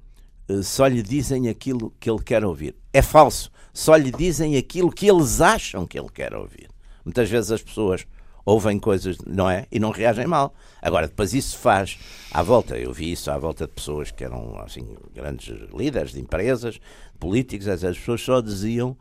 só 0.64 0.88
lhe 0.88 1.02
dizem 1.02 1.48
aquilo 1.50 1.94
que 2.00 2.10
ele 2.10 2.22
quer 2.24 2.44
ouvir. 2.44 2.76
É 2.94 3.02
falso. 3.02 3.52
Só 3.74 3.96
lhe 3.96 4.12
dizem 4.12 4.58
aquilo 4.58 4.92
que 4.92 5.08
eles 5.10 5.40
acham 5.42 5.86
que 5.86 5.98
ele 6.00 6.10
quer 6.10 6.34
ouvir. 6.34 6.70
Muitas 7.06 7.30
vezes 7.30 7.52
as 7.52 7.62
pessoas 7.62 8.06
ouvem 8.46 8.80
coisas, 8.80 9.18
não 9.28 9.50
é? 9.50 9.68
E 9.72 9.80
não 9.80 9.92
reagem 9.92 10.26
mal. 10.26 10.54
Agora, 10.82 11.08
depois 11.08 11.34
isso 11.34 11.58
faz 11.58 12.00
à 12.32 12.42
volta, 12.42 12.78
eu 12.78 12.92
vi 12.92 13.12
isso 13.12 13.30
à 13.30 13.38
volta 13.38 13.68
de 13.68 13.74
pessoas 13.74 14.10
que 14.12 14.24
eram 14.24 14.60
assim, 14.60 14.96
grandes 15.14 15.56
líderes 15.72 16.12
de 16.14 16.20
empresas, 16.20 16.80
políticos, 17.20 17.68
as 17.68 17.82
pessoas 17.82 18.22
só 18.22 18.42
diziam 18.42 18.98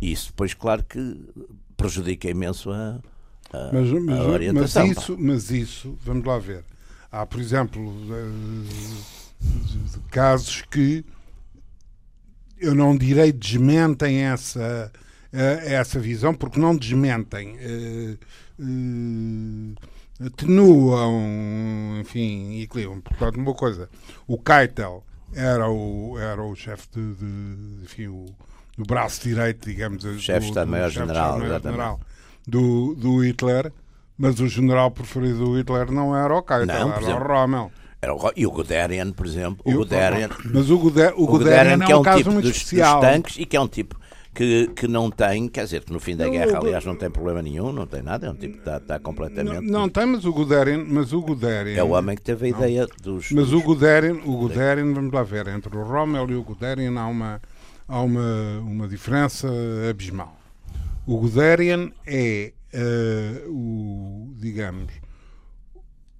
isso. 0.00 0.28
Depois, 0.28 0.54
claro 0.54 0.84
que 0.84 1.20
prejudica 1.76 2.30
imenso 2.30 2.70
a, 2.70 3.00
a, 3.52 3.70
Mas, 3.72 3.90
a 3.90 3.94
mas- 3.94 4.02
mas 4.04 4.26
orientação. 4.26 4.86
pá. 4.86 5.00
isso, 5.00 5.16
mas 5.18 5.50
isso, 5.50 5.98
vamos 6.04 6.24
lá 6.24 6.38
ver. 6.38 6.64
Há, 7.10 7.26
por 7.26 7.40
exemplo, 7.40 7.92
eh, 8.10 9.23
de- 9.44 9.98
casos 10.10 10.62
que 10.62 11.04
eu 12.58 12.74
não 12.74 12.96
direi 12.96 13.32
desmentem 13.32 14.22
essa, 14.22 14.90
eh, 15.32 15.74
essa 15.74 15.98
visão, 16.00 16.32
porque 16.34 16.58
não 16.58 16.74
desmentem. 16.76 17.56
eh, 17.58 18.16
eh, 18.60 20.26
atenuam, 20.26 21.98
enfim, 22.00 22.60
equilibram. 22.60 23.00
Portanto, 23.00 23.36
uma 23.36 23.54
coisa, 23.54 23.88
o 24.26 24.38
Keitel 24.38 25.04
era 25.34 25.68
o, 25.68 26.16
era 26.18 26.42
o 26.42 26.54
chefe 26.54 26.88
de, 26.94 27.14
de- 27.14 27.84
enfim, 27.84 28.06
o, 28.06 28.26
o 28.78 28.82
braço 28.86 29.22
direito, 29.22 29.68
digamos, 29.68 30.04
Chefe 30.20 30.52
chefe 30.92 31.06
de 31.06 31.12
General, 31.72 32.00
do, 32.46 32.94
do 32.94 33.18
Hitler, 33.24 33.72
mas 34.16 34.38
o 34.38 34.46
general 34.48 34.90
preferido 34.92 35.38
do 35.38 35.56
Hitler 35.58 35.90
não 35.90 36.16
era 36.16 36.32
o 36.34 36.42
Keitel, 36.42 36.66
Não, 36.66 36.92
era 36.92 37.02
exemplo, 37.02 37.24
o 37.24 37.26
Rommel. 37.26 37.72
Era 38.04 38.14
o 38.14 38.32
e 38.36 38.46
o 38.46 38.50
Guderian, 38.50 39.10
por 39.12 39.26
exemplo. 39.26 39.58
O 39.64 39.72
Guderian, 39.78 40.28
Mas 40.52 40.70
o, 40.70 40.78
Gude, 40.78 41.00
o 41.16 41.22
o 41.22 41.26
Guderian 41.26 41.78
Guderian, 41.78 41.82
é 41.82 41.86
que 41.86 41.92
é 41.92 41.96
um 41.96 42.02
caso 42.02 42.18
tipo 42.18 42.30
muito 42.32 42.48
dos, 42.48 42.58
dos 42.64 43.00
tanques 43.00 43.36
e 43.38 43.46
que 43.46 43.56
é 43.56 43.60
um 43.60 43.66
tipo 43.68 43.98
que, 44.34 44.66
que 44.74 44.88
não 44.88 45.10
tem, 45.10 45.48
quer 45.48 45.64
dizer, 45.64 45.84
que 45.84 45.92
no 45.92 46.00
fim 46.00 46.16
da 46.16 46.24
Não, 46.24 46.32
guerra, 46.32 46.58
aliás, 46.58 46.84
não 46.84 46.96
tem 46.96 47.08
problema 47.08 47.40
nenhum, 47.40 47.72
não 47.72 47.86
tem 47.86 48.02
nada, 48.02 48.26
é 48.26 48.30
um 48.30 48.34
tipo 48.34 48.54
que 48.54 48.58
está, 48.58 48.76
está 48.78 48.94
Não, 48.94 49.00
completamente. 49.00 49.70
não 49.70 49.88
tem, 49.88 50.04
mas 50.06 50.24
o 50.24 50.32
Guderian, 50.32 50.84
mas 50.86 51.12
o 51.12 51.20
Guderian 51.22 51.76
é 51.78 51.82
o 51.82 51.90
homem 51.90 52.16
que 52.16 52.22
teve 52.22 52.46
a 52.46 52.48
ideia 52.48 52.86
dos. 53.00 53.30
Mas 53.30 53.50
dos- 53.50 53.52
o 53.54 53.62
Guderian, 53.62 54.18
o 54.24 54.36
Guderian, 54.36 54.92
vamos 54.92 55.12
lá 55.12 55.22
ver, 55.22 55.46
entre 55.48 55.74
o 55.76 55.82
Rommel 55.84 56.28
e 56.30 56.34
o 56.34 56.42
Guderian 56.42 56.98
há 57.00 57.06
uma, 57.06 57.40
há 57.88 58.00
uma, 58.00 58.58
uma 58.60 58.88
diferença 58.88 59.48
abismal. 59.88 60.36
O 61.06 61.16
Guderian 61.18 61.92
é 62.06 62.52
eh, 62.72 63.42
o, 63.46 64.32
digamos, 64.36 64.92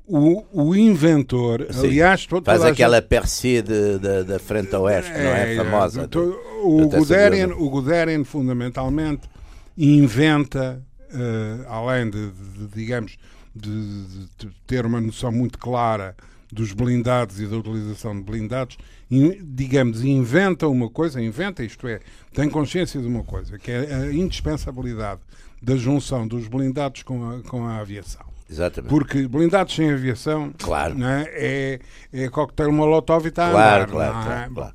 o, 0.07 0.45
o 0.53 0.75
inventor, 0.77 1.67
Sim. 1.71 1.87
aliás, 1.87 2.27
to- 2.27 2.43
Faz 2.45 2.63
aquela 2.63 3.01
persi 3.01 3.63
de- 3.63 3.99
de- 3.99 4.25
da 4.25 4.39
frente 4.39 4.75
a 4.75 4.81
oeste, 4.81 5.11
não 5.13 5.19
é? 5.31 5.57
Famosa. 5.57 6.07
to- 6.09 6.39
o, 6.63 6.83
até 6.85 6.99
Guderian, 6.99 7.55
o 7.55 7.71
Guderian, 7.71 8.25
fundamentalmente, 8.25 9.29
inventa, 9.77 10.83
eh, 11.11 11.65
além 11.69 12.11
de, 12.11 12.31
de- 12.31 12.67
digamos, 12.75 13.17
de, 13.55 13.71
de- 13.71 14.27
de 14.39 14.51
ter 14.67 14.85
uma 14.87 15.01
noção 15.01 15.31
muito 15.33 15.59
clara 15.59 16.15
dos 16.53 16.73
blindados 16.73 17.41
e 17.41 17.47
da 17.47 17.57
utilização 17.57 18.15
de 18.17 18.23
blindados, 18.23 18.77
in- 19.11 19.39
digamos, 19.43 20.03
inventa 20.05 20.69
uma 20.69 20.89
coisa, 20.91 21.21
inventa, 21.21 21.63
isto 21.65 21.87
é, 21.89 22.01
tem 22.33 22.49
consciência 22.49 23.01
de 23.01 23.07
uma 23.07 23.25
coisa, 23.25 23.59
que 23.59 23.71
é 23.71 23.95
a 23.95 24.13
indispensabilidade 24.13 25.21
da 25.63 25.77
junção 25.77 26.27
dos 26.29 26.47
blindados 26.47 27.03
com 27.03 27.29
a, 27.31 27.43
com 27.43 27.65
a 27.65 27.79
aviação. 27.79 28.34
Exatamente. 28.49 28.91
Porque 28.91 29.27
blindados 29.27 29.75
sem 29.75 29.91
aviação 29.91 30.53
Claro. 30.59 30.95
não 30.99 31.09
é, 31.09 31.25
é, 31.33 31.79
é 32.13 32.29
coquetel 32.29 32.71
molotov 32.73 33.25
e 33.25 33.29
está 33.29 33.49
a 33.49 33.51
Claro, 33.51 33.83
andar. 33.85 33.93
claro, 33.93 34.31
é? 34.31 34.55
claro, 34.55 34.75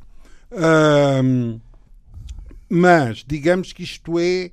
mas 2.69 3.23
digamos 3.27 3.73
que 3.73 3.83
isto 3.83 4.19
é 4.19 4.49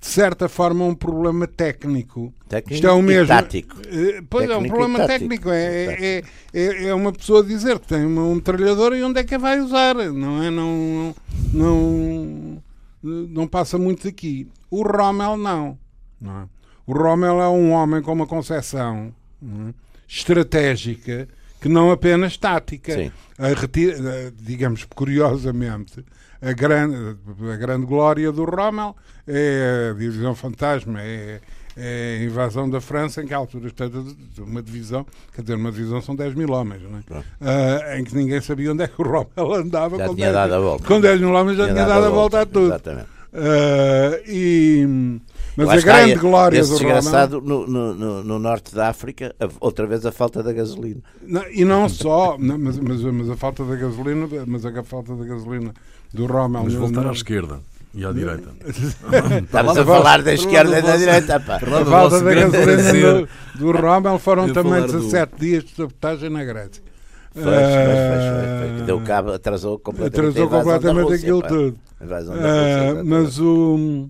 de 0.00 0.10
certa 0.10 0.50
forma 0.50 0.84
um 0.84 0.94
problema 0.94 1.46
técnico. 1.46 2.32
Técnico 2.46 2.74
isto 2.74 2.86
é 2.86 2.92
o 2.92 3.00
mesmo. 3.00 3.26
tático. 3.28 3.76
Eh, 3.86 4.22
Pois 4.28 4.50
é, 4.50 4.56
um 4.56 4.60
Técnico 4.62 4.66
e 4.66 4.68
problema 4.68 4.98
tático. 5.06 5.18
técnico. 5.30 5.50
É, 5.50 5.84
é, 6.18 6.22
é, 6.52 6.86
é 6.88 6.94
uma 6.94 7.10
pessoa 7.10 7.42
dizer 7.42 7.78
que 7.78 7.86
tem 7.88 8.04
uma, 8.04 8.22
um 8.22 8.34
metralhador 8.34 8.94
e 8.94 9.02
onde 9.02 9.20
é 9.20 9.24
que 9.24 9.34
a 9.34 9.38
vai 9.38 9.58
usar. 9.60 9.94
Não 9.94 10.42
é? 10.42 10.50
Não, 10.50 11.14
não, 11.54 12.62
não 13.02 13.46
passa 13.46 13.78
muito 13.78 14.04
daqui. 14.04 14.46
O 14.70 14.82
Rommel 14.82 15.38
não. 15.38 15.78
não 16.20 16.42
é? 16.42 16.44
O 16.86 16.92
Rommel 16.92 17.40
é 17.40 17.48
um 17.48 17.72
homem 17.72 18.02
com 18.02 18.12
uma 18.12 18.26
concepção 18.26 19.12
é? 19.42 19.72
estratégica 20.06 21.28
que 21.60 21.68
não 21.68 21.90
apenas 21.90 22.36
tática. 22.36 22.92
Sim. 22.94 23.10
A 23.38 23.48
reti- 23.48 23.90
eh, 23.90 24.32
digamos, 24.38 24.84
curiosamente, 24.84 26.04
a 26.42 26.52
grande, 26.52 27.16
a 27.50 27.56
grande 27.56 27.86
glória 27.86 28.30
do 28.30 28.44
Rommel 28.44 28.94
é 29.26 29.90
a 29.90 29.98
divisão 29.98 30.34
fantasma, 30.34 31.00
é, 31.00 31.40
é 31.74 32.18
a 32.20 32.24
invasão 32.24 32.68
da 32.68 32.82
França, 32.82 33.22
em 33.22 33.26
que 33.26 33.32
a 33.32 33.38
altura 33.38 33.68
está 33.68 33.86
uma 34.38 34.62
divisão, 34.62 35.06
quer 35.34 35.40
dizer, 35.40 35.54
uma 35.54 35.72
divisão 35.72 36.02
são 36.02 36.14
10 36.14 36.34
mil 36.34 36.50
homens, 36.52 36.82
não 36.82 36.98
é? 36.98 37.02
Pronto. 37.02 37.26
Ah, 37.40 37.98
em 37.98 38.04
que 38.04 38.14
ninguém 38.14 38.42
sabia 38.42 38.70
onde 38.70 38.82
é 38.82 38.88
que 38.88 39.00
o 39.00 39.04
Rommel 39.04 39.54
andava. 39.54 39.96
Já 39.96 40.06
com 40.06 40.14
tinha 40.14 40.26
10 40.26 40.34
dado 40.34 40.54
a 40.54 40.60
volta. 40.60 40.84
Com 40.86 41.00
10 41.00 41.20
mil 41.20 41.32
homens 41.32 41.56
já 41.56 41.64
tinha, 41.64 41.86
dado 41.86 42.04
a 42.04 42.10
volta 42.10 42.42
a 42.42 42.46
tudo. 42.46 42.66
Exatamente. 42.66 43.08
Uh, 43.32 44.22
e, 44.28 45.18
mas 45.56 45.66
Eu 45.66 45.72
a 45.72 45.80
grande 45.80 46.14
glória 46.16 46.60
do 46.62 46.66
Rommel. 46.66 46.78
desgraçado 46.78 47.40
no, 47.40 47.66
no, 47.66 47.94
no, 47.94 48.24
no 48.24 48.38
norte 48.38 48.74
da 48.74 48.88
África, 48.88 49.34
outra 49.60 49.86
vez 49.86 50.04
a 50.04 50.12
falta 50.12 50.42
da 50.42 50.52
gasolina. 50.52 51.00
Não, 51.22 51.42
e 51.50 51.64
não 51.64 51.88
só, 51.88 52.36
não, 52.38 52.58
mas, 52.58 52.78
mas, 52.78 53.00
mas 53.02 53.30
a 53.30 53.36
falta 53.36 53.64
da 53.64 53.76
gasolina, 53.76 54.26
mas 54.46 54.64
a 54.66 54.82
falta 54.82 55.14
da 55.14 55.24
gasolina 55.24 55.72
do 56.12 56.26
Rommel. 56.26 56.64
Mas 56.64 56.74
voltar 56.74 57.06
à 57.06 57.12
esquerda 57.12 57.60
e 57.94 58.04
à 58.04 58.12
direita. 58.12 58.48
Estamos 59.44 59.78
a 59.78 59.84
falar 59.84 60.22
da 60.22 60.32
esquerda 60.34 60.78
e 60.78 60.82
da 60.82 60.96
direita, 60.96 61.38
pá. 61.40 61.56
A 61.56 61.84
falta 61.84 62.20
da 62.20 62.34
gasolina 62.34 63.20
do, 63.22 63.28
do 63.58 63.72
Rommel 63.72 64.18
foram 64.18 64.48
Eu 64.48 64.54
também 64.54 64.72
falar 64.74 64.86
do- 64.86 64.92
17 65.00 65.32
dias 65.38 65.64
de 65.64 65.70
sabotagem 65.76 66.30
na 66.30 66.44
Grécia. 66.44 66.82
Pois, 67.32 67.44
pois, 67.44 67.54
pois, 67.56 68.80
que 68.80 68.86
deu 68.86 68.98
Ah, 68.98 69.02
cabo, 69.02 69.32
atrasou 69.32 69.76
completamente, 69.80 70.38
Atrasou 70.40 70.48
completamente 70.48 71.02
Rússia, 71.04 71.16
aquilo 71.18 71.40
pá. 71.42 71.48
tudo. 71.48 71.78
Ah, 72.00 72.04
Rússia, 72.04 72.18
exatamente. 72.20 73.08
mas 73.08 73.40
o, 73.40 74.08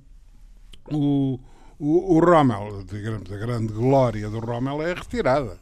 o, 0.91 1.39
o, 1.79 2.17
o 2.17 2.21
Rommel, 2.21 2.85
digamos, 2.85 3.31
a 3.31 3.37
grande 3.37 3.73
glória 3.73 4.29
do 4.29 4.39
Rommel 4.41 4.83
é 4.83 4.93
a 4.93 4.95
retirada. 4.95 5.59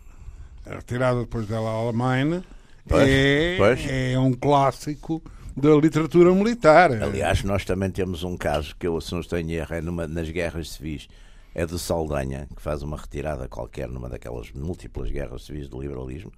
A 0.66 0.76
retirada 0.76 1.20
depois 1.20 1.46
dela 1.46 1.70
à 1.70 1.74
Alemanha 1.74 2.44
Pois, 2.88 3.08
é, 3.08 3.56
pois. 3.56 3.86
é 3.88 4.18
um 4.18 4.32
clássico 4.32 5.22
da 5.56 5.74
literatura 5.76 6.32
militar. 6.34 6.90
Aliás, 7.02 7.44
nós 7.44 7.64
também 7.64 7.90
temos 7.90 8.24
um 8.24 8.36
caso 8.36 8.74
que 8.76 8.86
eu, 8.86 9.00
se 9.00 9.12
não 9.12 9.20
estou 9.20 9.38
em 9.38 9.52
erro, 9.52 9.74
é 9.74 9.80
numa, 9.80 10.06
nas 10.06 10.28
guerras 10.30 10.70
civis. 10.72 11.08
É 11.54 11.66
do 11.66 11.78
Saldanha, 11.78 12.48
que 12.56 12.62
faz 12.62 12.82
uma 12.82 12.96
retirada 12.96 13.46
qualquer 13.46 13.86
numa 13.86 14.08
daquelas 14.08 14.50
múltiplas 14.52 15.10
guerras 15.10 15.44
civis 15.44 15.68
do 15.68 15.80
liberalismo, 15.80 16.32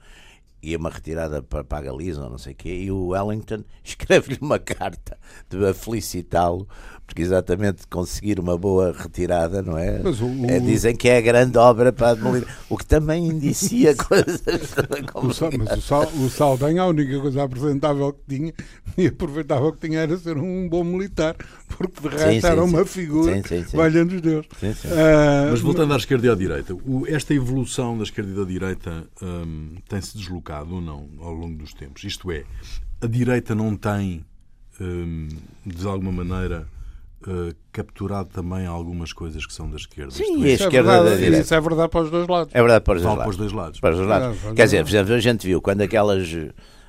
e 0.60 0.74
é 0.74 0.76
uma 0.76 0.90
retirada 0.90 1.40
para, 1.40 1.62
para 1.62 1.78
a 1.78 1.82
Galiza, 1.82 2.28
não 2.28 2.36
sei 2.36 2.52
o 2.52 2.56
quê, 2.56 2.74
e 2.74 2.90
o 2.90 3.08
Wellington 3.08 3.62
escreve-lhe 3.84 4.38
uma 4.40 4.58
carta 4.58 5.16
de 5.48 5.72
felicitá-lo, 5.72 6.66
porque 7.06 7.22
exatamente 7.22 7.86
conseguir 7.86 8.40
uma 8.40 8.56
boa 8.56 8.92
retirada, 8.92 9.62
não 9.62 9.76
é? 9.76 10.00
Mas 10.02 10.20
o- 10.20 10.26
o- 10.26 10.46
É, 10.48 10.58
dizem 10.58 10.96
que 10.96 11.08
é 11.08 11.18
a 11.18 11.20
grande 11.20 11.58
obra 11.58 11.92
para 11.92 12.10
a 12.10 12.14
demolição, 12.14 12.48
o 12.68 12.76
que 12.76 12.86
também 12.86 13.26
indicia 13.28 13.94
coisas. 13.96 14.42
O 15.14 15.32
Sa- 15.32 15.50
mas 15.56 15.76
o, 15.76 15.80
Sal, 15.82 16.08
o 16.14 16.30
Saldanha, 16.30 16.82
a 16.82 16.86
única 16.86 17.20
coisa 17.20 17.42
apresentável 17.42 18.12
que 18.12 18.36
tinha 18.36 18.52
e 18.96 19.06
aproveitável 19.06 19.72
que 19.72 19.86
tinha 19.86 20.00
era 20.00 20.16
ser 20.16 20.38
um 20.38 20.68
bom 20.68 20.82
militar, 20.82 21.36
porque 21.68 22.00
de 22.08 22.08
resto 22.08 22.40
sim, 22.40 22.46
era 22.46 22.64
uma 22.64 22.78
sim. 22.80 22.86
figura, 22.86 23.34
Sim, 23.36 23.42
sim, 23.42 23.64
sim. 23.68 23.76
valhando 23.76 24.20
Deus. 24.20 24.46
Sim, 24.58 24.72
sim. 24.74 24.88
Ah, 24.88 25.48
Mas 25.50 25.60
voltando 25.60 25.92
à 25.92 25.96
esquerda 25.96 26.26
e 26.26 26.30
à 26.30 26.34
direita, 26.34 26.74
o- 26.74 27.04
esta 27.06 27.34
evolução 27.34 27.96
da 27.98 28.04
esquerda 28.04 28.30
e 28.32 28.34
da 28.34 28.44
direita 28.44 29.04
hum, 29.22 29.74
tem-se 29.88 30.16
deslocado 30.16 30.74
ou 30.74 30.80
não 30.80 31.08
ao 31.20 31.34
longo 31.34 31.56
dos 31.58 31.74
tempos? 31.74 32.02
Isto 32.04 32.32
é, 32.32 32.44
a 33.00 33.06
direita 33.06 33.54
não 33.54 33.76
tem, 33.76 34.24
hum, 34.80 35.28
de 35.66 35.86
alguma 35.86 36.12
maneira, 36.24 36.66
eh, 37.30 37.52
capturado 37.72 38.28
também 38.32 38.66
algumas 38.66 39.12
coisas 39.12 39.44
que 39.46 39.52
são 39.52 39.68
da 39.70 39.76
esquerda? 39.76 40.10
Sim, 40.12 40.22
Isto 40.24 40.38
e 40.38 40.42
é, 40.48 40.50
a 40.50 40.54
isso, 40.54 40.62
é 40.62 40.66
esquerda 40.66 40.88
da 40.90 40.98
verdade, 41.00 41.16
direita. 41.22 41.40
isso 41.44 41.54
é 41.54 41.60
verdade 41.60 41.88
para 41.88 42.00
os 42.02 42.10
dois 42.10 42.28
lados. 42.28 42.54
É 42.54 42.58
verdade 42.60 42.84
para 42.84 42.96
os 42.96 43.02
dois 43.02 43.14
para 43.14 43.18
lados. 43.24 43.34
os 43.34 43.38
dois 43.38 43.52
lados. 43.52 43.80
para 43.80 43.90
os 43.90 43.96
dois 43.96 44.08
lados. 44.08 44.26
É, 44.36 44.40
Quer 44.40 44.44
dois 44.46 44.56
dizer, 44.56 44.76
lados. 44.76 44.90
por 44.90 44.96
exemplo, 44.96 45.14
a 45.14 45.20
gente 45.20 45.46
viu 45.46 45.60
quando 45.62 45.80
aquelas 45.82 46.28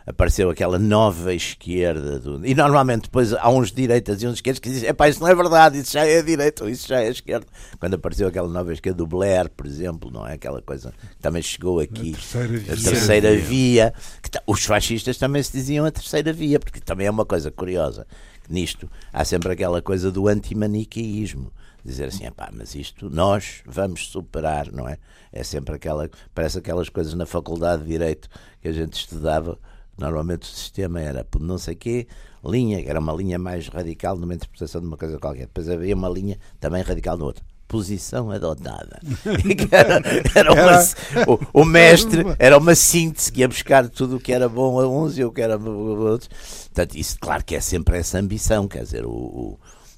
apareceu 0.07 0.51
aquela 0.51 0.77
nova 0.77 1.33
esquerda 1.33 2.19
do- 2.19 2.45
e 2.45 2.53
normalmente 2.53 3.03
depois 3.05 3.33
há 3.33 3.49
uns 3.49 3.71
direitas 3.71 4.21
e 4.21 4.27
uns 4.27 4.36
esquerdos 4.36 4.59
que 4.59 4.69
dizem 4.69 4.88
epá, 4.88 5.09
isso 5.09 5.19
não 5.19 5.27
é 5.27 5.33
verdade, 5.33 5.79
isso 5.79 5.93
já 5.93 6.05
é 6.05 6.19
a 6.19 6.21
direita 6.21 6.63
ou 6.63 6.69
isso 6.69 6.88
já 6.88 7.01
é 7.01 7.07
a 7.07 7.09
esquerda. 7.09 7.47
Quando 7.79 7.95
apareceu 7.95 8.27
aquela 8.27 8.47
nova 8.47 8.71
esquerda 8.71 8.97
do 8.99 9.07
Blair, 9.07 9.49
por 9.49 9.65
exemplo, 9.65 10.11
não 10.11 10.27
é 10.27 10.33
aquela 10.33 10.61
coisa 10.61 10.91
que 10.91 11.15
também 11.23 11.41
chegou 11.41 11.79
aqui. 11.79 12.11
terceira 12.11 12.47
via. 12.59 12.73
A 12.73 12.75
terceira 12.91 13.36
via, 13.36 13.93
que 14.21 14.29
ta- 14.29 14.43
os 14.45 14.63
fascistas 14.63 15.17
também 15.17 15.41
se 15.41 15.51
diziam 15.51 15.83
a 15.86 15.89
terceira 15.91 16.31
via, 16.31 16.59
porque 16.59 16.79
também 16.79 17.07
é 17.07 17.09
uma 17.09 17.25
coisa 17.25 17.49
curiosa. 17.49 18.05
Nisto 18.49 18.89
há 19.11 19.23
sempre 19.25 19.51
aquela 19.51 19.81
coisa 19.81 20.11
do 20.11 20.27
antimaniqueísmo. 20.27 21.51
Dizer 21.83 22.05
assim, 22.05 22.29
pá, 22.31 22.49
mas 22.51 22.73
isto 22.73 23.09
nós 23.09 23.61
vamos 23.65 24.07
superar, 24.07 24.71
não 24.71 24.89
é? 24.89 24.97
É 25.31 25.43
sempre 25.43 25.75
aquela. 25.75 26.09
Parece 26.33 26.57
aquelas 26.57 26.89
coisas 26.89 27.13
na 27.13 27.25
Faculdade 27.25 27.83
de 27.83 27.89
Direito 27.89 28.27
que 28.59 28.67
a 28.67 28.71
gente 28.71 28.93
estudava. 28.93 29.59
Normalmente 29.97 30.43
o 30.43 30.45
sistema 30.47 30.99
era 30.99 31.23
por 31.23 31.39
não 31.39 31.57
sei 31.57 31.75
quê, 31.75 32.07
linha, 32.43 32.83
era 32.85 32.99
uma 32.99 33.13
linha 33.13 33.39
mais 33.39 33.67
radical 33.67 34.17
numa 34.17 34.33
interpretação 34.33 34.81
de 34.81 34.87
uma 34.87 34.97
coisa 34.97 35.19
qualquer. 35.19 35.45
Depois 35.45 35.69
havia 35.69 35.95
uma 35.95 36.09
linha 36.09 36.37
também 36.59 36.81
radical 36.81 37.17
na 37.17 37.25
outra. 37.25 37.54
Posição 37.68 38.30
adotada. 38.32 38.99
Era, 39.72 40.01
era 40.36 40.53
uma- 40.53 41.34
o, 41.53 41.61
o 41.61 41.66
mestre 41.66 42.24
era 42.38 42.57
uma 42.57 42.76
síntese 42.76 43.32
que 43.32 43.41
ia 43.41 43.47
buscar 43.47 43.89
tudo 43.89 44.18
o 44.18 44.20
que 44.20 44.32
era 44.32 44.47
bom 44.47 44.80
a 44.80 44.88
uns 44.88 45.18
e 45.18 45.24
o 45.24 45.32
que 45.32 45.41
era 45.41 45.57
bom 45.57 45.72
a 45.72 45.99
outros. 46.11 46.30
Portanto, 46.66 46.95
isso, 46.95 47.18
claro 47.20 47.43
que 47.43 47.55
é 47.55 47.59
sempre 47.61 47.97
essa 47.97 48.20
ambição, 48.20 48.68
quer 48.68 48.84
dizer, 48.84 49.05
o- 49.05 49.57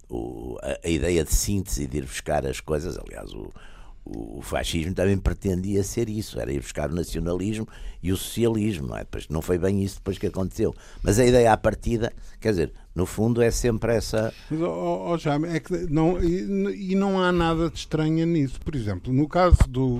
o- 0.09 0.57
a, 0.61 0.77
a 0.87 0.89
ideia 0.89 1.23
de 1.23 1.33
síntese 1.33 1.83
e 1.83 1.87
de 1.87 1.97
ir 1.97 2.05
buscar 2.05 2.45
as 2.45 2.59
coisas, 2.61 2.97
aliás, 2.97 3.31
o, 3.33 3.51
o 4.09 4.41
fascismo 4.41 4.93
também 4.93 5.17
pretendia 5.17 5.83
ser 5.83 6.09
isso, 6.09 6.39
era 6.39 6.51
ir 6.51 6.61
buscar 6.61 6.89
o 6.89 6.95
nacionalismo 6.95 7.67
e 8.01 8.11
o 8.11 8.17
socialismo, 8.17 8.87
não 8.87 8.95
é? 8.95 8.99
Depois, 8.99 9.27
não 9.27 9.41
foi 9.41 9.57
bem 9.57 9.83
isso 9.83 9.95
depois 9.95 10.17
que 10.17 10.27
aconteceu. 10.27 10.73
Mas 11.03 11.19
a 11.19 11.25
ideia 11.25 11.51
à 11.51 11.57
partida, 11.57 12.13
quer 12.39 12.51
dizer, 12.51 12.73
no 12.95 13.05
fundo 13.05 13.41
é 13.41 13.51
sempre 13.51 13.95
essa. 13.95 14.33
Mas, 14.49 14.61
ó, 14.61 15.17
Jaime, 15.17 15.49
é 15.49 15.59
que 15.59 15.73
não, 15.89 16.23
e, 16.23 16.91
e 16.91 16.95
não 16.95 17.21
há 17.21 17.31
nada 17.31 17.69
de 17.69 17.77
estranho 17.77 18.25
nisso. 18.25 18.59
Por 18.61 18.75
exemplo, 18.75 19.11
no 19.11 19.27
caso 19.27 19.57
do, 19.67 19.99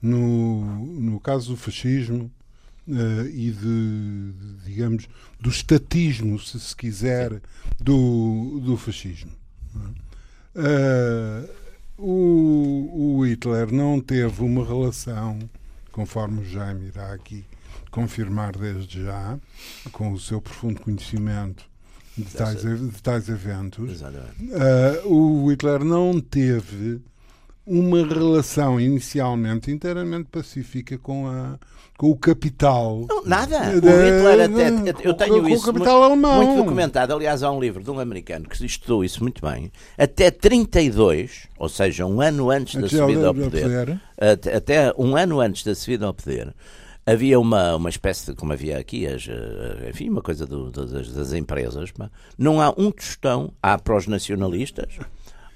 no, 0.00 0.64
no 1.00 1.20
caso 1.20 1.52
do 1.52 1.56
fascismo 1.56 2.30
eh, 2.88 3.30
e 3.32 3.50
de, 3.52 4.32
digamos, 4.64 5.08
do 5.40 5.48
estatismo, 5.48 6.38
se 6.38 6.58
se 6.58 6.74
quiser, 6.74 7.40
do, 7.80 8.60
do 8.60 8.76
fascismo. 8.76 9.30
Eh, 10.54 11.61
o, 12.02 13.18
o 13.18 13.24
Hitler 13.24 13.72
não 13.72 14.00
teve 14.00 14.42
uma 14.42 14.64
relação, 14.66 15.38
conforme 15.92 16.40
o 16.40 16.44
Jaime 16.44 16.88
irá 16.88 17.12
aqui 17.12 17.44
confirmar 17.90 18.56
desde 18.56 19.04
já, 19.04 19.38
com 19.92 20.12
o 20.12 20.18
seu 20.18 20.40
profundo 20.40 20.80
conhecimento 20.80 21.64
de 22.16 22.24
tais, 22.24 22.62
de 22.62 23.02
tais 23.02 23.28
eventos, 23.28 24.00
Uh, 25.04 25.08
o 25.08 25.50
Hitler 25.50 25.84
não 25.84 26.20
teve 26.20 27.00
uma 27.66 28.06
relação 28.06 28.80
inicialmente 28.80 29.70
inteiramente 29.70 30.28
pacífica 30.32 30.98
com, 30.98 31.26
a, 31.28 31.58
com 31.96 32.10
o 32.10 32.16
capital. 32.16 33.06
Não, 33.08 33.24
nada. 33.24 33.58
O 33.76 33.80
Da- 33.80 33.90
Hitler 33.90 34.40
até. 34.40 34.90
Eu 35.08 35.12
com- 35.12 35.18
tenho 35.18 35.42
com 35.42 35.48
isso. 35.48 35.62
o 35.70 35.72
capital 35.72 36.02
alemão. 36.02 36.42
Muito 36.44 36.62
documentado. 36.64 37.14
Aliás, 37.14 37.42
há 37.42 37.50
um 37.52 37.60
livro 37.60 37.82
de 37.82 37.90
um 37.90 38.00
americano 38.00 38.48
que 38.48 38.64
estudou 38.66 39.04
isso 39.04 39.22
muito 39.22 39.40
bem. 39.46 39.70
Até 39.96 40.30
32, 40.30 41.48
ou 41.58 41.68
seja, 41.68 42.04
um 42.06 42.20
ano 42.20 42.50
antes 42.50 42.74
da 42.80 42.86
de 42.88 42.96
subida 42.96 43.28
ao 43.28 43.34
poder, 43.34 43.62
poder. 43.62 44.00
até, 44.18 44.56
até 44.56 44.94
um 44.98 45.16
ano 45.16 45.40
antes 45.40 45.62
da 45.64 45.74
subida 45.74 46.06
ao 46.06 46.14
poder, 46.14 46.52
havia 47.06 47.38
uma, 47.38 47.76
uma 47.76 47.88
espécie 47.90 48.26
de, 48.26 48.36
como 48.36 48.52
havia 48.52 48.78
aqui, 48.78 49.06
as, 49.06 49.26
eh, 49.28 49.88
enfim, 49.90 50.08
uma 50.08 50.22
coisa 50.22 50.46
do- 50.46 50.70
das, 50.70 51.12
das 51.12 51.32
empresas. 51.32 51.92
Não 52.36 52.60
há 52.60 52.70
um 52.76 52.90
tostão, 52.90 53.52
há 53.62 53.78
para 53.78 53.96
os 53.96 54.06
nacionalistas. 54.06 54.98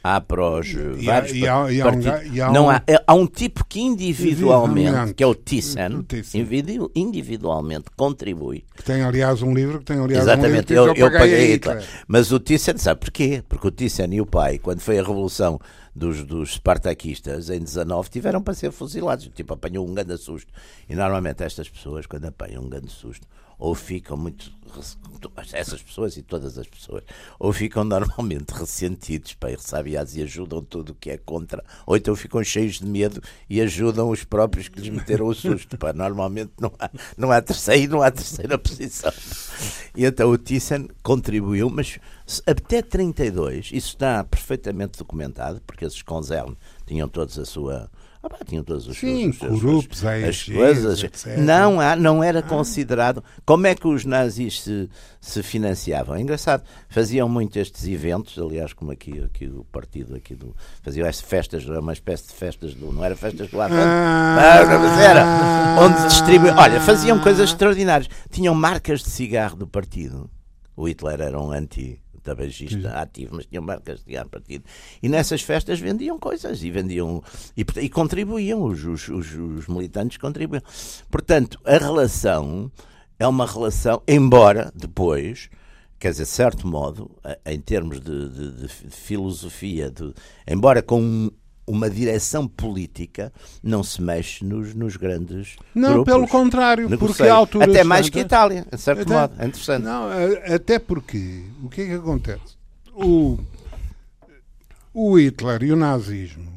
Há 0.09 0.21
para 0.21 0.43
os 0.61 0.69
E 0.69 1.05
vários 1.05 1.33
e 1.33 1.49
há- 1.49 1.73
e 1.73 1.81
há 1.81 1.87
um 1.89 2.03
partidos. 2.03 2.41
há 2.41 2.53
não 2.53 2.67
um- 2.67 2.71
há, 2.71 2.83
é- 2.87 3.03
há 3.07 3.15
um 3.15 3.27
tipo 3.27 3.65
que 3.65 3.81
individualmente, 3.81 5.15
que 5.15 5.23
é 5.23 5.27
o 5.27 5.35
Thyssen, 5.35 5.95
O 5.97 6.03
Thyssen. 6.05 6.41
individu- 6.43 6.91
individualmente 6.95 7.87
contribui 7.97 8.65
Que 8.77 8.83
tem, 8.85 9.03
aliás, 9.03 9.43
um 9.43 9.53
livro 9.55 9.79
que 9.81 9.85
tem, 9.87 9.97
aliás, 9.99 10.25
um 10.25 10.29
livro 10.31 10.33
Exatamente, 10.33 10.67
que 10.67 10.75
eu, 10.75 10.95
eu 10.95 11.11
paguei 11.13 11.55
Hitler. 11.55 11.85
Mas 12.07 12.31
o 12.31 12.39
Thyssen, 12.39 12.77
sabe 12.79 13.01
porquê? 13.01 13.43
Porque 13.49 13.67
o 13.67 13.71
Thyssen 13.71 14.15
e 14.15 14.21
o 14.21 14.27
pai, 14.27 14.59
quando 14.59 14.81
foi 14.81 14.99
a 14.99 15.03
revolução 15.03 15.59
dos, 15.95 16.23
dos 16.25 16.53
Spartakistas, 16.55 17.51
em 17.51 17.59
19, 17.61 18.09
tiveram 18.11 18.43
para 18.43 18.55
ser 18.55 18.71
fuzilados. 18.71 19.29
Tipo, 19.35 19.55
apanhou 19.55 19.89
um 19.89 19.95
grande 19.95 20.17
susto. 20.19 20.53
E 20.89 20.95
normalmente 20.95 21.43
estas 21.43 21.69
pessoas, 21.69 22.07
quando 22.07 22.27
apanham 22.27 22.63
um 22.63 22.69
grande 22.69 22.91
susto, 22.93 23.27
ou 23.59 23.75
ficam 23.75 24.17
muito. 24.17 24.55
Essas 25.55 25.81
pessoas 25.81 26.19
e 26.19 26.23
todas 26.23 26.59
as 26.59 26.67
pessoas, 26.67 27.03
ou 27.39 27.51
ficam 27.51 27.83
normalmente 27.83 28.51
ressentidos, 28.53 29.33
pá, 29.33 29.51
e 29.51 29.55
ressabiados 29.55 30.15
e 30.17 30.23
ajudam 30.23 30.63
tudo 30.63 30.91
o 30.91 30.95
que 30.95 31.11
é 31.11 31.17
contra, 31.17 31.65
ou 31.87 31.97
então 31.97 32.15
ficam 32.15 32.45
cheios 32.45 32.81
de 32.81 32.85
medo 32.85 33.23
e 33.49 33.61
ajudam 33.63 34.11
os 34.11 34.23
próprios 34.25 34.69
que 34.69 34.79
lhes 34.79 34.91
meteram 34.91 35.27
o 35.27 35.35
susto. 35.35 35.79
Pá. 35.79 35.95
Normalmente 35.95 36.53
não 36.61 36.71
há, 36.79 36.91
não 37.17 37.33
há 37.33 37.41
terceira, 37.41 37.91
não 37.91 38.03
há 38.03 38.11
terceira 38.11 38.59
posição. 38.59 39.13
E 39.97 40.05
então 40.05 40.31
o 40.31 40.37
Thyssen 40.37 40.89
contribuiu, 41.03 41.71
mas 41.71 41.99
até 42.47 42.83
32, 42.83 43.71
isso 43.73 43.89
está 43.89 44.23
perfeitamente 44.25 44.99
documentado, 44.99 45.63
porque 45.67 45.87
esses 45.87 46.03
Conzern 46.03 46.55
tinham 46.87 47.09
todos 47.09 47.39
a 47.39 47.47
sua. 47.47 47.91
Ah 48.27 48.31
pá, 48.31 48.39
tinham 48.47 48.63
todos 48.65 48.87
os 48.89 48.99
Sim, 48.99 49.33
seus, 49.33 49.35
os 49.35 49.39
seus- 49.39 49.61
corruptos, 49.63 50.05
as 50.05 50.13
AEGs, 50.25 50.49
coisas. 50.55 51.03
etc. 51.03 51.39
Não, 51.39 51.81
há, 51.81 51.95
não 51.97 52.23
era 52.23 52.43
considerado. 52.43 53.23
Como 53.45 53.67
é 53.67 53.75
que 53.75 53.87
os 53.87 54.05
nazis 54.05 54.61
se, 54.63 54.89
se 55.21 55.43
financiavam? 55.43 56.17
É 56.17 56.21
engraçado, 56.21 56.63
faziam 56.89 57.29
muito 57.29 57.59
estes 57.59 57.87
eventos, 57.87 58.39
aliás, 58.39 58.73
como 58.73 58.91
aqui, 58.91 59.21
aqui 59.23 59.47
o 59.47 59.65
partido 59.65 60.15
aqui 60.17 60.35
do. 60.35 60.55
Faziam 60.83 61.07
estas 61.07 61.29
festas, 61.29 61.65
era 61.65 61.81
uma 61.81 61.93
espécie 61.93 62.27
de 62.27 62.33
festas 62.35 62.75
do. 62.75 62.93
Não 62.93 63.05
era 63.05 63.15
festas 63.17 63.49
do 63.49 63.61
Avante, 63.61 63.81
Ah. 63.83 64.61
ah, 64.63 64.79
mas 64.79 64.99
era. 65.01 65.25
Onde 65.81 66.09
distribuíam. 66.09 66.57
Olha, 66.59 66.81
faziam 66.81 67.19
coisas 67.21 67.51
extraordinárias. 67.51 68.09
Tinham 68.31 68.55
marcas 68.55 69.01
de 69.03 69.11
cigarro 69.11 69.57
do 69.57 69.67
partido. 69.67 70.29
O 70.77 70.87
Hitler 70.89 71.21
era 71.23 71.41
um 71.41 71.53
anti 71.53 71.99
tabagista 72.27 72.91
ativo, 73.01 73.37
mas 73.37 73.47
tinham 73.47 73.63
marcas 73.63 73.99
de 74.01 74.05
cigarro 74.05 74.29
partido. 74.29 74.65
E 75.03 75.09
nessas 75.09 75.41
festas 75.43 75.79
vendiam 75.81 76.19
coisas 76.19 76.63
e 76.63 76.71
vendiam 76.71 77.23
e, 77.57 77.65
e 77.81 77.89
contribuíam, 77.89 78.63
os, 78.63 78.85
os, 78.85 79.09
os, 79.09 79.33
os 79.35 79.67
militantes 79.69 80.19
contribuíam. 80.19 80.63
Portanto, 81.11 81.59
a 81.65 81.79
relação 81.79 82.71
é 83.19 83.27
uma 83.27 83.47
relação, 83.47 84.03
embora 84.07 84.71
depois, 84.75 85.49
quer 85.99 86.11
dizer, 86.11 86.27
certo 86.27 86.67
modo, 86.67 87.11
em 87.47 87.59
termos 87.61 88.01
de, 88.01 88.29
de- 88.29 88.53
de 88.63 88.69
fi- 88.69 88.87
de 88.89 88.97
filosofia, 88.97 89.91
de- 89.91 90.13
embora 90.47 90.83
com 90.83 91.01
um- 91.01 91.31
uma 91.67 91.91
direção 91.91 92.47
política, 92.47 93.33
não 93.63 93.83
se 93.83 94.01
mexe 94.01 94.45
nos, 94.45 94.73
nos 94.75 94.97
grandes 94.97 95.57
Não, 95.75 95.95
grupos. 95.95 96.13
pelo 96.15 96.29
contrário, 96.29 96.89
porque 96.99 97.25
altura 97.25 97.65
Até 97.67 97.83
mais 97.83 98.09
que 98.09 98.19
a 98.21 98.23
Itália, 98.23 98.65
de 98.73 98.81
certo 98.81 99.03
Até- 99.03 99.13
modo. 99.15 99.35
É 99.39 99.47
interessante. 99.47 99.83
Não, 99.83 100.09
até 100.55 100.79
porque 100.79 101.43
o 101.63 101.69
que 101.69 101.81
é 101.83 101.87
que 101.87 101.93
acontece? 101.95 102.57
O, 102.95 103.39
o 104.95 105.19
Hitler 105.19 105.65
e 105.65 105.73
o 105.73 105.77
nazismo 105.77 106.53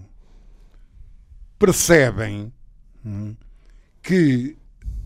percebem 1.58 2.52
hum, 3.06 3.36
que 4.02 4.56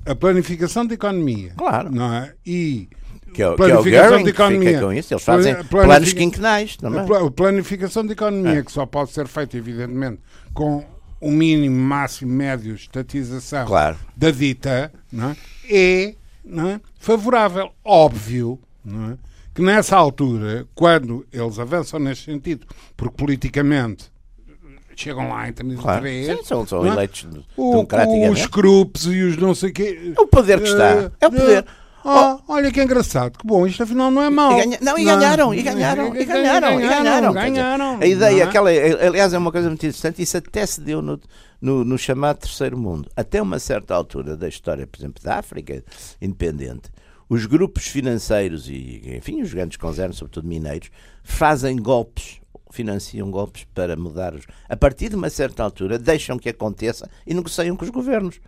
a 0.05 0.13
planificação 0.13 0.85
de 0.85 0.95
economia 0.95 1.53
Claro. 1.57 1.89
não 1.91 2.13
é? 2.13 2.33
e 2.45 2.89
Que 3.33 3.41
é, 3.41 3.45
que 3.45 3.51
é 3.51 3.53
o 3.53 3.55
planificação 3.55 4.09
Goering 4.09 4.23
de 4.23 4.31
fica 4.31 4.43
economia. 4.43 4.79
com 4.81 4.93
isso. 4.93 5.13
Eles 5.13 5.23
fazem 5.23 5.53
Plani- 5.63 5.87
planos 5.87 6.13
quinquenais 6.13 6.77
também. 6.77 7.05
pla- 7.05 7.25
a 7.27 7.31
planificação 7.31 8.05
de 8.05 8.13
economia, 8.13 8.59
É. 8.59 8.63
que 8.63 8.71
só 8.71 8.85
pode 8.85 9.11
ser 9.11 9.27
feita, 9.27 9.57
evidentemente, 9.57 10.19
com 10.53 10.85
o 11.19 11.31
mínimo, 11.31 11.75
máximo, 11.79 12.31
médio, 12.31 12.75
estatização 12.75 13.65
Claro. 13.65 13.97
da 14.15 14.29
dita, 14.31 14.91
não 15.11 15.31
é? 15.31 15.35
é 15.69 16.15
não 16.45 16.69
é? 16.69 16.81
favorável. 16.99 17.71
Óbvio 17.83 18.59
não 18.85 19.11
é? 19.11 19.17
que 19.55 19.61
nessa 19.61 19.95
altura, 19.95 20.65
quando 20.75 21.25
eles 21.31 21.57
avançam 21.59 21.99
nesse 21.99 22.23
sentido, 22.23 22.65
porque 22.97 23.15
politicamente 23.15 24.11
chegam 24.95 25.29
lá 25.29 25.47
em 25.49 25.53
33, 25.53 25.81
Claro. 26.27 26.39
Sim, 26.39 26.43
são, 26.45 26.67
são 26.67 26.85
é? 26.85 26.89
eleitos 26.89 27.27
democraticamente. 27.57 28.41
os 28.41 28.45
grupos 28.47 29.05
e 29.07 29.21
os 29.23 29.37
não 29.37 29.55
sei 29.55 29.71
quê. 29.71 30.13
É 30.15 30.21
o 30.21 30.27
poder 30.27 30.59
que 30.61 30.67
está. 30.67 31.11
É 31.19 31.27
o 31.27 31.31
poder. 31.31 31.65
Ah, 32.05 32.37
olha 32.47 32.71
que 32.71 32.81
engraçado, 32.83 33.37
que 33.37 33.47
bom, 33.47 33.65
isto 33.65 33.81
afinal 33.83 34.11
não 34.11 34.21
é 34.21 34.29
mau. 34.29 34.51
E 34.59 34.63
ganha- 34.63 34.77
Não, 34.81 34.97
e 34.97 35.03
ganharam, 35.05 35.53
e 35.53 35.61
ganharam, 35.61 36.07
e 36.15 36.25
ganharam, 36.25 36.81
e 36.81 36.87
ganharam. 36.87 37.33
Dizer, 37.33 37.51
ganharam. 37.51 37.97
A 38.01 38.05
ideia, 38.05 38.31
não 38.31 38.39
é? 38.39 38.43
aquela, 38.43 38.69
aliás, 39.07 39.33
é 39.33 39.37
uma 39.37 39.51
coisa 39.51 39.67
muito 39.69 39.85
interessante, 39.85 40.21
isso 40.21 40.37
até 40.37 40.65
se 40.65 40.81
deu 40.81 41.01
no, 41.01 41.19
no, 41.61 41.85
no 41.85 41.97
chamado 41.97 42.39
Terceiro 42.39 42.77
Mundo. 42.77 43.09
Até 43.15 43.41
uma 43.41 43.57
certa 43.59 43.95
altura 43.95 44.35
da 44.35 44.47
história, 44.49 44.85
por 44.85 44.99
exemplo, 44.99 45.23
da 45.23 45.37
África 45.37 45.83
independente, 46.21 46.89
os 47.29 47.45
grupos 47.45 47.87
financeiros 47.87 48.67
e, 48.69 49.01
enfim, 49.17 49.41
os 49.41 49.53
grandes 49.53 49.77
concernos, 49.77 50.17
sobretudo 50.17 50.47
mineiros, 50.47 50.89
fazem 51.23 51.77
golpes, 51.77 52.41
financiam 52.69 53.31
golpes 53.31 53.65
para 53.73 53.95
mudar 53.95 54.33
os. 54.35 54.43
A 54.67 54.75
partir 54.75 55.07
de 55.09 55.15
uma 55.15 55.29
certa 55.29 55.63
altura, 55.63 55.97
deixam 55.97 56.37
que 56.37 56.49
aconteça 56.49 57.09
e 57.25 57.33
negociam 57.33 57.75
com 57.77 57.85
os 57.85 57.91
governos. 57.91 58.39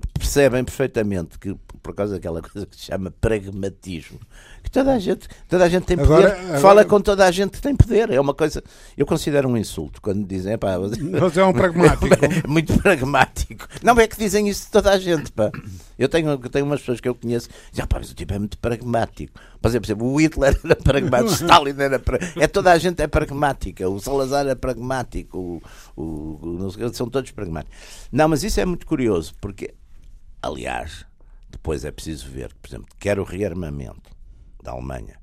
Porque 0.00 0.18
percebem 0.18 0.64
perfeitamente 0.64 1.38
que, 1.38 1.54
por 1.82 1.94
causa 1.94 2.14
daquela 2.14 2.40
coisa 2.42 2.66
que 2.66 2.76
se 2.76 2.82
chama 2.86 3.10
pragmatismo, 3.20 4.18
que 4.62 4.70
toda 4.70 4.92
a 4.94 4.98
gente, 4.98 5.28
toda 5.48 5.64
a 5.64 5.68
gente 5.68 5.84
tem 5.84 5.96
poder, 5.96 6.32
Agora- 6.32 6.58
fala 6.60 6.84
com 6.84 7.00
toda 7.00 7.24
a 7.26 7.30
gente 7.30 7.52
que 7.52 7.60
tem 7.60 7.76
poder. 7.76 8.10
É 8.10 8.20
uma 8.20 8.32
coisa. 8.34 8.62
Eu 8.96 9.04
considero 9.06 9.48
um 9.48 9.56
insulto 9.56 10.00
quando 10.00 10.26
dizem. 10.26 10.56
Pá, 10.58 10.76
você- 10.78 11.40
é 11.40 11.44
um 11.44 11.52
pragmático. 11.52 12.06
muito 12.48 12.76
pragmático. 12.80 13.66
Não 13.82 13.98
é 14.00 14.06
que 14.08 14.16
dizem 14.16 14.48
isso 14.48 14.64
de 14.66 14.70
toda 14.70 14.90
a 14.92 14.98
gente, 14.98 15.30
pá. 15.32 15.50
Eu 15.98 16.08
tenho, 16.08 16.36
tenho 16.38 16.64
umas 16.66 16.80
pessoas 16.80 17.00
que 17.00 17.08
eu 17.08 17.14
conheço 17.14 17.48
dizem, 17.70 17.84
ah, 17.84 17.86
pá, 17.86 17.98
mas 17.98 18.10
o 18.10 18.14
tipo 18.14 18.32
é 18.34 18.38
muito 18.38 18.58
pragmático. 18.58 19.38
Por 19.60 19.68
exemplo, 19.68 20.06
o 20.12 20.16
Hitler 20.20 20.58
era 20.64 20.76
pragmático, 20.76 21.30
o 21.30 21.34
Stalin 21.34 21.74
era 21.78 21.98
pragmático. 21.98 22.40
É 22.40 22.46
toda 22.46 22.72
a 22.72 22.78
gente 22.78 23.00
é 23.02 23.06
pragmática. 23.06 23.88
O 23.88 24.00
Salazar 24.00 24.46
é 24.46 24.54
pragmático. 24.54 25.60
O, 25.96 26.02
o, 26.02 26.64
o- 26.66 26.94
são 26.94 27.08
todos 27.08 27.30
pragmáticos. 27.30 27.76
Não, 28.10 28.28
mas 28.28 28.42
isso 28.42 28.58
é 28.60 28.64
muito 28.64 28.86
curioso, 28.86 29.34
porque, 29.40 29.72
aliás, 30.44 31.04
depois 31.50 31.84
é 31.84 31.90
preciso 31.90 32.28
ver, 32.28 32.52
por 32.60 32.68
exemplo, 32.68 32.86
quer 32.98 33.18
o 33.18 33.24
rearmamento 33.24 34.10
da 34.62 34.72
Alemanha, 34.72 35.16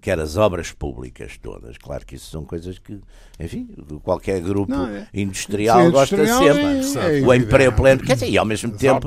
quer 0.00 0.18
as 0.20 0.36
obras 0.36 0.72
públicas 0.72 1.36
todas. 1.40 1.76
Claro 1.78 2.04
que 2.06 2.14
isso 2.16 2.30
são 2.30 2.44
coisas 2.44 2.78
que, 2.78 3.00
enfim, 3.40 3.68
qualquer 4.02 4.40
grupo 4.40 4.70
Não, 4.72 4.86
é- 4.88 5.08
industrial 5.12 5.84
Sim, 5.84 5.90
gosta 5.90 6.14
industrial 6.16 6.54
sempre. 6.54 7.00
é- 7.16 7.20
é 7.20 7.26
o 7.26 7.34
emprego 7.34 7.76
pleno, 7.76 8.02
quer 8.02 8.14
dizer, 8.14 8.28
e 8.30 8.38
ao 8.38 8.44
mesmo 8.44 8.72
As 8.74 8.78
tempo, 8.80 9.00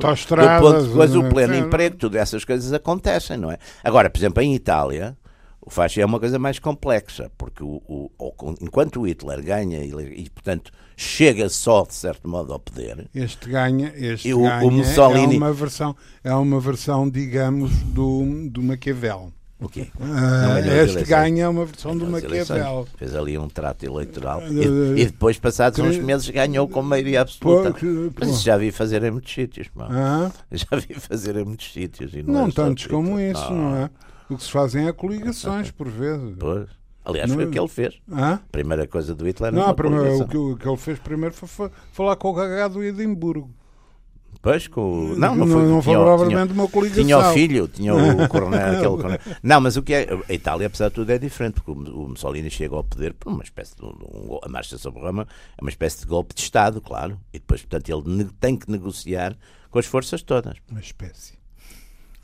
ponto 0.60 0.82
de 0.86 0.92
coisa, 0.92 1.18
o 1.18 1.28
pleno 1.28 1.54
emprego, 1.54 1.96
tudo 1.96 2.16
essas 2.18 2.44
coisas 2.44 2.72
acontecem, 2.72 3.36
não 3.36 3.50
é? 3.50 3.58
Agora, 3.82 4.10
por 4.10 4.18
exemplo, 4.18 4.42
em 4.42 4.54
Itália, 4.54 5.16
o 5.62 5.70
fascismo 5.70 6.02
é 6.02 6.06
uma 6.06 6.18
coisa 6.20 6.38
mais 6.38 6.58
complexa, 6.58 7.30
porque 7.36 7.62
o, 7.62 7.82
o- 7.86 8.10
o- 8.18 8.54
enquanto 8.60 9.00
o 9.00 9.06
Hitler 9.06 9.42
ganha 9.44 9.82
e, 9.84 10.28
portanto, 10.30 10.72
chega 10.96 11.48
só, 11.48 11.82
de 11.84 11.94
certo 11.94 12.28
modo, 12.28 12.52
ao 12.52 12.58
poder, 12.58 13.08
Este 13.14 13.48
ganha, 13.50 13.92
este 13.96 14.32
o- 14.32 14.42
ganha 14.42 14.66
o 14.66 14.70
Mussolini- 14.70 15.34
é 15.34 15.38
uma 15.38 15.52
versão, 15.52 15.96
é 16.24 16.34
uma 16.34 16.60
versão, 16.60 17.08
digamos, 17.08 17.70
do, 17.84 18.48
do 18.50 18.62
Maquiavel. 18.62 19.32
o 19.60 19.68
quê? 19.68 19.88
Ah, 20.00 20.58
este 20.84 21.04
ganha 21.04 21.44
é 21.44 21.48
uma 21.48 21.66
versão 21.66 21.94
do 21.94 22.06
Maquiavel. 22.06 22.88
Fez 22.96 23.14
ali 23.14 23.36
um 23.36 23.46
trato 23.46 23.84
eleitoral 23.84 24.40
Eh, 24.40 24.96
e, 24.96 25.00
e 25.02 25.04
depois, 25.04 25.38
passados 25.38 25.78
uns 25.78 25.96
cre- 25.96 26.04
meses, 26.04 26.30
ganhou 26.30 26.66
com 26.66 26.80
maioria 26.82 27.20
absoluta. 27.20 27.70
Pô, 27.72 27.76
que- 27.78 28.10
Mas 28.18 28.30
isso 28.30 28.42
já 28.44 28.56
vi 28.56 28.72
fazer 28.72 29.02
em 29.04 29.10
muitos 29.10 29.32
sítios, 29.34 29.68
pá. 29.68 29.88
Ah, 29.90 30.30
Já 30.50 30.66
vi 30.78 30.94
fazer 30.94 31.36
em 31.36 31.44
muitos 31.44 31.70
sítios. 31.70 32.14
Não, 32.14 32.22
não 32.32 32.46
é 32.46 32.50
tantos 32.50 32.86
como 32.86 33.20
isso, 33.20 33.42
Ah, 33.42 33.50
não 33.50 33.76
é? 33.76 33.90
O 34.30 34.36
que 34.36 34.42
se 34.44 34.50
fazem 34.50 34.86
é 34.86 34.92
coligações, 34.92 35.70
por 35.70 35.88
vezes. 35.88 36.36
Pois. 36.38 36.68
Aliás, 37.04 37.32
foi 37.32 37.44
Não- 37.44 37.48
o 37.50 37.52
que 37.52 37.58
ele 37.58 37.68
fez. 37.68 38.00
A 38.12 38.38
primeira 38.52 38.86
coisa 38.86 39.14
do 39.14 39.26
Hitler 39.26 39.52
Não, 39.52 39.74
primeira- 39.74 40.16
o, 40.16 40.28
que, 40.28 40.36
o 40.36 40.56
que 40.56 40.68
ele 40.68 40.76
fez 40.76 40.98
primeiro 40.98 41.34
foi, 41.34 41.48
fa- 41.48 41.70
falar 41.92 42.14
com 42.16 42.30
o 42.30 42.34
cagado 42.34 42.74
do 42.74 42.84
Edimburgo. 42.84 43.50
Pois, 44.42 44.66
com 44.68 44.80
o... 45.10 45.16
Não, 45.18 45.34
não 45.34 45.46
foi. 45.46 45.62
não 45.66 45.82
foi 45.82 45.92
provavelmente 45.94 46.52
uma 46.54 46.66
coligação. 46.68 47.02
Tinha 47.04 47.18
o 47.18 47.32
filho, 47.34 47.68
tinha 47.68 47.94
o 47.94 47.98
coronel, 48.28 48.68
aquele 48.72 48.96
coronel. 48.96 49.18
Não, 49.42 49.60
mas 49.60 49.76
o 49.76 49.82
que 49.82 49.92
é. 49.92 50.08
A 50.28 50.32
Itália, 50.32 50.66
apesar 50.66 50.88
de 50.88 50.94
tudo, 50.94 51.10
é 51.10 51.18
diferente, 51.18 51.54
porque 51.60 51.70
o 51.72 52.08
Mussolini 52.08 52.50
chega 52.50 52.74
ao 52.74 52.82
poder 52.84 53.12
por 53.12 53.30
uma 53.32 53.42
espécie 53.42 53.76
de. 53.76 53.84
Um, 53.84 54.38
a 54.42 54.48
marcha 54.48 54.78
sobre 54.78 55.00
Roma 55.02 55.26
é 55.58 55.62
uma 55.62 55.68
espécie 55.68 56.00
de 56.00 56.06
golpe 56.06 56.34
de 56.34 56.40
Estado, 56.40 56.80
claro. 56.80 57.18
E 57.34 57.38
depois, 57.38 57.60
portanto, 57.62 57.90
ele 57.90 58.24
tem 58.40 58.56
que 58.56 58.70
negociar 58.70 59.36
com 59.70 59.78
as 59.78 59.84
forças 59.84 60.22
todas. 60.22 60.56
Uma 60.70 60.80
espécie. 60.80 61.34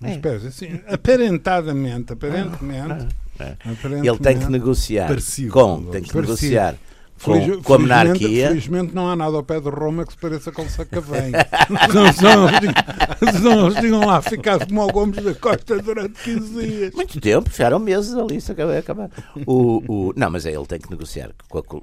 Uma 0.01 0.11
É. 0.11 0.13
espécie, 0.15 0.47
assim, 0.49 0.81
aparentadamente, 0.89 2.13
aparentemente. 2.13 3.09
É. 3.39 3.45
aparentemente 3.65 4.09
Ele 4.09 4.19
tem 4.19 4.39
que 4.39 4.47
negociar 4.51 5.09
Parecido. 5.09 5.53
com. 5.53 5.83
Tem 5.87 6.03
que 6.03 6.13
Parecido. 6.13 6.21
negociar 6.21 6.75
com, 7.23 7.63
com 7.63 7.75
a 7.75 7.79
monarquia. 7.79 8.49
Felizmente 8.49 8.95
não 8.95 9.09
há 9.09 9.17
nada 9.17 9.37
ao 9.37 9.43
pé 9.43 9.59
de 9.61 9.71
Roma 9.71 10.05
que 10.05 10.13
se 10.13 10.19
pareça 10.19 10.53
com 10.53 10.69
Sacavém. 10.69 11.33
senão, 12.15 13.67
eles 13.69 13.79
tinham- 13.81 14.07
lá 14.07 14.21
ficado 14.23 14.67
como 14.67 14.81
ao 14.83 14.89
Gomes 14.89 15.23
da 15.23 15.35
Costa 15.35 15.81
durante 15.81 16.23
15 16.23 16.67
dias. 16.67 16.95
Muito 16.95 17.21
tempo, 17.21 17.49
ficaram 17.51 17.79
meses 17.79 18.15
ali, 18.15 18.37
isso 18.37 18.53
acabou 18.53 18.77
acabar. 18.77 19.11
O, 19.47 19.83
o, 20.09 20.13
não, 20.17 20.31
mas 20.31 20.47
é 20.47 20.53
ele 20.53 20.67
tem 20.67 20.79
que 20.79 20.91
negociar 20.91 21.31
com, 21.49 21.59
a- 21.59 21.63
com- 21.63 21.81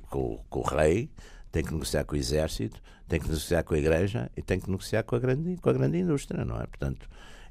com 0.49 0.59
o 0.59 0.63
rei, 0.63 1.09
tem 1.51 1.63
que 1.63 1.73
negociar 1.73 2.03
com 2.03 2.15
o 2.15 2.17
exército, 2.17 2.79
tem 3.07 3.19
que 3.19 3.27
negociar 3.27 3.63
com 3.63 3.73
a 3.73 3.77
igreja 3.77 4.29
e 4.37 4.41
tem 4.41 4.59
que 4.59 4.69
negociar 4.69 5.03
com 5.03 5.15
a 5.15 5.19
grande, 5.19 5.57
com 5.61 5.69
a 5.69 5.73
grande 5.73 5.97
indústria, 5.99 6.45
não 6.45 6.55
é? 6.61 6.65
Portanto, 6.67 7.07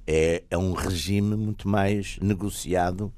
é, 0.06 0.42
é 0.50 0.58
um 0.58 0.72
regime 0.72 1.36
muito 1.36 1.68
mais 1.68 2.18
negociado 2.20 3.12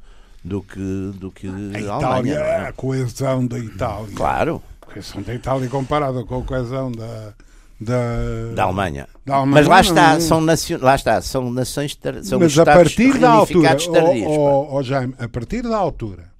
do 0.44 0.60
que, 0.62 1.10
do 1.18 1.30
que 1.30 1.46
A 1.48 1.50
a 1.50 1.54
Alemanha. 1.54 2.34
Itália, 2.34 2.34
não 2.38 2.44
é? 2.44 2.68
a 2.68 2.72
coesão 2.72 3.46
da 3.46 3.58
Itália. 3.58 4.14
Claro, 4.14 4.62
A 4.82 4.86
coesão 4.92 5.22
da 5.22 5.34
Itália 5.34 5.68
comparada 5.68 6.22
com 6.24 6.38
a 6.40 6.42
coesão 6.42 6.92
da, 6.92 7.32
da, 7.80 8.52
da 8.54 8.62
Alemanha. 8.64 9.08
da 9.24 9.36
Alemanha, 9.36 9.54
Mas 9.54 9.66
lá 9.68 9.80
está, 9.80 10.12
não- 10.14 10.20
são, 10.20 10.40
nacio, 10.40 10.78
lá 10.82 10.94
está, 10.94 11.20
são 11.22 11.50
nações, 11.50 11.94
tar- 11.96 12.22
são 12.22 12.38
Mas 12.38 12.58
a 12.58 12.64
partir 12.64 13.18
da 13.18 13.30
altura, 13.30 13.68
tardios. 13.70 14.26
ó, 14.28 14.82
Jaime, 14.82 15.14
a 15.18 15.28
partir 15.28 15.62
da 15.62 15.76
altura 15.76 16.32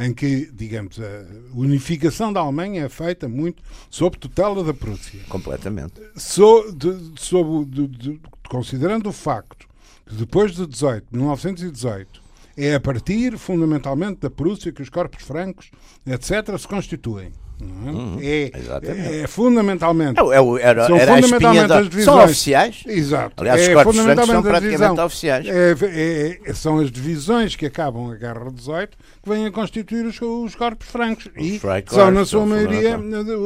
em 0.00 0.14
que, 0.14 0.48
digamos, 0.54 1.00
a 1.00 1.26
unificação 1.58 2.32
da 2.32 2.38
Alemanha 2.38 2.84
é 2.84 2.88
feita 2.88 3.28
muito 3.28 3.60
sob 3.90 4.16
tutela 4.16 4.62
da 4.62 4.72
Prússia, 4.72 5.18
Completamente. 5.28 5.94
so, 6.16 6.70
de, 6.72 6.96
sob, 7.20 7.64
de- 7.64 7.88
de- 7.88 8.20
considerando 8.48 9.08
o 9.08 9.12
facto 9.12 9.66
depois 10.10 10.54
de 10.54 10.66
18, 10.66 11.06
1918, 11.12 12.22
é 12.56 12.74
a 12.74 12.80
partir 12.80 13.38
fundamentalmente 13.38 14.20
da 14.20 14.30
Prússia 14.30 14.72
que 14.72 14.82
os 14.82 14.88
corpos 14.88 15.22
francos, 15.22 15.70
etc., 16.06 16.58
se 16.58 16.66
constituem. 16.66 17.32
É? 17.60 18.26
É, 18.26 18.58
exatamente. 18.58 19.14
é, 19.22 19.26
fundamentalmente. 19.26 20.20
É, 20.20 20.22
é, 20.22 20.62
era, 20.62 20.86
São 20.86 20.96
era 20.96 21.14
fundamentalmente 21.14 21.66
da... 21.68 21.78
as 21.80 21.88
divisões. 21.88 22.04
São 22.16 22.24
oficiais. 22.24 22.82
Exato. 22.86 23.34
Aliás, 23.38 23.60
os 23.62 23.68
é 23.68 23.74
corpos 23.74 23.96
francos 23.96 24.26
são 24.26 24.42
praticamente 24.42 24.78
divisão. 24.78 25.06
oficiais. 25.06 25.46
É, 25.46 25.72
é- 25.82 26.40
é- 26.50 26.54
são 26.54 26.78
as 26.78 26.90
divisões 26.90 27.56
que 27.56 27.66
acabam 27.66 28.10
a 28.12 28.16
Guerra 28.16 28.50
18 28.52 28.96
que 29.22 29.28
vêm 29.28 29.46
a 29.46 29.50
constituir 29.50 30.06
os, 30.06 30.20
os 30.20 30.54
corpos 30.54 30.86
francos. 30.88 31.28
e 31.36 31.58
Freikorps 31.58 31.94
são, 31.94 32.10
na 32.10 32.24
sua 32.24 32.46
maioria, 32.46 32.98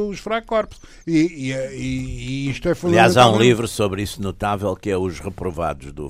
os 0.07 0.19
Freikorps. 0.19 0.79
E, 1.07 1.17
e, 1.17 1.51
e, 1.51 2.47
e 2.47 2.49
isto 2.49 2.67
é 2.69 2.75
Aliás, 2.83 3.17
há 3.17 3.21
um 3.21 3.23
fundamental. 3.33 3.41
livro 3.41 3.67
sobre 3.67 4.01
isso 4.01 4.21
notável 4.21 4.75
que 4.75 4.89
é 4.89 4.97
Os 4.97 5.19
Reprovados, 5.19 5.91
do 5.91 6.09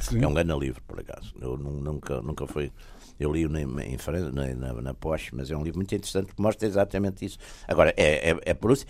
Sim. 0.00 0.18
que 0.18 0.24
é 0.24 0.28
um 0.28 0.34
grande 0.34 0.52
livro, 0.58 0.82
por 0.86 1.00
acaso. 1.00 1.32
Eu 1.40 1.56
nu- 1.56 1.80
nunca, 1.80 2.20
nunca 2.22 2.46
fui. 2.46 2.70
Eu 3.18 3.32
li-o 3.32 3.48
na, 3.48 3.60
em, 3.62 3.98
Fran- 3.98 4.30
na, 4.32 4.54
na, 4.54 4.82
na 4.82 4.94
Porsche, 4.94 5.30
mas 5.34 5.50
é 5.50 5.56
um 5.56 5.62
livro 5.62 5.78
muito 5.78 5.94
interessante 5.94 6.34
que 6.34 6.40
mostra 6.42 6.66
exatamente 6.66 7.24
isso. 7.24 7.38
Agora, 7.68 7.92
é, 7.96 8.30
é, 8.30 8.38
é 8.46 8.54
Prússia 8.54 8.86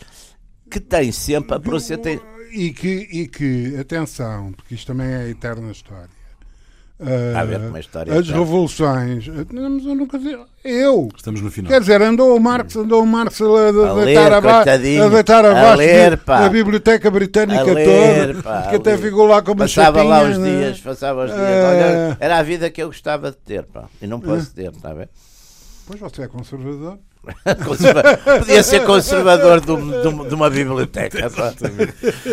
que 0.71 0.81
tem 0.81 1.13
sempre. 1.13 1.55
A 1.55 1.61
Prússia 1.61 1.99
tem. 1.99 2.19
E 2.53 2.73
que, 2.73 2.89
e 2.89 3.29
que, 3.29 3.77
atenção, 3.77 4.53
porque 4.53 4.75
isto 4.75 4.87
também 4.87 5.07
é 5.07 5.17
a 5.17 5.29
eterna 5.29 5.71
história. 5.71 6.22
A 7.37 7.45
ver 7.45 7.59
como 7.61 7.75
é 7.77 7.79
a 7.79 7.81
história 7.81 8.13
As 8.17 8.29
é 8.29 8.33
revoluções. 8.33 9.27
Mas 9.29 9.85
eu 9.85 9.95
nunca 9.97 10.19
Eu. 10.63 11.09
Estamos 11.17 11.41
no 11.41 11.51
final. 11.51 11.71
Quer 11.73 11.81
dizer, 11.81 12.01
andou 12.01 12.37
o 12.37 12.41
Marx, 12.41 12.77
andou 12.77 13.03
o 13.03 13.07
Marx 13.07 13.41
a, 13.41 13.45
A 13.45 13.93
ler, 13.95 14.05
deitar 14.05 14.33
aba- 14.33 14.55
coitadinho. 14.57 15.05
a 15.05 15.09
deitar 15.09 15.45
A 15.45 15.51
abaixo 15.51 16.17
da 16.27 16.49
Biblioteca 16.49 17.11
Britânica 17.11 17.61
A 17.63 17.75
ler, 17.75 18.29
toda, 18.29 18.43
pá, 18.43 18.63
que 18.69 18.75
a 18.77 18.79
até 18.79 18.97
ficou 18.97 19.27
lá 19.27 19.43
com 19.43 19.53
uma 19.53 19.65
Passava 19.65 20.03
lá 20.05 20.23
os 20.23 20.37
chapinha, 20.37 20.39
né? 20.53 20.65
dias, 20.67 20.81
passava 20.81 21.25
os 21.25 21.31
dias. 21.33 21.41
Ah. 21.43 21.71
Olha, 21.71 22.17
era 22.21 22.39
a 22.39 22.43
vida 22.45 22.71
que 22.71 22.81
eu 22.83 22.87
gostava 22.87 23.31
de 23.33 23.37
ter, 23.39 23.65
pá. 23.65 23.85
E 24.01 24.07
não 24.07 24.21
posso 24.21 24.55
ter, 24.55 24.71
está 24.71 24.91
a 24.91 24.95
ver? 24.95 25.09
Pois 25.87 25.99
você 25.99 26.23
é 26.23 26.29
conservador. 26.29 26.99
Podia 28.41 28.63
ser 28.63 28.85
conservador 28.85 29.61
de, 29.61 29.71
um- 29.71 29.91
de 30.03 30.09
um- 30.09 30.35
uma 30.35 30.51
biblioteca. 30.51 31.27
Está 31.27 31.53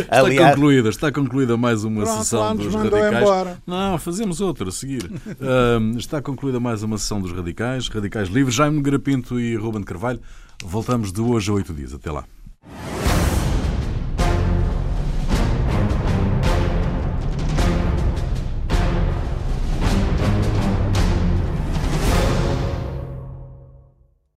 Aliás, 0.09 0.55
concluída, 0.55 0.89
está 0.89 1.11
concluída 1.11 1.55
mais 1.57 1.83
uma 1.83 2.03
Pronto, 2.03 2.17
sessão 2.23 2.55
dos 2.55 2.73
radicais. 2.73 3.17
embora. 3.21 3.57
Não, 3.67 3.97
fazemos 3.99 4.41
outra 4.41 4.69
a 4.69 4.71
seguir. 4.71 5.09
Ahm, 5.41 5.97
está 5.97 6.21
concluída 6.21 6.59
mais 6.59 6.81
uma 6.83 6.97
sessão 6.97 7.21
dos 7.21 7.31
radicais, 7.31 7.87
radicais 7.87 8.29
livres, 8.29 8.55
Jaime 8.55 8.81
Garapinto 8.81 9.39
e 9.39 9.55
Ruben 9.55 9.81
de 9.81 9.85
Carvalho. 9.87 10.19
Voltamos 10.63 11.11
de 11.11 11.21
hoje 11.21 11.51
a 11.51 11.53
oito 11.53 11.73
dias. 11.73 11.93
Até 11.93 12.11
lá. 12.11 12.23